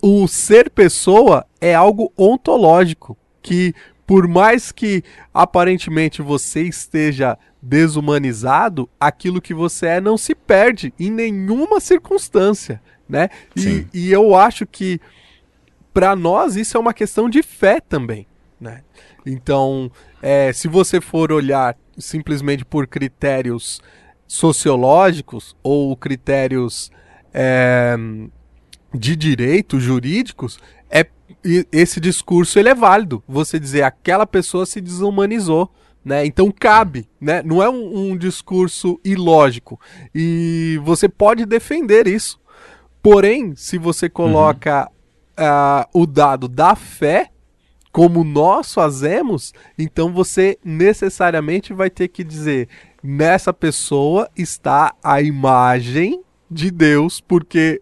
o 0.01 0.27
ser 0.27 0.69
pessoa 0.69 1.45
é 1.59 1.75
algo 1.75 2.11
ontológico 2.17 3.17
que 3.41 3.73
por 4.07 4.27
mais 4.27 4.71
que 4.71 5.03
aparentemente 5.33 6.21
você 6.21 6.63
esteja 6.63 7.37
desumanizado, 7.61 8.89
aquilo 8.99 9.41
que 9.41 9.53
você 9.53 9.85
é 9.85 10.01
não 10.01 10.17
se 10.17 10.33
perde 10.33 10.93
em 10.99 11.09
nenhuma 11.11 11.79
circunstância 11.79 12.81
né? 13.11 13.29
E, 13.55 13.85
e, 13.93 14.11
eu 14.11 14.33
acho 14.33 14.65
que 14.65 15.01
para 15.93 16.15
nós 16.15 16.55
isso 16.55 16.77
é 16.77 16.79
uma 16.79 16.93
questão 16.93 17.29
de 17.29 17.43
fé 17.43 17.81
também, 17.81 18.25
né? 18.59 18.83
Então, 19.25 19.91
é, 20.21 20.53
se 20.53 20.69
você 20.69 21.01
for 21.01 21.31
olhar 21.31 21.77
simplesmente 21.97 22.63
por 22.63 22.87
critérios 22.87 23.81
sociológicos 24.25 25.57
ou 25.61 25.95
critérios 25.97 26.89
é, 27.33 27.97
de 28.93 29.15
direito 29.17 29.77
jurídicos, 29.77 30.57
é 30.89 31.05
esse 31.71 31.99
discurso 31.99 32.57
ele 32.57 32.69
é 32.69 32.75
válido. 32.75 33.21
Você 33.27 33.59
dizer 33.59 33.83
aquela 33.83 34.25
pessoa 34.25 34.65
se 34.65 34.79
desumanizou, 34.79 35.69
né? 36.03 36.25
Então 36.25 36.49
cabe, 36.49 37.07
né? 37.19 37.43
Não 37.43 37.61
é 37.61 37.69
um, 37.69 38.11
um 38.11 38.17
discurso 38.17 38.99
ilógico 39.03 39.79
e 40.15 40.79
você 40.83 41.09
pode 41.09 41.45
defender 41.45 42.07
isso. 42.07 42.40
Porém, 43.01 43.55
se 43.55 43.77
você 43.77 44.09
coloca 44.09 44.89
uhum. 45.37 45.45
uh, 45.45 46.01
o 46.01 46.05
dado 46.05 46.47
da 46.47 46.75
fé, 46.75 47.29
como 47.91 48.23
nós 48.23 48.73
fazemos, 48.73 49.53
então 49.77 50.13
você 50.13 50.57
necessariamente 50.63 51.73
vai 51.73 51.89
ter 51.89 52.07
que 52.07 52.23
dizer: 52.23 52.69
nessa 53.03 53.51
pessoa 53.51 54.29
está 54.35 54.93
a 55.03 55.21
imagem 55.21 56.23
de 56.49 56.71
Deus, 56.71 57.19
porque 57.19 57.81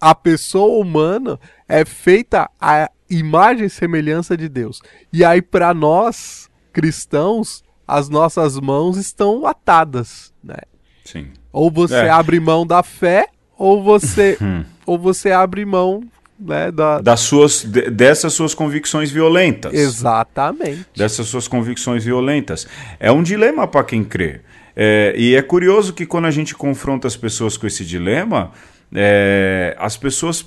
a 0.00 0.14
pessoa 0.14 0.80
humana 0.82 1.38
é 1.68 1.84
feita 1.84 2.50
a 2.60 2.90
imagem 3.08 3.66
e 3.66 3.70
semelhança 3.70 4.36
de 4.36 4.48
Deus. 4.48 4.80
E 5.12 5.24
aí, 5.24 5.40
para 5.40 5.72
nós 5.72 6.48
cristãos, 6.72 7.62
as 7.86 8.08
nossas 8.08 8.58
mãos 8.58 8.96
estão 8.96 9.46
atadas, 9.46 10.32
né? 10.42 10.58
Sim. 11.04 11.28
Ou 11.52 11.70
você 11.70 11.94
é. 11.94 12.10
abre 12.10 12.40
mão 12.40 12.66
da 12.66 12.82
fé, 12.82 13.28
ou 13.58 13.82
você 13.82 14.36
hum. 14.42 14.64
ou 14.86 14.98
você 14.98 15.30
abre 15.30 15.64
mão 15.64 16.02
né, 16.38 16.70
da... 16.70 17.00
das 17.00 17.20
suas 17.20 17.64
dessas 17.64 18.32
suas 18.32 18.54
convicções 18.54 19.10
violentas. 19.10 19.72
Exatamente. 19.72 20.86
Dessas 20.96 21.26
suas 21.26 21.48
convicções 21.48 22.04
violentas. 22.04 22.66
É 22.98 23.10
um 23.10 23.22
dilema 23.22 23.66
para 23.66 23.84
quem 23.84 24.04
crê. 24.04 24.40
É, 24.76 25.14
e 25.16 25.34
é 25.34 25.42
curioso 25.42 25.92
que 25.92 26.04
quando 26.04 26.26
a 26.26 26.30
gente 26.30 26.54
confronta 26.54 27.06
as 27.06 27.16
pessoas 27.16 27.56
com 27.56 27.66
esse 27.66 27.84
dilema, 27.84 28.52
é, 28.92 29.76
as 29.78 29.96
pessoas. 29.96 30.44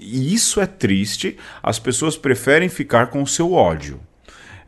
E 0.00 0.32
isso 0.32 0.60
é 0.60 0.66
triste, 0.66 1.36
as 1.62 1.78
pessoas 1.78 2.16
preferem 2.16 2.68
ficar 2.68 3.08
com 3.08 3.22
o 3.22 3.26
seu 3.26 3.52
ódio. 3.52 4.00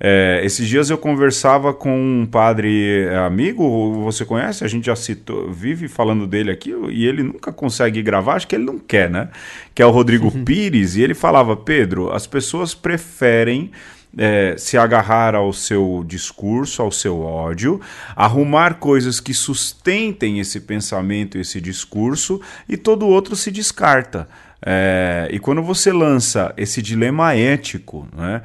É, 0.00 0.40
esses 0.44 0.68
dias 0.68 0.90
eu 0.90 0.98
conversava 0.98 1.74
com 1.74 2.20
um 2.22 2.26
padre 2.26 3.06
é, 3.08 3.16
amigo, 3.16 4.04
você 4.04 4.24
conhece? 4.24 4.64
A 4.64 4.68
gente 4.68 4.86
já 4.86 4.94
citou, 4.94 5.50
vive 5.50 5.88
falando 5.88 6.26
dele 6.26 6.50
aqui 6.50 6.72
e 6.90 7.04
ele 7.04 7.22
nunca 7.22 7.52
consegue 7.52 8.00
gravar, 8.00 8.34
acho 8.34 8.46
que 8.46 8.54
ele 8.54 8.64
não 8.64 8.78
quer, 8.78 9.10
né? 9.10 9.28
Que 9.74 9.82
é 9.82 9.86
o 9.86 9.90
Rodrigo 9.90 10.30
Pires, 10.44 10.94
e 10.96 11.02
ele 11.02 11.14
falava: 11.14 11.56
Pedro, 11.56 12.12
as 12.12 12.26
pessoas 12.26 12.74
preferem. 12.74 13.70
É, 14.16 14.56
se 14.56 14.78
agarrar 14.78 15.34
ao 15.34 15.52
seu 15.52 16.02
discurso, 16.04 16.80
ao 16.80 16.90
seu 16.90 17.20
ódio, 17.20 17.78
arrumar 18.16 18.76
coisas 18.78 19.20
que 19.20 19.34
sustentem 19.34 20.40
esse 20.40 20.60
pensamento, 20.60 21.36
esse 21.36 21.60
discurso, 21.60 22.40
e 22.66 22.78
todo 22.78 23.06
outro 23.06 23.36
se 23.36 23.50
descarta. 23.50 24.26
É, 24.60 25.28
e 25.30 25.38
quando 25.38 25.62
você 25.62 25.92
lança 25.92 26.52
esse 26.56 26.82
dilema 26.82 27.34
ético, 27.34 28.08
né, 28.16 28.42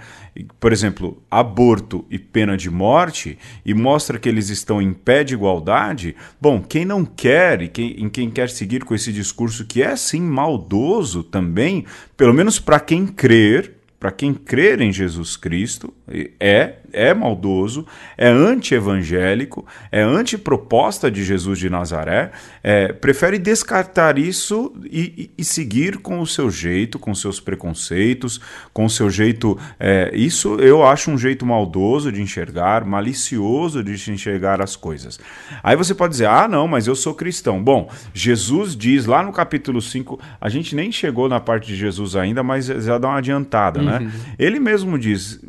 por 0.60 0.72
exemplo, 0.72 1.22
aborto 1.30 2.06
e 2.10 2.20
pena 2.20 2.56
de 2.56 2.70
morte, 2.70 3.38
e 3.66 3.74
mostra 3.74 4.20
que 4.20 4.30
eles 4.30 4.50
estão 4.50 4.82
em 4.82 4.94
pé 4.94 5.24
de 5.24 5.34
igualdade, 5.34 6.16
bom, 6.40 6.62
quem 6.62 6.86
não 6.86 7.04
quer 7.04 7.62
e 7.62 7.68
quem, 7.68 8.04
em 8.04 8.10
quem 8.10 8.30
quer 8.30 8.50
seguir 8.50 8.84
com 8.84 8.94
esse 8.94 9.12
discurso 9.12 9.66
que 9.66 9.82
é 9.82 9.96
sim 9.96 10.22
maldoso 10.22 11.24
também, 11.24 11.86
pelo 12.16 12.34
menos 12.34 12.60
para 12.60 12.80
quem 12.80 13.08
crer, 13.08 13.74
para 14.00 14.12
quem 14.12 14.34
crer 14.34 14.82
em 14.82 14.92
Jesus 14.92 15.36
Cristo, 15.36 15.94
é 16.40 16.76
é 16.94 17.14
maldoso, 17.14 17.86
é 18.18 18.28
anti-evangélico, 18.30 19.66
é 19.92 20.02
anti-proposta 20.02 21.10
de 21.10 21.24
Jesus 21.24 21.60
de 21.60 21.70
Nazaré, 21.70 22.32
é, 22.64 22.94
prefere 22.94 23.38
descartar 23.38 24.18
isso 24.18 24.74
e, 24.86 25.02
e, 25.02 25.32
e, 25.40 25.44
seguir 25.44 25.98
com 25.98 26.20
o 26.20 26.28
seu 26.28 26.50
jeito, 26.50 27.00
com 27.00 27.14
seus 27.14 27.40
preconceitos, 27.40 28.40
com 28.72 28.86
o 28.86 28.90
seu 28.90 29.10
jeito. 29.10 29.58
É, 29.80 30.12
isso 30.14 30.56
eu 30.56 30.86
acho 30.86 31.12
um 31.12 31.18
jeito 31.18 31.46
maldoso 31.46 32.12
de 32.12 32.22
enxergar, 32.22 32.86
malicioso 32.86 33.84
de 33.84 34.12
enxergar 34.12 34.62
as 34.62 34.76
coisas. 34.76 35.20
Aí 35.62 35.76
você 35.76 35.94
pode 35.94 36.12
dizer, 36.12 36.28
ah, 36.28 36.48
não, 36.48 36.68
mas 36.68 36.88
eu 36.88 36.96
sou 36.96 37.14
cristão. 37.14 37.62
Bom, 37.62 37.90
Jesus 38.14 38.76
diz 38.76 39.06
lá 39.06 39.24
no 39.24 39.32
capítulo 39.34 39.82
5, 39.82 40.20
a 40.40 40.50
gente 40.50 40.76
nem 40.76 40.92
chegou 40.92 41.28
na 41.28 41.40
parte 41.40 41.68
de 41.68 41.76
Jesus 41.76 42.16
ainda, 42.16 42.44
mas 42.44 42.68
já 42.68 42.98
dá 42.98 43.10
uma 43.10 43.18
adiantada, 43.18 43.82
né? 43.82 43.98
uhum. 43.98 44.06
né? 44.06 44.12
Ele 44.38 44.60
mesmo 44.60 44.98
diz: 44.98 45.40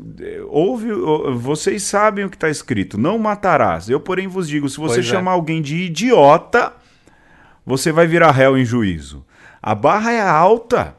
ouve 0.49 0.89
vocês 1.39 1.82
sabem 1.82 2.24
o 2.24 2.30
que 2.30 2.37
está 2.37 2.49
escrito: 2.49 2.99
não 2.99 3.18
matarás. 3.18 3.89
Eu, 3.89 4.01
porém, 4.01 4.26
vos 4.26 4.49
digo: 4.49 4.68
se 4.68 4.78
você 4.78 4.97
pois 4.97 5.07
é. 5.07 5.11
chamar 5.11 5.32
é. 5.32 5.35
alguém 5.35 5.62
de 5.62 5.76
idiota, 5.76 6.72
você 7.64 7.93
vai 7.93 8.07
virar 8.07 8.30
réu 8.30 8.57
em 8.59 8.64
juízo. 8.64 9.24
A 9.62 9.74
barra 9.74 10.12
é 10.12 10.20
alta. 10.20 10.97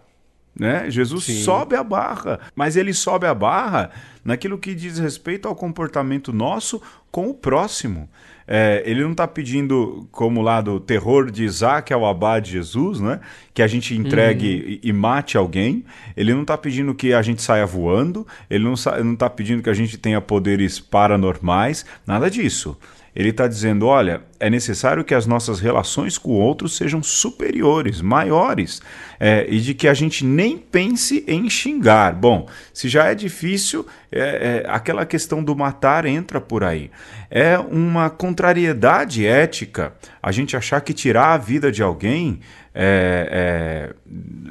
Né? 0.58 0.90
Jesus 0.90 1.26
Sim. 1.26 1.44
sobe 1.44 1.76
a 1.76 1.84
barra, 1.84 2.40
mas 2.56 2.78
ele 2.78 2.94
sobe 2.94 3.28
a 3.28 3.34
barra 3.34 3.92
naquilo 4.24 4.58
que 4.58 4.74
diz 4.74 4.98
respeito 4.98 5.50
ao 5.50 5.56
comportamento 5.56 6.32
nosso 6.32 6.82
com 7.12 7.30
o 7.30 7.34
próximo. 7.34 8.10
É, 8.48 8.84
ele 8.86 9.02
não 9.02 9.12
está 9.12 9.28
pedindo, 9.28 10.08
como 10.12 10.42
lá 10.42 10.62
do 10.62 10.80
terror 10.80 11.32
de 11.32 11.44
Isaac 11.44 11.92
ao 11.92 12.06
abade 12.06 12.52
Jesus, 12.52 13.00
né? 13.00 13.20
que 13.54 13.62
a 13.62 13.68
gente 13.68 13.96
entregue 13.96 14.48
uhum. 14.48 14.70
e, 14.70 14.80
e, 14.84 14.94
mate 14.94 15.38
alguém. 15.38 15.84
Ele 16.16 16.34
não 16.34 16.42
está 16.42 16.58
pedindo 16.58 16.94
que 16.94 17.14
a 17.14 17.22
gente 17.22 17.42
saia 17.42 17.66
voando. 17.66 18.28
Ele 18.50 18.66
não 18.66 18.74
está 19.14 19.30
pedindo 19.30 19.64
que 19.64 19.70
a 19.70 19.74
gente 19.74 19.98
tenha 19.98 20.20
poderes 20.20 20.80
paranormais. 20.80 21.86
Nada 22.06 22.30
disso. 22.30 22.78
Ele 23.16 23.30
está 23.30 23.48
dizendo: 23.48 23.88
olha, 23.88 24.22
é 24.40 24.50
necessário 24.50 25.04
que 25.04 25.14
as 25.14 25.26
nossas 25.26 25.60
relações 25.60 26.18
com 26.18 26.32
o 26.32 26.40
outro 26.40 26.68
sejam 26.68 27.02
superiores, 27.02 28.02
maiores, 28.02 28.82
é, 29.20 29.46
e 29.50 29.60
de 29.60 29.74
que 29.74 29.88
a 29.88 29.94
gente 29.94 30.26
nem 30.26 30.58
pense 30.58 31.24
em 31.28 31.50
xingar. 31.50 32.14
Bom, 32.14 32.48
se 32.74 32.90
já 32.90 33.06
é 33.06 33.16
difícil, 33.16 33.86
é, 34.12 34.64
é, 34.66 34.70
aquela 34.70 35.06
questão 35.06 35.44
do 35.44 35.56
matar 35.56 36.06
entra 36.06 36.42
por 36.42 36.64
aí. 36.64 36.92
É 37.32 37.58
uma 37.58 38.10
contrariedade 38.10 39.26
ética 39.26 39.94
a 40.22 40.32
gente 40.32 40.58
achar 40.58 40.82
que 40.82 40.94
tirar 40.94 41.34
a 41.34 41.38
vida 41.38 41.72
de 41.72 41.82
alguém 41.82 42.42
é, 42.78 43.30
é, 43.32 43.96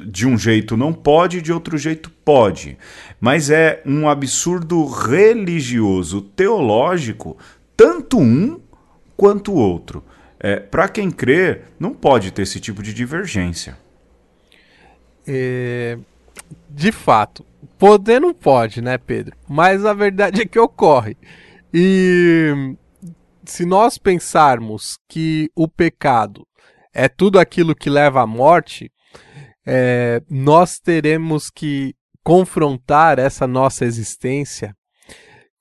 de 0.07 0.25
um 0.25 0.35
jeito 0.35 0.75
não 0.75 0.91
pode, 0.91 1.43
de 1.43 1.53
outro 1.53 1.77
jeito 1.77 2.09
pode. 2.25 2.75
Mas 3.21 3.51
é 3.51 3.83
um 3.85 4.09
absurdo 4.09 4.83
religioso, 4.85 6.21
teológico, 6.21 7.37
tanto 7.75 8.19
um 8.19 8.59
quanto 9.15 9.51
o 9.51 9.55
outro. 9.55 10.03
É, 10.39 10.59
Para 10.59 10.87
quem 10.89 11.09
crê, 11.09 11.61
não 11.79 11.93
pode 11.93 12.31
ter 12.31 12.43
esse 12.43 12.59
tipo 12.59 12.83
de 12.83 12.93
divergência. 12.93 13.77
É, 15.27 15.97
de 16.69 16.91
fato, 16.91 17.45
poder 17.77 18.19
não 18.19 18.33
pode, 18.33 18.81
né, 18.81 18.97
Pedro? 18.97 19.35
Mas 19.47 19.85
a 19.85 19.93
verdade 19.93 20.41
é 20.41 20.45
que 20.45 20.59
ocorre. 20.59 21.17
E 21.73 22.75
se 23.45 23.65
nós 23.65 23.97
pensarmos 23.97 24.97
que 25.09 25.49
o 25.55 25.67
pecado 25.67 26.45
é 26.93 27.07
tudo 27.07 27.39
aquilo 27.39 27.75
que 27.75 27.89
leva 27.89 28.21
à 28.21 28.27
morte, 28.27 28.91
é, 29.65 30.21
nós 30.29 30.79
teremos 30.79 31.49
que 31.49 31.95
confrontar 32.23 33.19
essa 33.19 33.45
nossa 33.45 33.85
existência 33.85 34.75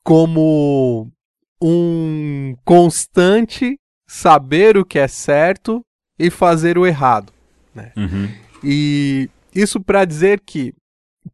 como 0.02 1.10
um 1.66 2.54
constante 2.62 3.78
saber 4.06 4.76
o 4.76 4.84
que 4.84 4.98
é 4.98 5.08
certo 5.08 5.80
e 6.18 6.30
fazer 6.30 6.76
o 6.76 6.86
errado. 6.86 7.32
Né? 7.74 7.90
Uhum. 7.96 8.28
E 8.62 9.30
isso 9.54 9.80
para 9.80 10.04
dizer 10.04 10.40
que 10.40 10.74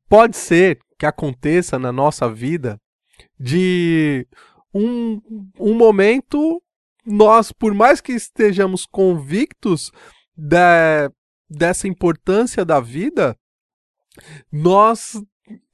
pode 0.09 0.37
ser 0.37 0.79
que 0.97 1.05
aconteça 1.05 1.81
na 1.81 1.91
nossa 1.91 2.31
vida 2.33 2.79
de 3.39 4.25
um, 4.73 5.21
um 5.59 5.75
momento 5.75 6.63
nós, 7.05 7.51
por 7.51 7.75
mais 7.75 8.01
que 8.01 8.13
estejamos 8.13 8.87
convictos 8.87 9.91
de, 10.37 11.11
dessa 11.49 11.89
importância 11.89 12.65
da 12.65 12.79
vida, 12.79 13.35
nós 14.53 15.21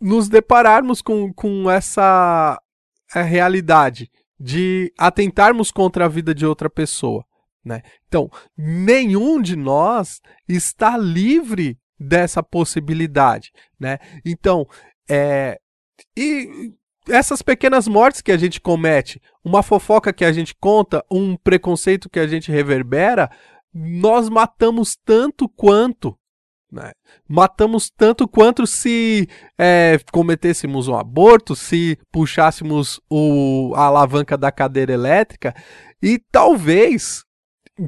nos 0.01 0.31
depararmos 0.31 1.03
com, 1.03 1.31
com 1.35 1.71
essa 1.71 2.59
realidade 3.13 4.09
de 4.39 4.93
atentarmos 4.99 5.71
contra 5.71 6.05
a 6.05 6.09
vida 6.09 6.35
de 6.35 6.45
outra 6.47 6.69
pessoa. 6.69 7.25
Né? 7.65 7.83
Então, 8.07 8.31
nenhum 8.57 9.41
de 9.41 9.57
nós 9.57 10.21
está 10.49 10.97
livre 10.97 11.79
dessa 11.99 12.43
possibilidade. 12.43 13.51
Né? 13.79 13.99
Então, 14.25 14.67
é, 15.09 15.59
e 16.17 16.73
essas 17.09 17.43
pequenas 17.43 17.89
mortes 17.89 18.21
que 18.21 18.33
a 18.33 18.37
gente 18.37 18.61
comete, 18.61 19.21
uma 19.45 19.63
fofoca 19.63 20.13
que 20.13 20.25
a 20.25 20.33
gente 20.33 20.55
conta, 20.55 21.05
um 21.11 21.37
preconceito 21.37 22.11
que 22.11 22.19
a 22.19 22.27
gente 22.27 22.51
reverbera, 22.51 23.31
nós 23.73 24.29
matamos 24.29 24.97
tanto 25.05 25.49
quanto. 25.49 26.17
Né? 26.77 26.93
Matamos 27.27 27.91
tanto 27.91 28.29
quanto 28.29 28.67
se 28.67 29.27
é, 29.59 29.99
cometêssemos 30.13 30.89
um 30.89 30.95
aborto, 30.95 31.57
se 31.57 31.99
puxássemos 32.13 33.01
o, 33.11 33.73
a 33.75 33.85
alavanca 33.87 34.37
da 34.37 34.53
cadeira 34.53 34.93
elétrica, 34.93 35.55
e 36.03 36.21
talvez, 36.31 37.25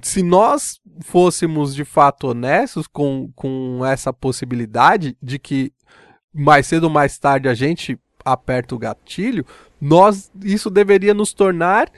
se 0.02 0.22
nós 0.22 0.80
fôssemos 1.02 1.74
de 1.74 1.84
fato 1.84 2.28
honestos 2.28 2.86
com, 2.86 3.30
com 3.36 3.84
essa 3.84 4.10
possibilidade 4.12 5.16
de 5.22 5.38
que 5.38 5.70
mais 6.34 6.66
cedo 6.66 6.84
ou 6.84 6.90
mais 6.90 7.18
tarde 7.18 7.48
a 7.48 7.54
gente 7.54 7.98
aperta 8.24 8.74
o 8.74 8.78
gatilho, 8.78 9.44
nós 9.78 10.30
isso 10.42 10.70
deveria 10.70 11.12
nos 11.12 11.34
tornar 11.34 11.90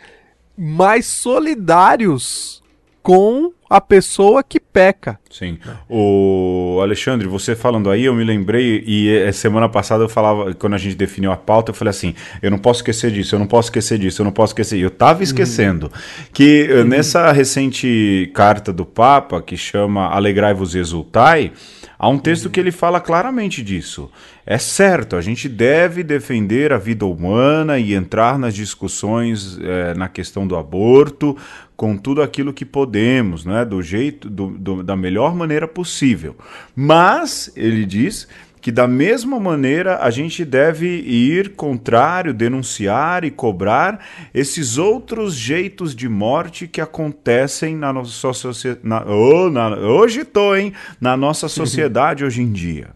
mais 0.56 1.06
solidários 1.06 2.59
com 3.02 3.52
a 3.70 3.80
pessoa 3.80 4.42
que 4.42 4.58
peca. 4.58 5.16
Sim. 5.30 5.56
O 5.88 6.80
Alexandre, 6.82 7.28
você 7.28 7.54
falando 7.54 7.88
aí, 7.88 8.04
eu 8.04 8.14
me 8.14 8.24
lembrei, 8.24 8.82
e 8.84 9.08
é, 9.08 9.30
semana 9.30 9.68
passada 9.68 10.02
eu 10.02 10.08
falava, 10.08 10.52
quando 10.54 10.74
a 10.74 10.78
gente 10.78 10.96
definiu 10.96 11.30
a 11.30 11.36
pauta, 11.36 11.70
eu 11.70 11.74
falei 11.74 11.90
assim: 11.90 12.14
eu 12.42 12.50
não 12.50 12.58
posso 12.58 12.80
esquecer 12.80 13.12
disso, 13.12 13.36
eu 13.36 13.38
não 13.38 13.46
posso 13.46 13.68
esquecer 13.68 13.96
disso, 13.96 14.22
eu 14.22 14.24
não 14.24 14.32
posso 14.32 14.50
esquecer. 14.50 14.80
Eu 14.80 14.90
tava 14.90 15.22
esquecendo 15.22 15.86
uhum. 15.86 16.24
que 16.32 16.68
uhum. 16.68 16.84
nessa 16.84 17.30
recente 17.30 18.30
carta 18.34 18.72
do 18.72 18.84
Papa, 18.84 19.40
que 19.40 19.56
chama 19.56 20.08
Alegrai-vos 20.08 20.74
e 20.74 20.78
exultai, 20.78 21.52
há 21.96 22.08
um 22.08 22.18
texto 22.18 22.46
uhum. 22.46 22.50
que 22.50 22.58
ele 22.58 22.72
fala 22.72 23.00
claramente 23.00 23.62
disso. 23.62 24.10
É 24.44 24.58
certo, 24.58 25.14
a 25.14 25.20
gente 25.20 25.48
deve 25.48 26.02
defender 26.02 26.72
a 26.72 26.78
vida 26.78 27.06
humana 27.06 27.78
e 27.78 27.94
entrar 27.94 28.36
nas 28.36 28.52
discussões 28.52 29.56
é, 29.62 29.94
na 29.94 30.08
questão 30.08 30.44
do 30.44 30.56
aborto 30.56 31.36
com 31.80 31.96
tudo 31.96 32.20
aquilo 32.20 32.52
que 32.52 32.66
podemos, 32.66 33.46
né, 33.46 33.64
do 33.64 33.80
jeito, 33.80 34.28
do, 34.28 34.48
do, 34.50 34.82
da 34.82 34.94
melhor 34.94 35.34
maneira 35.34 35.66
possível. 35.66 36.36
Mas 36.76 37.50
ele 37.56 37.86
diz 37.86 38.28
que 38.60 38.70
da 38.70 38.86
mesma 38.86 39.40
maneira 39.40 39.98
a 40.02 40.10
gente 40.10 40.44
deve 40.44 40.86
ir 40.86 41.54
contrário, 41.54 42.34
denunciar 42.34 43.24
e 43.24 43.30
cobrar 43.30 44.04
esses 44.34 44.76
outros 44.76 45.34
jeitos 45.34 45.94
de 45.94 46.06
morte 46.06 46.68
que 46.68 46.82
acontecem 46.82 47.74
na 47.74 47.94
nossa 47.94 48.30
sociedade. 48.34 49.06
Oh, 49.08 49.48
hoje 49.86 50.22
tô, 50.22 50.54
hein? 50.54 50.74
Na 51.00 51.16
nossa 51.16 51.48
sociedade 51.48 52.26
hoje 52.26 52.42
em 52.42 52.52
dia. 52.52 52.90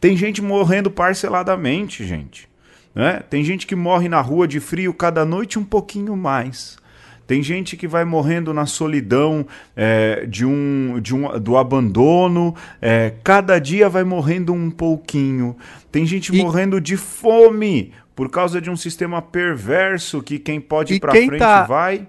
Tem 0.00 0.16
gente 0.16 0.42
morrendo 0.42 0.90
parceladamente, 0.90 2.04
gente. 2.04 2.48
Né? 2.92 3.22
Tem 3.30 3.44
gente 3.44 3.64
que 3.64 3.76
morre 3.76 4.08
na 4.08 4.20
rua 4.20 4.48
de 4.48 4.58
frio 4.58 4.92
cada 4.92 5.24
noite 5.24 5.56
um 5.56 5.64
pouquinho 5.64 6.16
mais. 6.16 6.82
Tem 7.26 7.42
gente 7.42 7.76
que 7.76 7.88
vai 7.88 8.04
morrendo 8.04 8.52
na 8.52 8.66
solidão 8.66 9.46
é, 9.74 10.26
de 10.26 10.44
um, 10.44 11.00
de 11.00 11.14
um, 11.14 11.38
do 11.38 11.56
abandono, 11.56 12.54
é, 12.80 13.14
cada 13.24 13.58
dia 13.58 13.88
vai 13.88 14.04
morrendo 14.04 14.52
um 14.52 14.70
pouquinho. 14.70 15.56
Tem 15.90 16.04
gente 16.04 16.34
e... 16.34 16.42
morrendo 16.42 16.80
de 16.80 16.96
fome 16.96 17.92
por 18.14 18.30
causa 18.30 18.60
de 18.60 18.70
um 18.70 18.76
sistema 18.76 19.22
perverso 19.22 20.22
que 20.22 20.38
quem 20.38 20.60
pode 20.60 20.94
ir 20.94 21.00
para 21.00 21.12
frente 21.12 21.38
tá... 21.38 21.64
vai. 21.64 22.06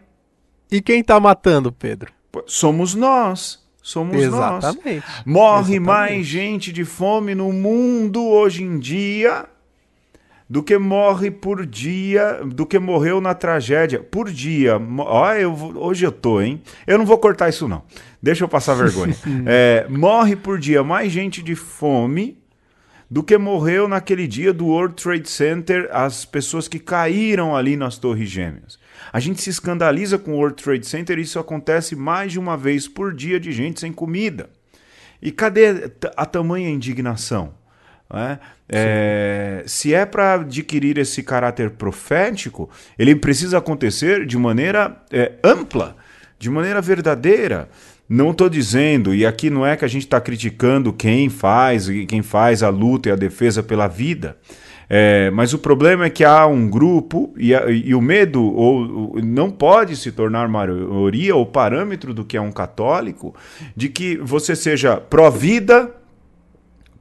E 0.72 0.82
quem 0.82 1.04
tá 1.04 1.20
matando, 1.20 1.72
Pedro? 1.72 2.12
Somos 2.46 2.94
nós. 2.94 3.64
Somos 3.82 4.22
Exatamente. 4.22 4.96
nós. 4.96 5.26
Morre 5.26 5.76
Exatamente. 5.76 5.80
mais 5.80 6.26
gente 6.26 6.74
de 6.74 6.84
fome 6.84 7.36
no 7.36 7.54
mundo 7.54 8.26
hoje 8.28 8.64
em 8.64 8.80
dia 8.80 9.46
do 10.50 10.62
que 10.62 10.78
morre 10.78 11.32
por 11.32 11.66
dia, 11.66 12.42
do 12.46 12.66
que 12.66 12.78
morreu 12.78 13.20
na 13.20 13.34
tragédia 13.34 14.00
por 14.00 14.30
dia. 14.32 14.80
Ó, 15.00 15.34
eu, 15.34 15.54
hoje 15.76 16.06
eu 16.06 16.12
tô, 16.12 16.42
hein? 16.42 16.62
Eu 16.86 16.98
não 16.98 17.06
vou 17.06 17.18
cortar 17.18 17.50
isso 17.50 17.68
não. 17.68 17.84
Deixa 18.22 18.44
eu 18.44 18.48
passar 18.48 18.76
vergonha. 18.76 19.16
é, 19.46 19.88
morre 19.90 20.36
por 20.36 20.60
dia 20.60 20.84
mais 20.84 21.12
gente 21.12 21.42
de 21.42 21.56
fome 21.56 22.38
do 23.10 23.24
que 23.24 23.38
morreu 23.38 23.88
naquele 23.88 24.28
dia 24.28 24.52
do 24.52 24.66
World 24.66 24.96
Trade 24.96 25.30
Center, 25.30 25.88
as 25.92 26.26
pessoas 26.26 26.68
que 26.68 26.80
caíram 26.80 27.56
ali 27.56 27.78
nas 27.78 27.98
Torres 27.98 28.30
Gêmeas. 28.30 28.80
A 29.14 29.20
gente 29.20 29.42
se 29.42 29.50
escandaliza 29.50 30.18
com 30.18 30.34
o 30.34 30.38
World 30.38 30.62
Trade 30.62 30.86
Center 30.86 31.18
e 31.18 31.22
isso 31.22 31.40
acontece 31.40 31.96
mais 31.96 32.32
de 32.32 32.40
uma 32.40 32.58
vez 32.58 32.88
por 32.88 33.14
dia 33.14 33.40
de 33.40 33.52
gente 33.52 33.80
sem 33.80 33.92
comida. 33.92 34.50
E 35.22 35.32
cadê 35.32 35.92
a 36.16 36.26
tamanha 36.26 36.70
indignação? 36.70 37.54
É? 38.14 38.38
É, 38.68 39.64
se 39.66 39.94
é 39.94 40.06
para 40.06 40.36
adquirir 40.36 40.98
esse 40.98 41.24
caráter 41.24 41.72
profético, 41.72 42.70
ele 42.98 43.16
precisa 43.16 43.58
acontecer 43.58 44.26
de 44.26 44.38
maneira 44.38 44.96
é, 45.12 45.34
ampla, 45.44 45.96
de 46.38 46.50
maneira 46.50 46.82
verdadeira. 46.82 47.70
Não 48.08 48.32
estou 48.32 48.48
dizendo, 48.48 49.16
e 49.16 49.26
aqui 49.26 49.50
não 49.50 49.66
é 49.66 49.76
que 49.76 49.84
a 49.84 49.88
gente 49.88 50.04
está 50.04 50.22
criticando 50.22 50.94
quem 50.94 51.30
faz, 51.30 51.88
quem 52.08 52.22
faz 52.22 52.62
a 52.62 52.70
luta 52.70 53.10
e 53.10 53.12
a 53.12 53.16
defesa 53.16 53.64
pela 53.64 53.88
vida. 53.88 54.38
É, 54.88 55.32
mas 55.32 55.54
o 55.54 55.58
problema 55.58 56.06
é 56.06 56.10
que 56.12 56.24
há 56.24 56.46
um 56.46 56.70
grupo 56.70 57.34
e, 57.38 57.54
e 57.54 57.96
o 57.96 58.02
medo 58.02 58.44
ou, 58.44 59.20
não 59.24 59.50
pode 59.50 59.96
se 59.96 60.12
tornar 60.12 60.48
maioria 60.48 61.36
ou 61.36 61.44
parâmetro 61.44 62.14
do 62.14 62.24
que 62.24 62.38
é 62.38 62.42
um 62.42 62.52
católico 62.52 63.36
de 63.76 63.90
que 63.90 64.18
você 64.18 64.56
seja 64.56 64.98
pró-vida 64.98 65.92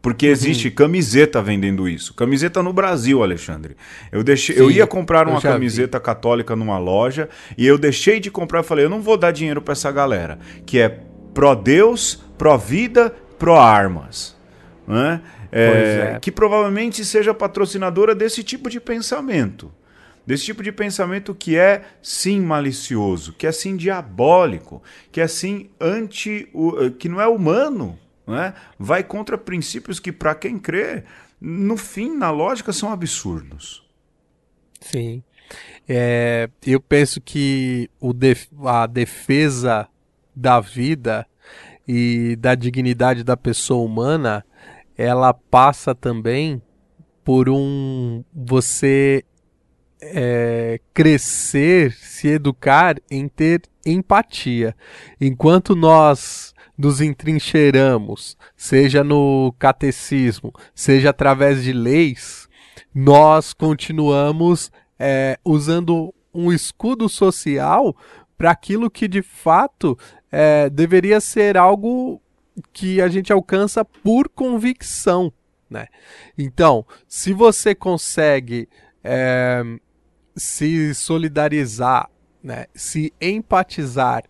porque 0.04 0.26
uhum. 0.26 0.32
existe 0.32 0.70
camiseta 0.70 1.40
vendendo 1.40 1.88
isso. 1.88 2.12
Camiseta 2.12 2.62
no 2.62 2.74
Brasil, 2.74 3.22
Alexandre. 3.22 3.74
Eu 4.12 4.22
deixei, 4.22 4.54
Sim, 4.54 4.60
eu 4.60 4.70
ia 4.70 4.86
comprar 4.86 5.26
uma 5.26 5.40
camiseta 5.40 5.96
vi. 5.96 6.04
católica 6.04 6.54
numa 6.54 6.76
loja 6.76 7.26
e 7.56 7.66
eu 7.66 7.78
deixei 7.78 8.20
de 8.20 8.30
comprar. 8.30 8.58
Eu 8.58 8.64
falei, 8.64 8.84
eu 8.84 8.90
não 8.90 9.00
vou 9.00 9.16
dar 9.16 9.30
dinheiro 9.30 9.62
para 9.62 9.72
essa 9.72 9.90
galera 9.90 10.38
que 10.66 10.78
é 10.78 11.00
pró 11.32 11.54
Deus, 11.54 12.22
pró 12.36 12.58
vida, 12.58 13.14
pró 13.38 13.58
armas, 13.58 14.36
né? 14.86 15.22
É, 15.50 16.16
é. 16.16 16.18
Que 16.20 16.30
provavelmente 16.30 17.02
seja 17.02 17.32
patrocinadora 17.32 18.14
desse 18.14 18.44
tipo 18.44 18.68
de 18.68 18.78
pensamento 18.80 19.72
desse 20.26 20.44
tipo 20.44 20.62
de 20.62 20.72
pensamento 20.72 21.34
que 21.34 21.54
é 21.54 21.82
sim 22.02 22.40
malicioso, 22.40 23.34
que 23.34 23.46
é 23.46 23.52
sim 23.52 23.76
diabólico, 23.76 24.82
que 25.12 25.20
é 25.20 25.26
sim 25.26 25.68
anti, 25.78 26.48
que 26.98 27.10
não 27.10 27.20
é 27.20 27.26
humano, 27.26 27.98
né? 28.26 28.54
vai 28.78 29.02
contra 29.02 29.36
princípios 29.36 30.00
que, 30.00 30.12
para 30.12 30.34
quem 30.34 30.58
crê, 30.58 31.04
no 31.40 31.76
fim, 31.76 32.16
na 32.16 32.30
lógica, 32.30 32.72
são 32.72 32.92
absurdos. 32.92 33.84
Sim. 34.80 35.22
É, 35.88 36.48
eu 36.66 36.80
penso 36.80 37.20
que 37.20 37.90
def 38.14 38.46
a 38.64 38.86
defesa 38.86 39.86
da 40.34 40.58
vida 40.60 41.26
e 41.86 42.36
da 42.36 42.54
dignidade 42.54 43.22
da 43.22 43.36
pessoa 43.36 43.84
humana, 43.84 44.44
ela 44.96 45.34
passa 45.34 45.94
também 45.94 46.62
por 47.22 47.48
um 47.48 48.24
você 48.32 49.24
é, 50.00 50.80
crescer, 50.92 51.92
se 51.92 52.28
educar 52.28 52.96
em 53.10 53.28
ter 53.28 53.62
empatia. 53.84 54.74
Enquanto 55.20 55.74
nós 55.74 56.53
nos 56.76 57.00
entrincheiramos, 57.00 58.36
seja 58.56 59.04
no 59.04 59.54
catecismo, 59.58 60.52
seja 60.74 61.10
através 61.10 61.62
de 61.62 61.72
leis, 61.72 62.48
nós 62.94 63.52
continuamos 63.52 64.70
é, 64.98 65.38
usando 65.44 66.12
um 66.32 66.52
escudo 66.52 67.08
social 67.08 67.96
para 68.36 68.50
aquilo 68.50 68.90
que 68.90 69.06
de 69.06 69.22
fato 69.22 69.96
é, 70.30 70.68
deveria 70.68 71.20
ser 71.20 71.56
algo 71.56 72.20
que 72.72 73.00
a 73.00 73.08
gente 73.08 73.32
alcança 73.32 73.84
por 73.84 74.28
convicção, 74.28 75.32
né? 75.68 75.86
Então, 76.36 76.84
se 77.08 77.32
você 77.32 77.74
consegue 77.74 78.68
é, 79.02 79.62
se 80.36 80.94
solidarizar, 80.94 82.08
né, 82.42 82.66
se 82.74 83.12
empatizar 83.20 84.24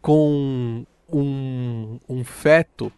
com 0.00 0.84
um, 1.12 1.98
um 2.08 2.24
feto, 2.24 2.92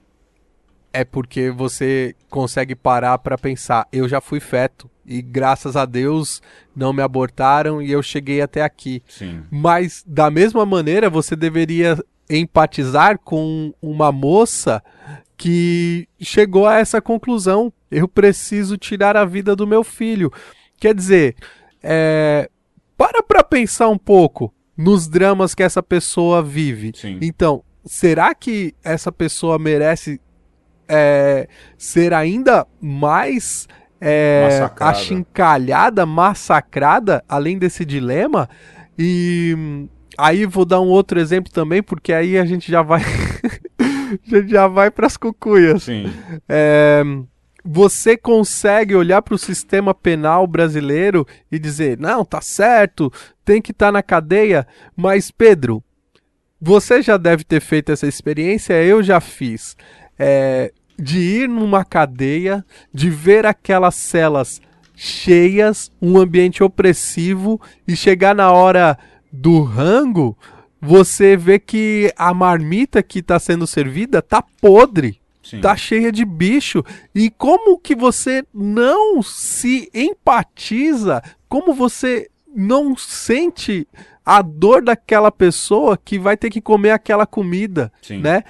é 0.92 1.04
porque 1.04 1.50
você 1.50 2.14
consegue 2.28 2.74
parar 2.74 3.18
para 3.18 3.38
pensar: 3.38 3.88
eu 3.92 4.08
já 4.08 4.20
fui 4.20 4.40
feto 4.40 4.90
e 5.04 5.22
graças 5.22 5.76
a 5.76 5.84
Deus 5.84 6.42
não 6.74 6.92
me 6.92 7.02
abortaram 7.02 7.80
e 7.80 7.90
eu 7.90 8.02
cheguei 8.02 8.40
até 8.40 8.62
aqui. 8.62 9.02
Sim. 9.08 9.42
Mas 9.50 10.04
da 10.06 10.30
mesma 10.30 10.66
maneira, 10.66 11.08
você 11.08 11.34
deveria 11.34 11.98
empatizar 12.28 13.18
com 13.18 13.74
uma 13.80 14.12
moça 14.12 14.82
que 15.36 16.08
chegou 16.20 16.66
a 16.66 16.78
essa 16.78 17.00
conclusão: 17.00 17.72
eu 17.90 18.06
preciso 18.06 18.76
tirar 18.76 19.16
a 19.16 19.24
vida 19.24 19.56
do 19.56 19.66
meu 19.66 19.82
filho. 19.82 20.32
Quer 20.78 20.94
dizer, 20.94 21.36
é, 21.82 22.50
para 22.96 23.22
para 23.22 23.42
pensar 23.42 23.88
um 23.88 23.98
pouco 23.98 24.52
nos 24.76 25.08
dramas 25.08 25.54
que 25.54 25.62
essa 25.62 25.82
pessoa 25.82 26.42
vive. 26.42 26.92
Sim. 26.94 27.18
Então, 27.20 27.62
será 27.84 28.34
que 28.34 28.74
essa 28.82 29.10
pessoa 29.10 29.58
merece 29.58 30.20
é, 30.88 31.48
ser 31.76 32.12
ainda 32.12 32.66
mais 32.80 33.66
é, 34.00 34.44
Massacrada. 34.44 34.90
achincalhada, 34.90 36.06
massacrada, 36.06 37.24
além 37.28 37.58
desse 37.58 37.84
dilema? 37.84 38.48
E 38.98 39.88
aí 40.18 40.44
vou 40.44 40.64
dar 40.64 40.80
um 40.80 40.88
outro 40.88 41.18
exemplo 41.20 41.52
também, 41.52 41.82
porque 41.82 42.12
aí 42.12 42.38
a 42.38 42.44
gente 42.44 42.70
já 42.70 42.82
vai. 42.82 43.02
a 43.78 44.36
gente 44.36 44.50
já 44.50 44.66
vai 44.66 44.90
para 44.90 45.06
as 45.06 45.16
cucuias. 45.16 45.84
Sim. 45.84 46.12
É, 46.48 47.02
você 47.64 48.16
consegue 48.16 48.94
olhar 48.94 49.22
para 49.22 49.34
o 49.34 49.38
sistema 49.38 49.94
penal 49.94 50.46
brasileiro 50.46 51.26
e 51.50 51.58
dizer: 51.58 51.98
não, 51.98 52.24
tá 52.24 52.40
certo, 52.40 53.10
tem 53.44 53.62
que 53.62 53.70
estar 53.70 53.86
tá 53.86 53.92
na 53.92 54.02
cadeia. 54.02 54.66
Mas, 54.96 55.30
Pedro, 55.30 55.82
você 56.64 57.02
já 57.02 57.16
deve 57.16 57.42
ter 57.42 57.60
feito 57.60 57.90
essa 57.90 58.06
experiência, 58.06 58.74
eu 58.74 59.02
já 59.02 59.20
fiz. 59.20 59.76
É, 60.16 60.72
de 60.96 61.18
ir 61.18 61.48
numa 61.48 61.84
cadeia, 61.84 62.64
de 62.94 63.10
ver 63.10 63.44
aquelas 63.44 63.96
celas 63.96 64.60
cheias, 64.94 65.90
um 66.00 66.16
ambiente 66.16 66.62
opressivo 66.62 67.60
e 67.88 67.96
chegar 67.96 68.32
na 68.32 68.52
hora 68.52 68.96
do 69.32 69.64
rango, 69.64 70.38
você 70.80 71.36
vê 71.36 71.58
que 71.58 72.12
a 72.16 72.32
marmita 72.32 73.02
que 73.02 73.18
está 73.18 73.40
sendo 73.40 73.66
servida 73.66 74.22
tá 74.22 74.40
podre. 74.60 75.20
Sim. 75.42 75.60
Tá 75.60 75.74
cheia 75.74 76.12
de 76.12 76.24
bicho. 76.24 76.84
E 77.12 77.28
como 77.28 77.76
que 77.76 77.96
você 77.96 78.44
não 78.54 79.20
se 79.20 79.90
empatiza? 79.92 81.20
Como 81.48 81.74
você 81.74 82.30
não 82.54 82.96
sente 82.96 83.88
a 84.24 84.40
dor 84.42 84.82
daquela 84.82 85.30
pessoa 85.30 85.96
que 85.96 86.18
vai 86.18 86.36
ter 86.36 86.50
que 86.50 86.60
comer 86.60 86.90
aquela 86.90 87.26
comida, 87.26 87.92
Sim. 88.02 88.20
né? 88.20 88.44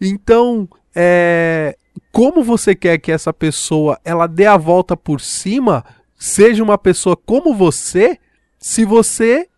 Então, 0.00 0.68
é, 0.94 1.76
como 2.10 2.42
você 2.42 2.74
quer 2.74 2.98
que 2.98 3.12
essa 3.12 3.32
pessoa 3.32 3.98
ela 4.04 4.26
dê 4.26 4.46
a 4.46 4.56
volta 4.56 4.96
por 4.96 5.20
cima, 5.20 5.84
seja 6.18 6.62
uma 6.62 6.78
pessoa 6.78 7.16
como 7.16 7.54
você, 7.54 8.18
se 8.58 8.84
você 8.84 9.48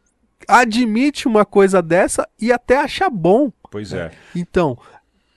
admite 0.47 1.27
uma 1.27 1.45
coisa 1.45 1.81
dessa 1.81 2.29
e 2.41 2.53
até 2.53 2.77
acha 2.77 3.09
bom. 3.09 3.53
Pois 3.71 3.93
é. 3.93 4.11
Então, 4.35 4.79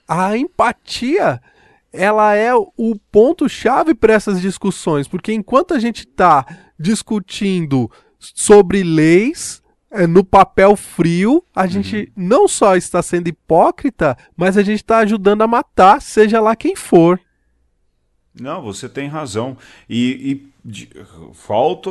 a 0.07 0.38
empatia 0.38 1.41
ela 1.91 2.36
é 2.36 2.53
o 2.53 2.95
ponto 3.11 3.49
chave 3.49 3.95
para 3.95 4.13
essas 4.13 4.39
discussões, 4.39 5.07
porque 5.07 5.34
enquanto 5.34 5.74
a 5.74 5.80
gente 5.80 6.01
está 6.01 6.45
discutindo 6.78 7.89
sobre 8.20 8.84
leis 8.84 9.63
no 10.05 10.23
papel 10.23 10.75
frio, 10.75 11.43
a 11.55 11.63
Uhum. 11.63 11.69
gente 11.69 12.11
não 12.15 12.47
só 12.47 12.75
está 12.75 13.01
sendo 13.01 13.29
hipócrita, 13.29 14.15
mas 14.35 14.57
a 14.57 14.61
gente 14.61 14.81
está 14.81 14.99
ajudando 14.99 15.41
a 15.41 15.47
matar, 15.47 16.01
seja 16.01 16.39
lá 16.39 16.55
quem 16.55 16.75
for. 16.75 17.19
Não, 18.39 18.61
você 18.61 18.87
tem 18.87 19.07
razão. 19.07 19.57
E, 19.89 20.31
e 20.31 20.47
de, 20.63 20.89
falta 21.33 21.89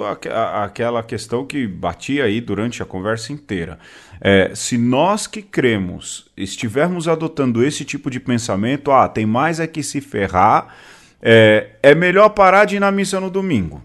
aquela 0.62 1.02
questão 1.02 1.44
que 1.44 1.66
batia 1.66 2.24
aí 2.24 2.40
durante 2.40 2.82
a 2.82 2.86
conversa 2.86 3.32
inteira. 3.32 3.78
É, 4.20 4.52
se 4.54 4.78
nós 4.78 5.26
que 5.26 5.42
cremos 5.42 6.30
estivermos 6.36 7.08
adotando 7.08 7.64
esse 7.64 7.84
tipo 7.84 8.10
de 8.10 8.20
pensamento, 8.20 8.92
ah, 8.92 9.08
tem 9.08 9.26
mais 9.26 9.58
é 9.58 9.66
que 9.66 9.82
se 9.82 10.00
ferrar, 10.00 10.76
é, 11.20 11.70
é 11.82 11.94
melhor 11.94 12.28
parar 12.28 12.64
de 12.64 12.76
ir 12.76 12.80
na 12.80 12.92
missa 12.92 13.18
no 13.18 13.30
domingo. 13.30 13.82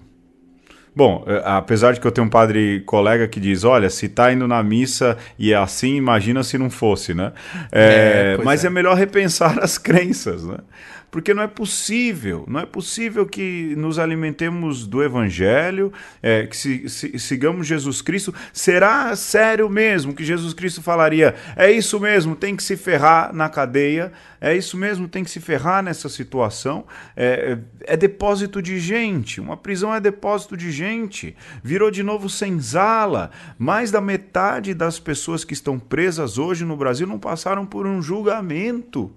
Bom, 0.93 1.23
é, 1.25 1.41
apesar 1.45 1.93
de 1.93 2.01
que 2.01 2.07
eu 2.07 2.11
tenho 2.11 2.27
um 2.27 2.29
padre 2.29 2.81
colega 2.85 3.27
que 3.27 3.39
diz, 3.39 3.63
olha, 3.63 3.89
se 3.89 4.09
tá 4.09 4.31
indo 4.33 4.47
na 4.47 4.61
missa 4.61 5.17
e 5.39 5.53
é 5.53 5.55
assim, 5.55 5.95
imagina 5.95 6.43
se 6.43 6.57
não 6.57 6.69
fosse, 6.69 7.13
né? 7.13 7.31
É, 7.71 8.37
É, 8.39 8.43
mas 8.43 8.63
é. 8.63 8.67
é. 8.67 8.69
melhor 8.69 8.97
repensar 8.97 9.57
as 9.63 9.77
crenças, 9.77 10.43
né? 10.43 10.57
Porque 11.11 11.33
não 11.33 11.43
é 11.43 11.47
possível, 11.47 12.45
não 12.47 12.61
é 12.61 12.65
possível 12.65 13.25
que 13.25 13.75
nos 13.77 13.99
alimentemos 13.99 14.87
do 14.87 15.03
Evangelho, 15.03 15.91
é, 16.23 16.47
que 16.47 16.55
se- 16.55 16.87
se- 16.87 17.19
sigamos 17.19 17.67
Jesus 17.67 18.01
Cristo. 18.01 18.33
Será 18.53 19.13
sério 19.15 19.69
mesmo 19.69 20.13
que 20.13 20.23
Jesus 20.23 20.53
Cristo 20.53 20.81
falaria, 20.81 21.35
é 21.57 21.69
isso 21.69 21.99
mesmo, 21.99 22.33
tem 22.33 22.55
que 22.55 22.63
se 22.63 22.77
ferrar 22.77 23.33
na 23.35 23.49
cadeia, 23.49 24.13
é 24.39 24.55
isso 24.55 24.77
mesmo, 24.77 25.05
tem 25.05 25.21
que 25.23 25.29
se 25.29 25.41
ferrar 25.41 25.83
nessa 25.83 26.07
situação? 26.07 26.85
É, 27.13 27.57
é- 27.85 27.93
é 27.93 27.97
depósito 27.97 28.61
de 28.61 28.79
gente, 28.79 29.41
uma 29.41 29.57
prisão 29.57 29.93
é 29.93 29.99
depósito 29.99 30.55
de 30.55 30.71
gente. 30.71 31.35
Virou 31.61 31.91
de 31.91 32.03
novo 32.03 32.29
senzala. 32.29 33.31
Mais 33.59 33.91
da 33.91 33.99
metade 33.99 34.73
das 34.73 34.97
pessoas 34.97 35.43
que 35.43 35.53
estão 35.53 35.77
presas 35.77 36.37
hoje 36.37 36.63
no 36.63 36.77
Brasil 36.77 37.05
não 37.05 37.19
passaram 37.19 37.65
por 37.65 37.85
um 37.85 38.01
julgamento. 38.01 39.11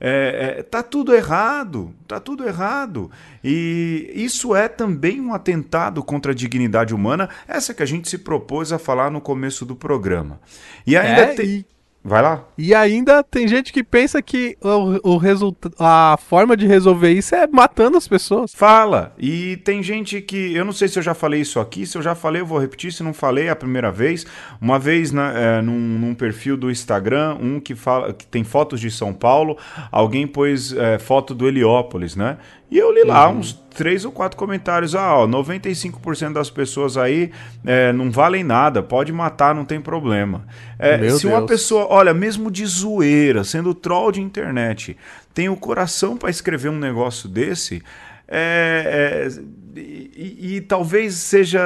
É, 0.00 0.56
é, 0.58 0.62
tá 0.62 0.82
tudo 0.82 1.14
errado, 1.14 1.94
tá 2.06 2.18
tudo 2.20 2.46
errado. 2.46 3.10
E 3.42 4.10
isso 4.14 4.54
é 4.54 4.68
também 4.68 5.20
um 5.20 5.32
atentado 5.34 6.02
contra 6.02 6.32
a 6.32 6.34
dignidade 6.34 6.94
humana, 6.94 7.28
essa 7.46 7.72
que 7.72 7.82
a 7.82 7.86
gente 7.86 8.08
se 8.08 8.18
propôs 8.18 8.72
a 8.72 8.78
falar 8.78 9.10
no 9.10 9.20
começo 9.20 9.64
do 9.64 9.76
programa. 9.76 10.40
E 10.86 10.96
ainda 10.96 11.22
É, 11.22 11.34
tem. 11.34 11.64
Vai 12.06 12.20
lá. 12.20 12.44
e 12.58 12.74
ainda 12.74 13.22
tem 13.22 13.48
gente 13.48 13.72
que 13.72 13.82
pensa 13.82 14.20
que 14.20 14.58
o, 14.60 15.14
o 15.14 15.20
a 15.78 16.18
forma 16.18 16.54
de 16.54 16.66
resolver 16.66 17.10
isso 17.10 17.34
é 17.34 17.46
matando 17.46 17.96
as 17.96 18.06
pessoas. 18.06 18.52
Fala. 18.54 19.14
E 19.18 19.56
tem 19.64 19.82
gente 19.82 20.20
que. 20.20 20.54
Eu 20.54 20.66
não 20.66 20.72
sei 20.72 20.86
se 20.86 20.98
eu 20.98 21.02
já 21.02 21.14
falei 21.14 21.40
isso 21.40 21.58
aqui. 21.58 21.86
Se 21.86 21.96
eu 21.96 22.02
já 22.02 22.14
falei, 22.14 22.42
eu 22.42 22.46
vou 22.46 22.58
repetir. 22.58 22.92
Se 22.92 23.02
não 23.02 23.14
falei 23.14 23.46
é 23.46 23.50
a 23.50 23.56
primeira 23.56 23.90
vez. 23.90 24.26
Uma 24.60 24.78
vez 24.78 25.12
na, 25.12 25.32
é, 25.32 25.62
num, 25.62 25.78
num 25.78 26.14
perfil 26.14 26.58
do 26.58 26.70
Instagram, 26.70 27.38
um 27.40 27.58
que, 27.58 27.74
fala, 27.74 28.12
que 28.12 28.26
tem 28.26 28.44
fotos 28.44 28.80
de 28.80 28.90
São 28.90 29.14
Paulo, 29.14 29.56
alguém 29.90 30.26
pôs 30.26 30.74
é, 30.74 30.98
foto 30.98 31.34
do 31.34 31.48
Heliópolis, 31.48 32.14
né? 32.14 32.36
E 32.74 32.78
eu 32.78 32.92
li 32.92 33.04
lá 33.04 33.28
uns 33.28 33.52
três 33.52 34.04
ou 34.04 34.10
quatro 34.10 34.36
comentários. 34.36 34.96
Ah, 34.96 35.14
ó, 35.18 35.28
95% 35.28 36.32
das 36.32 36.50
pessoas 36.50 36.96
aí 36.96 37.30
é, 37.64 37.92
não 37.92 38.10
valem 38.10 38.42
nada, 38.42 38.82
pode 38.82 39.12
matar, 39.12 39.54
não 39.54 39.64
tem 39.64 39.80
problema. 39.80 40.44
É, 40.76 41.08
se 41.10 41.24
uma 41.24 41.36
Deus. 41.38 41.48
pessoa, 41.50 41.86
olha, 41.88 42.12
mesmo 42.12 42.50
de 42.50 42.66
zoeira, 42.66 43.44
sendo 43.44 43.72
troll 43.74 44.10
de 44.10 44.20
internet, 44.20 44.96
tem 45.32 45.48
o 45.48 45.56
coração 45.56 46.16
para 46.16 46.30
escrever 46.30 46.68
um 46.68 46.78
negócio 46.78 47.28
desse, 47.28 47.80
é, 48.26 49.28
é, 49.76 49.78
e, 49.80 50.10
e- 50.40 50.56
e 50.56 50.60
talvez 50.60 51.14
seja. 51.14 51.60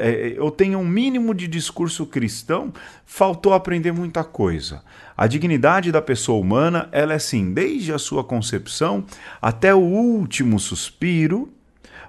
é, 0.00 0.08
é, 0.08 0.34
eu 0.38 0.50
tenha 0.50 0.78
um 0.78 0.86
mínimo 0.86 1.34
de 1.34 1.46
discurso 1.46 2.06
cristão, 2.06 2.72
faltou 3.04 3.52
aprender 3.52 3.92
muita 3.92 4.24
coisa. 4.24 4.82
A 5.16 5.26
dignidade 5.26 5.90
da 5.90 6.02
pessoa 6.02 6.38
humana, 6.38 6.88
ela 6.92 7.14
é 7.14 7.16
assim, 7.16 7.52
desde 7.52 7.92
a 7.92 7.98
sua 7.98 8.22
concepção 8.22 9.04
até 9.40 9.74
o 9.74 9.80
último 9.80 10.60
suspiro, 10.60 11.48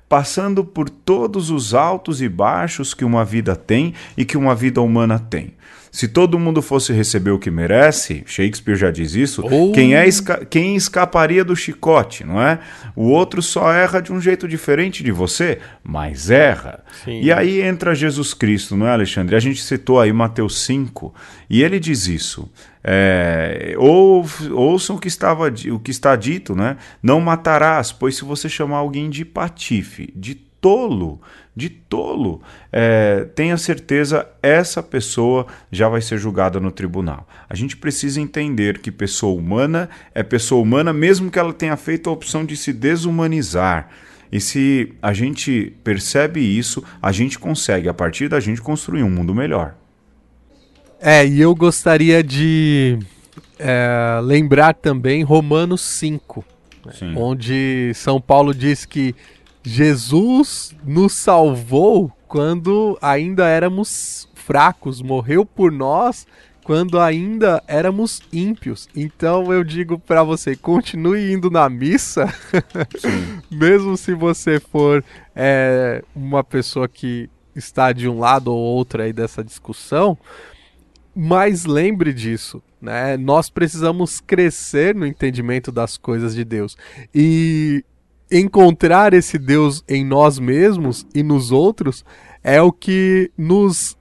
passando 0.10 0.64
por 0.64 0.89
todos 0.89 1.49
os 1.49 1.74
altos 1.74 2.22
e 2.22 2.28
baixos 2.28 2.93
que 2.93 3.05
uma 3.05 3.24
vida 3.24 3.55
tem 3.55 3.93
e 4.18 4.26
que 4.26 4.38
uma 4.38 4.53
vida 4.53 4.82
humana 4.82 5.20
tem. 5.20 5.53
Se 5.98 6.08
todo 6.08 6.38
mundo 6.38 6.62
fosse 6.62 6.93
receber 6.93 7.32
o 7.32 7.39
que 7.39 7.50
merece, 7.50 8.22
Shakespeare 8.28 8.76
já 8.78 8.91
diz 8.91 9.16
isso, 9.16 9.43
Oh. 9.52 9.72
quem, 9.72 9.95
é 9.95 10.08
esca- 10.08 10.45
quem 10.45 10.76
escaparia 10.76 11.43
do 11.43 11.56
chicote, 11.56 12.24
não 12.24 12.39
é? 12.39 12.60
O 12.95 13.10
outro 13.10 13.41
só 13.41 13.74
erra 13.74 14.00
de 14.00 14.14
um 14.14 14.22
jeito 14.22 14.48
diferente 14.48 15.04
de 15.04 15.12
você, 15.12 15.58
mas 15.84 16.30
erra. 16.30 16.84
Sim. 17.04 17.20
E 17.24 17.32
aí 17.32 17.62
entra 17.64 17.95
Jesus 17.95 18.36
Cristo, 18.36 18.78
não 18.78 18.86
é, 18.88 18.91
Alexandre? 18.91 19.36
A 19.36 19.39
gente 19.39 19.60
citou 19.60 20.00
aí 20.00 20.14
Mateus 20.14 20.62
5, 20.66 21.16
e 21.50 21.64
ele 21.64 21.80
diz 21.80 22.06
isso. 22.06 22.48
É, 22.84 23.74
ou, 23.78 24.24
ouçam 24.52 24.98
o 24.98 25.00
que, 25.00 25.08
estava, 25.08 25.48
o 25.72 25.80
que 25.80 25.89
está 25.89 26.16
dito, 26.16 26.56
né? 26.56 26.78
Não 27.02 27.20
matarás, 27.20 27.91
pois 27.91 28.16
se 28.16 28.24
você 28.24 28.48
chamar 28.48 28.78
alguém 28.78 29.10
de 29.10 29.26
patife, 29.26 30.14
de 30.16 30.36
tolo, 30.62 31.22
de 31.55 31.70
tolo, 31.70 32.41
é, 32.72 33.28
tenha 33.36 33.58
certeza, 33.58 34.28
essa 34.43 34.84
pessoa 34.84 35.47
já 35.72 35.89
vai 35.89 36.01
ser 36.01 36.18
julgada 36.18 36.60
no 36.60 36.72
tribunal. 36.72 37.28
A 37.49 37.55
gente 37.55 37.76
precisa 37.76 38.22
entender 38.22 38.80
que 38.80 38.91
pessoa 38.91 39.36
humana 39.36 39.89
é 40.14 40.22
pessoa 40.22 40.62
humana, 40.62 40.93
mesmo 40.93 41.32
que 41.32 41.39
ela 41.39 41.53
tenha 41.53 41.76
feito 41.76 42.10
a 42.10 42.14
opção 42.14 42.45
de 42.45 42.55
se 42.55 42.72
desumanizar. 42.72 43.89
E 44.32 44.39
se 44.39 44.93
a 45.01 45.14
gente 45.14 45.74
percebe 45.84 46.39
isso, 46.41 46.84
a 47.01 47.12
gente 47.12 47.39
consegue, 47.39 47.88
a 47.89 47.93
partir 47.93 48.28
da 48.28 48.39
gente, 48.39 48.62
construir 48.62 49.03
um 49.03 49.10
mundo 49.10 49.34
melhor. 49.34 49.74
É, 50.99 51.26
e 51.26 51.39
eu 51.39 51.55
gostaria 51.55 52.24
de 52.24 52.99
é, 53.58 54.20
lembrar 54.22 54.74
também 54.74 55.24
Romanos 55.24 55.82
5, 55.82 56.43
né, 56.86 57.14
onde 57.16 57.91
São 57.95 58.20
Paulo 58.20 58.53
diz 58.53 58.86
que 58.86 59.16
Jesus 59.68 60.74
nos 60.82 61.11
salvou 61.11 62.09
quando 62.26 62.97
ainda 63.01 63.45
éramos 63.49 64.30
fracos, 64.34 65.01
morreu 65.01 65.45
por 65.45 65.74
nós 65.74 66.26
quando 66.63 66.97
ainda 66.99 67.61
éramos 67.68 68.22
ímpios. 68.32 68.88
Então 68.95 69.51
eu 69.51 69.65
digo 69.65 69.99
para 69.99 70.24
você, 70.24 70.55
continue 70.55 71.34
indo 71.34 71.51
na 71.51 71.70
missa, 71.70 72.34
mesmo 73.51 73.97
se 73.97 74.13
você 74.13 74.57
for 74.57 75.03
é, 75.36 76.01
uma 76.15 76.45
pessoa 76.45 76.88
que 76.88 77.30
está 77.53 77.91
de 77.91 78.07
um 78.07 78.20
lado 78.20 78.53
ou 78.53 78.57
outro 78.57 79.01
aí 79.01 79.11
dessa 79.11 79.43
discussão, 79.43 80.18
mas 81.13 81.65
lembre 81.65 82.13
disso, 82.13 82.63
né? 82.82 83.18
Nós 83.18 83.49
precisamos 83.49 84.22
crescer 84.22 84.95
no 84.95 85.05
entendimento 85.05 85.74
das 85.74 85.97
coisas 85.97 86.34
de 86.34 86.45
Deus 86.45 86.78
e 87.13 87.84
encontrar 88.32 89.14
esse 89.14 89.38
Deus 89.38 89.84
em 89.88 90.06
nós 90.06 90.40
mesmos 90.40 91.06
e 91.14 91.24
nos 91.24 91.52
outros 91.52 92.04
é 92.44 92.62
o 92.62 92.72
que 92.72 93.32
nos 93.38 93.98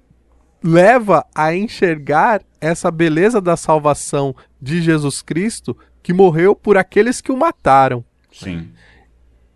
leva 0.62 1.24
a 1.34 1.54
enxergar 1.54 2.42
essa 2.60 2.90
beleza 2.90 3.40
da 3.40 3.56
salvação 3.56 4.34
de 4.60 4.82
Jesus 4.82 5.22
Cristo 5.22 5.76
que 6.02 6.12
morreu 6.12 6.54
por 6.54 6.76
aqueles 6.76 7.20
que 7.20 7.32
o 7.32 7.36
mataram. 7.36 8.04
Sim. 8.32 8.68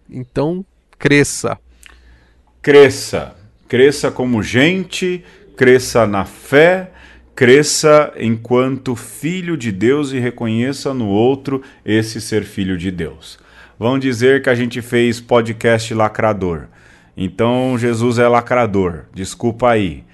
Então, 0.09 0.65
cresça. 0.99 1.59
Cresça. 2.63 3.35
Cresça 3.69 4.11
como 4.11 4.43
gente, 4.43 5.25
cresça 5.57 6.07
na 6.07 6.25
fé, 6.25 6.91
cresça 7.37 8.13
enquanto 8.19 8.97
filho 8.97 9.57
de 9.57 9.71
Deus 9.71 10.13
e 10.13 10.19
reconheça 10.19 10.93
no 10.93 11.07
outro 11.07 11.63
esse 11.85 12.21
ser 12.21 12.45
filho 12.45 12.77
de 12.77 12.91
Deus. 12.91 13.39
Vão 13.81 13.99
dizer 13.99 14.43
que 14.43 14.51
a 14.51 14.55
gente 14.55 14.83
fez 14.83 15.23
podcast 15.23 15.95
lacrador. 15.95 16.67
Então 17.17 17.79
Jesus 17.79 18.19
é 18.19 18.29
lacrador. 18.29 19.07
Desculpa 19.15 19.71
aí. 19.71 20.05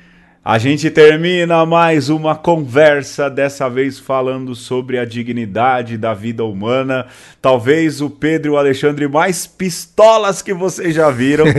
A 0.44 0.56
gente 0.56 0.88
termina 0.88 1.66
mais 1.66 2.08
uma 2.08 2.36
conversa, 2.36 3.28
dessa 3.28 3.68
vez 3.68 3.98
falando 3.98 4.54
sobre 4.54 5.00
a 5.00 5.04
dignidade 5.04 5.98
da 5.98 6.14
vida 6.14 6.44
humana. 6.44 7.08
Talvez 7.42 8.00
o 8.00 8.08
Pedro 8.08 8.52
e 8.52 8.54
o 8.54 8.56
Alexandre 8.56 9.08
mais 9.08 9.48
pistolas 9.48 10.42
que 10.42 10.54
vocês 10.54 10.94
já 10.94 11.10
viram. 11.10 11.46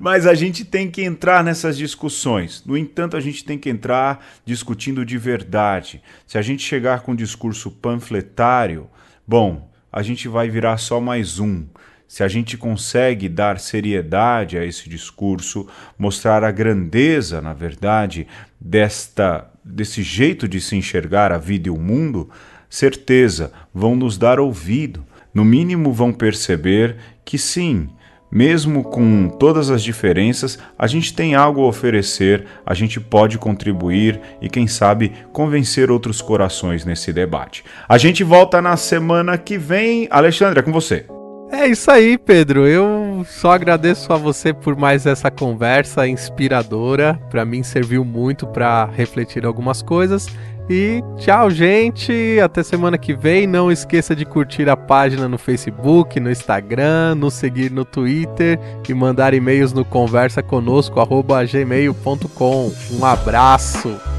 Mas 0.00 0.26
a 0.26 0.32
gente 0.32 0.64
tem 0.64 0.90
que 0.90 1.02
entrar 1.02 1.44
nessas 1.44 1.76
discussões. 1.76 2.62
No 2.64 2.74
entanto, 2.74 3.18
a 3.18 3.20
gente 3.20 3.44
tem 3.44 3.58
que 3.58 3.68
entrar 3.68 4.26
discutindo 4.46 5.04
de 5.04 5.18
verdade. 5.18 6.00
Se 6.26 6.38
a 6.38 6.42
gente 6.42 6.62
chegar 6.62 7.00
com 7.00 7.12
um 7.12 7.16
discurso 7.16 7.70
panfletário, 7.70 8.88
bom, 9.26 9.70
a 9.92 10.02
gente 10.02 10.28
vai 10.28 10.48
virar 10.48 10.76
só 10.78 11.00
mais 11.00 11.38
um 11.38 11.66
se 12.08 12.22
a 12.22 12.28
gente 12.28 12.56
consegue 12.56 13.28
dar 13.28 13.58
seriedade 13.58 14.56
a 14.56 14.64
esse 14.64 14.88
discurso, 14.88 15.66
mostrar 15.98 16.44
a 16.44 16.50
grandeza, 16.50 17.40
na 17.40 17.52
verdade, 17.52 18.26
desta 18.60 19.50
desse 19.64 20.00
jeito 20.00 20.46
de 20.46 20.60
se 20.60 20.76
enxergar 20.76 21.32
a 21.32 21.38
vida 21.38 21.66
e 21.66 21.70
o 21.72 21.76
mundo, 21.76 22.30
certeza 22.70 23.52
vão 23.74 23.96
nos 23.96 24.16
dar 24.16 24.38
ouvido. 24.38 25.04
No 25.34 25.44
mínimo 25.44 25.92
vão 25.92 26.12
perceber 26.12 26.96
que 27.24 27.36
sim, 27.36 27.88
mesmo 28.30 28.82
com 28.82 29.28
todas 29.28 29.70
as 29.70 29.82
diferenças, 29.82 30.58
a 30.78 30.86
gente 30.86 31.14
tem 31.14 31.34
algo 31.34 31.62
a 31.62 31.68
oferecer, 31.68 32.44
a 32.64 32.74
gente 32.74 33.00
pode 33.00 33.38
contribuir 33.38 34.20
e, 34.40 34.48
quem 34.48 34.66
sabe, 34.66 35.12
convencer 35.32 35.90
outros 35.90 36.20
corações 36.20 36.84
nesse 36.84 37.12
debate. 37.12 37.64
A 37.88 37.98
gente 37.98 38.24
volta 38.24 38.60
na 38.60 38.76
semana 38.76 39.38
que 39.38 39.56
vem. 39.56 40.08
Alexandre, 40.10 40.60
é 40.60 40.62
com 40.62 40.72
você. 40.72 41.06
É 41.50 41.68
isso 41.68 41.90
aí, 41.90 42.18
Pedro. 42.18 42.66
Eu 42.66 43.24
só 43.28 43.52
agradeço 43.52 44.12
a 44.12 44.16
você 44.16 44.52
por 44.52 44.74
mais 44.74 45.06
essa 45.06 45.30
conversa 45.30 46.06
inspiradora. 46.06 47.14
Para 47.30 47.44
mim 47.44 47.62
serviu 47.62 48.04
muito 48.04 48.46
para 48.48 48.84
refletir 48.86 49.46
algumas 49.46 49.80
coisas. 49.80 50.26
E 50.68 51.02
tchau, 51.18 51.50
gente. 51.50 52.38
Até 52.40 52.62
semana 52.62 52.98
que 52.98 53.14
vem. 53.14 53.46
Não 53.46 53.70
esqueça 53.70 54.14
de 54.16 54.24
curtir 54.24 54.68
a 54.68 54.76
página 54.76 55.28
no 55.28 55.38
Facebook, 55.38 56.18
no 56.18 56.30
Instagram, 56.30 57.14
nos 57.14 57.34
seguir 57.34 57.70
no 57.70 57.84
Twitter 57.84 58.58
e 58.88 58.94
mandar 58.94 59.34
e-mails 59.34 59.72
no 59.72 59.84
conversa 59.84 60.42
conosco 60.42 61.00
gmail.com. 61.50 62.72
Um 62.92 63.04
abraço. 63.04 64.15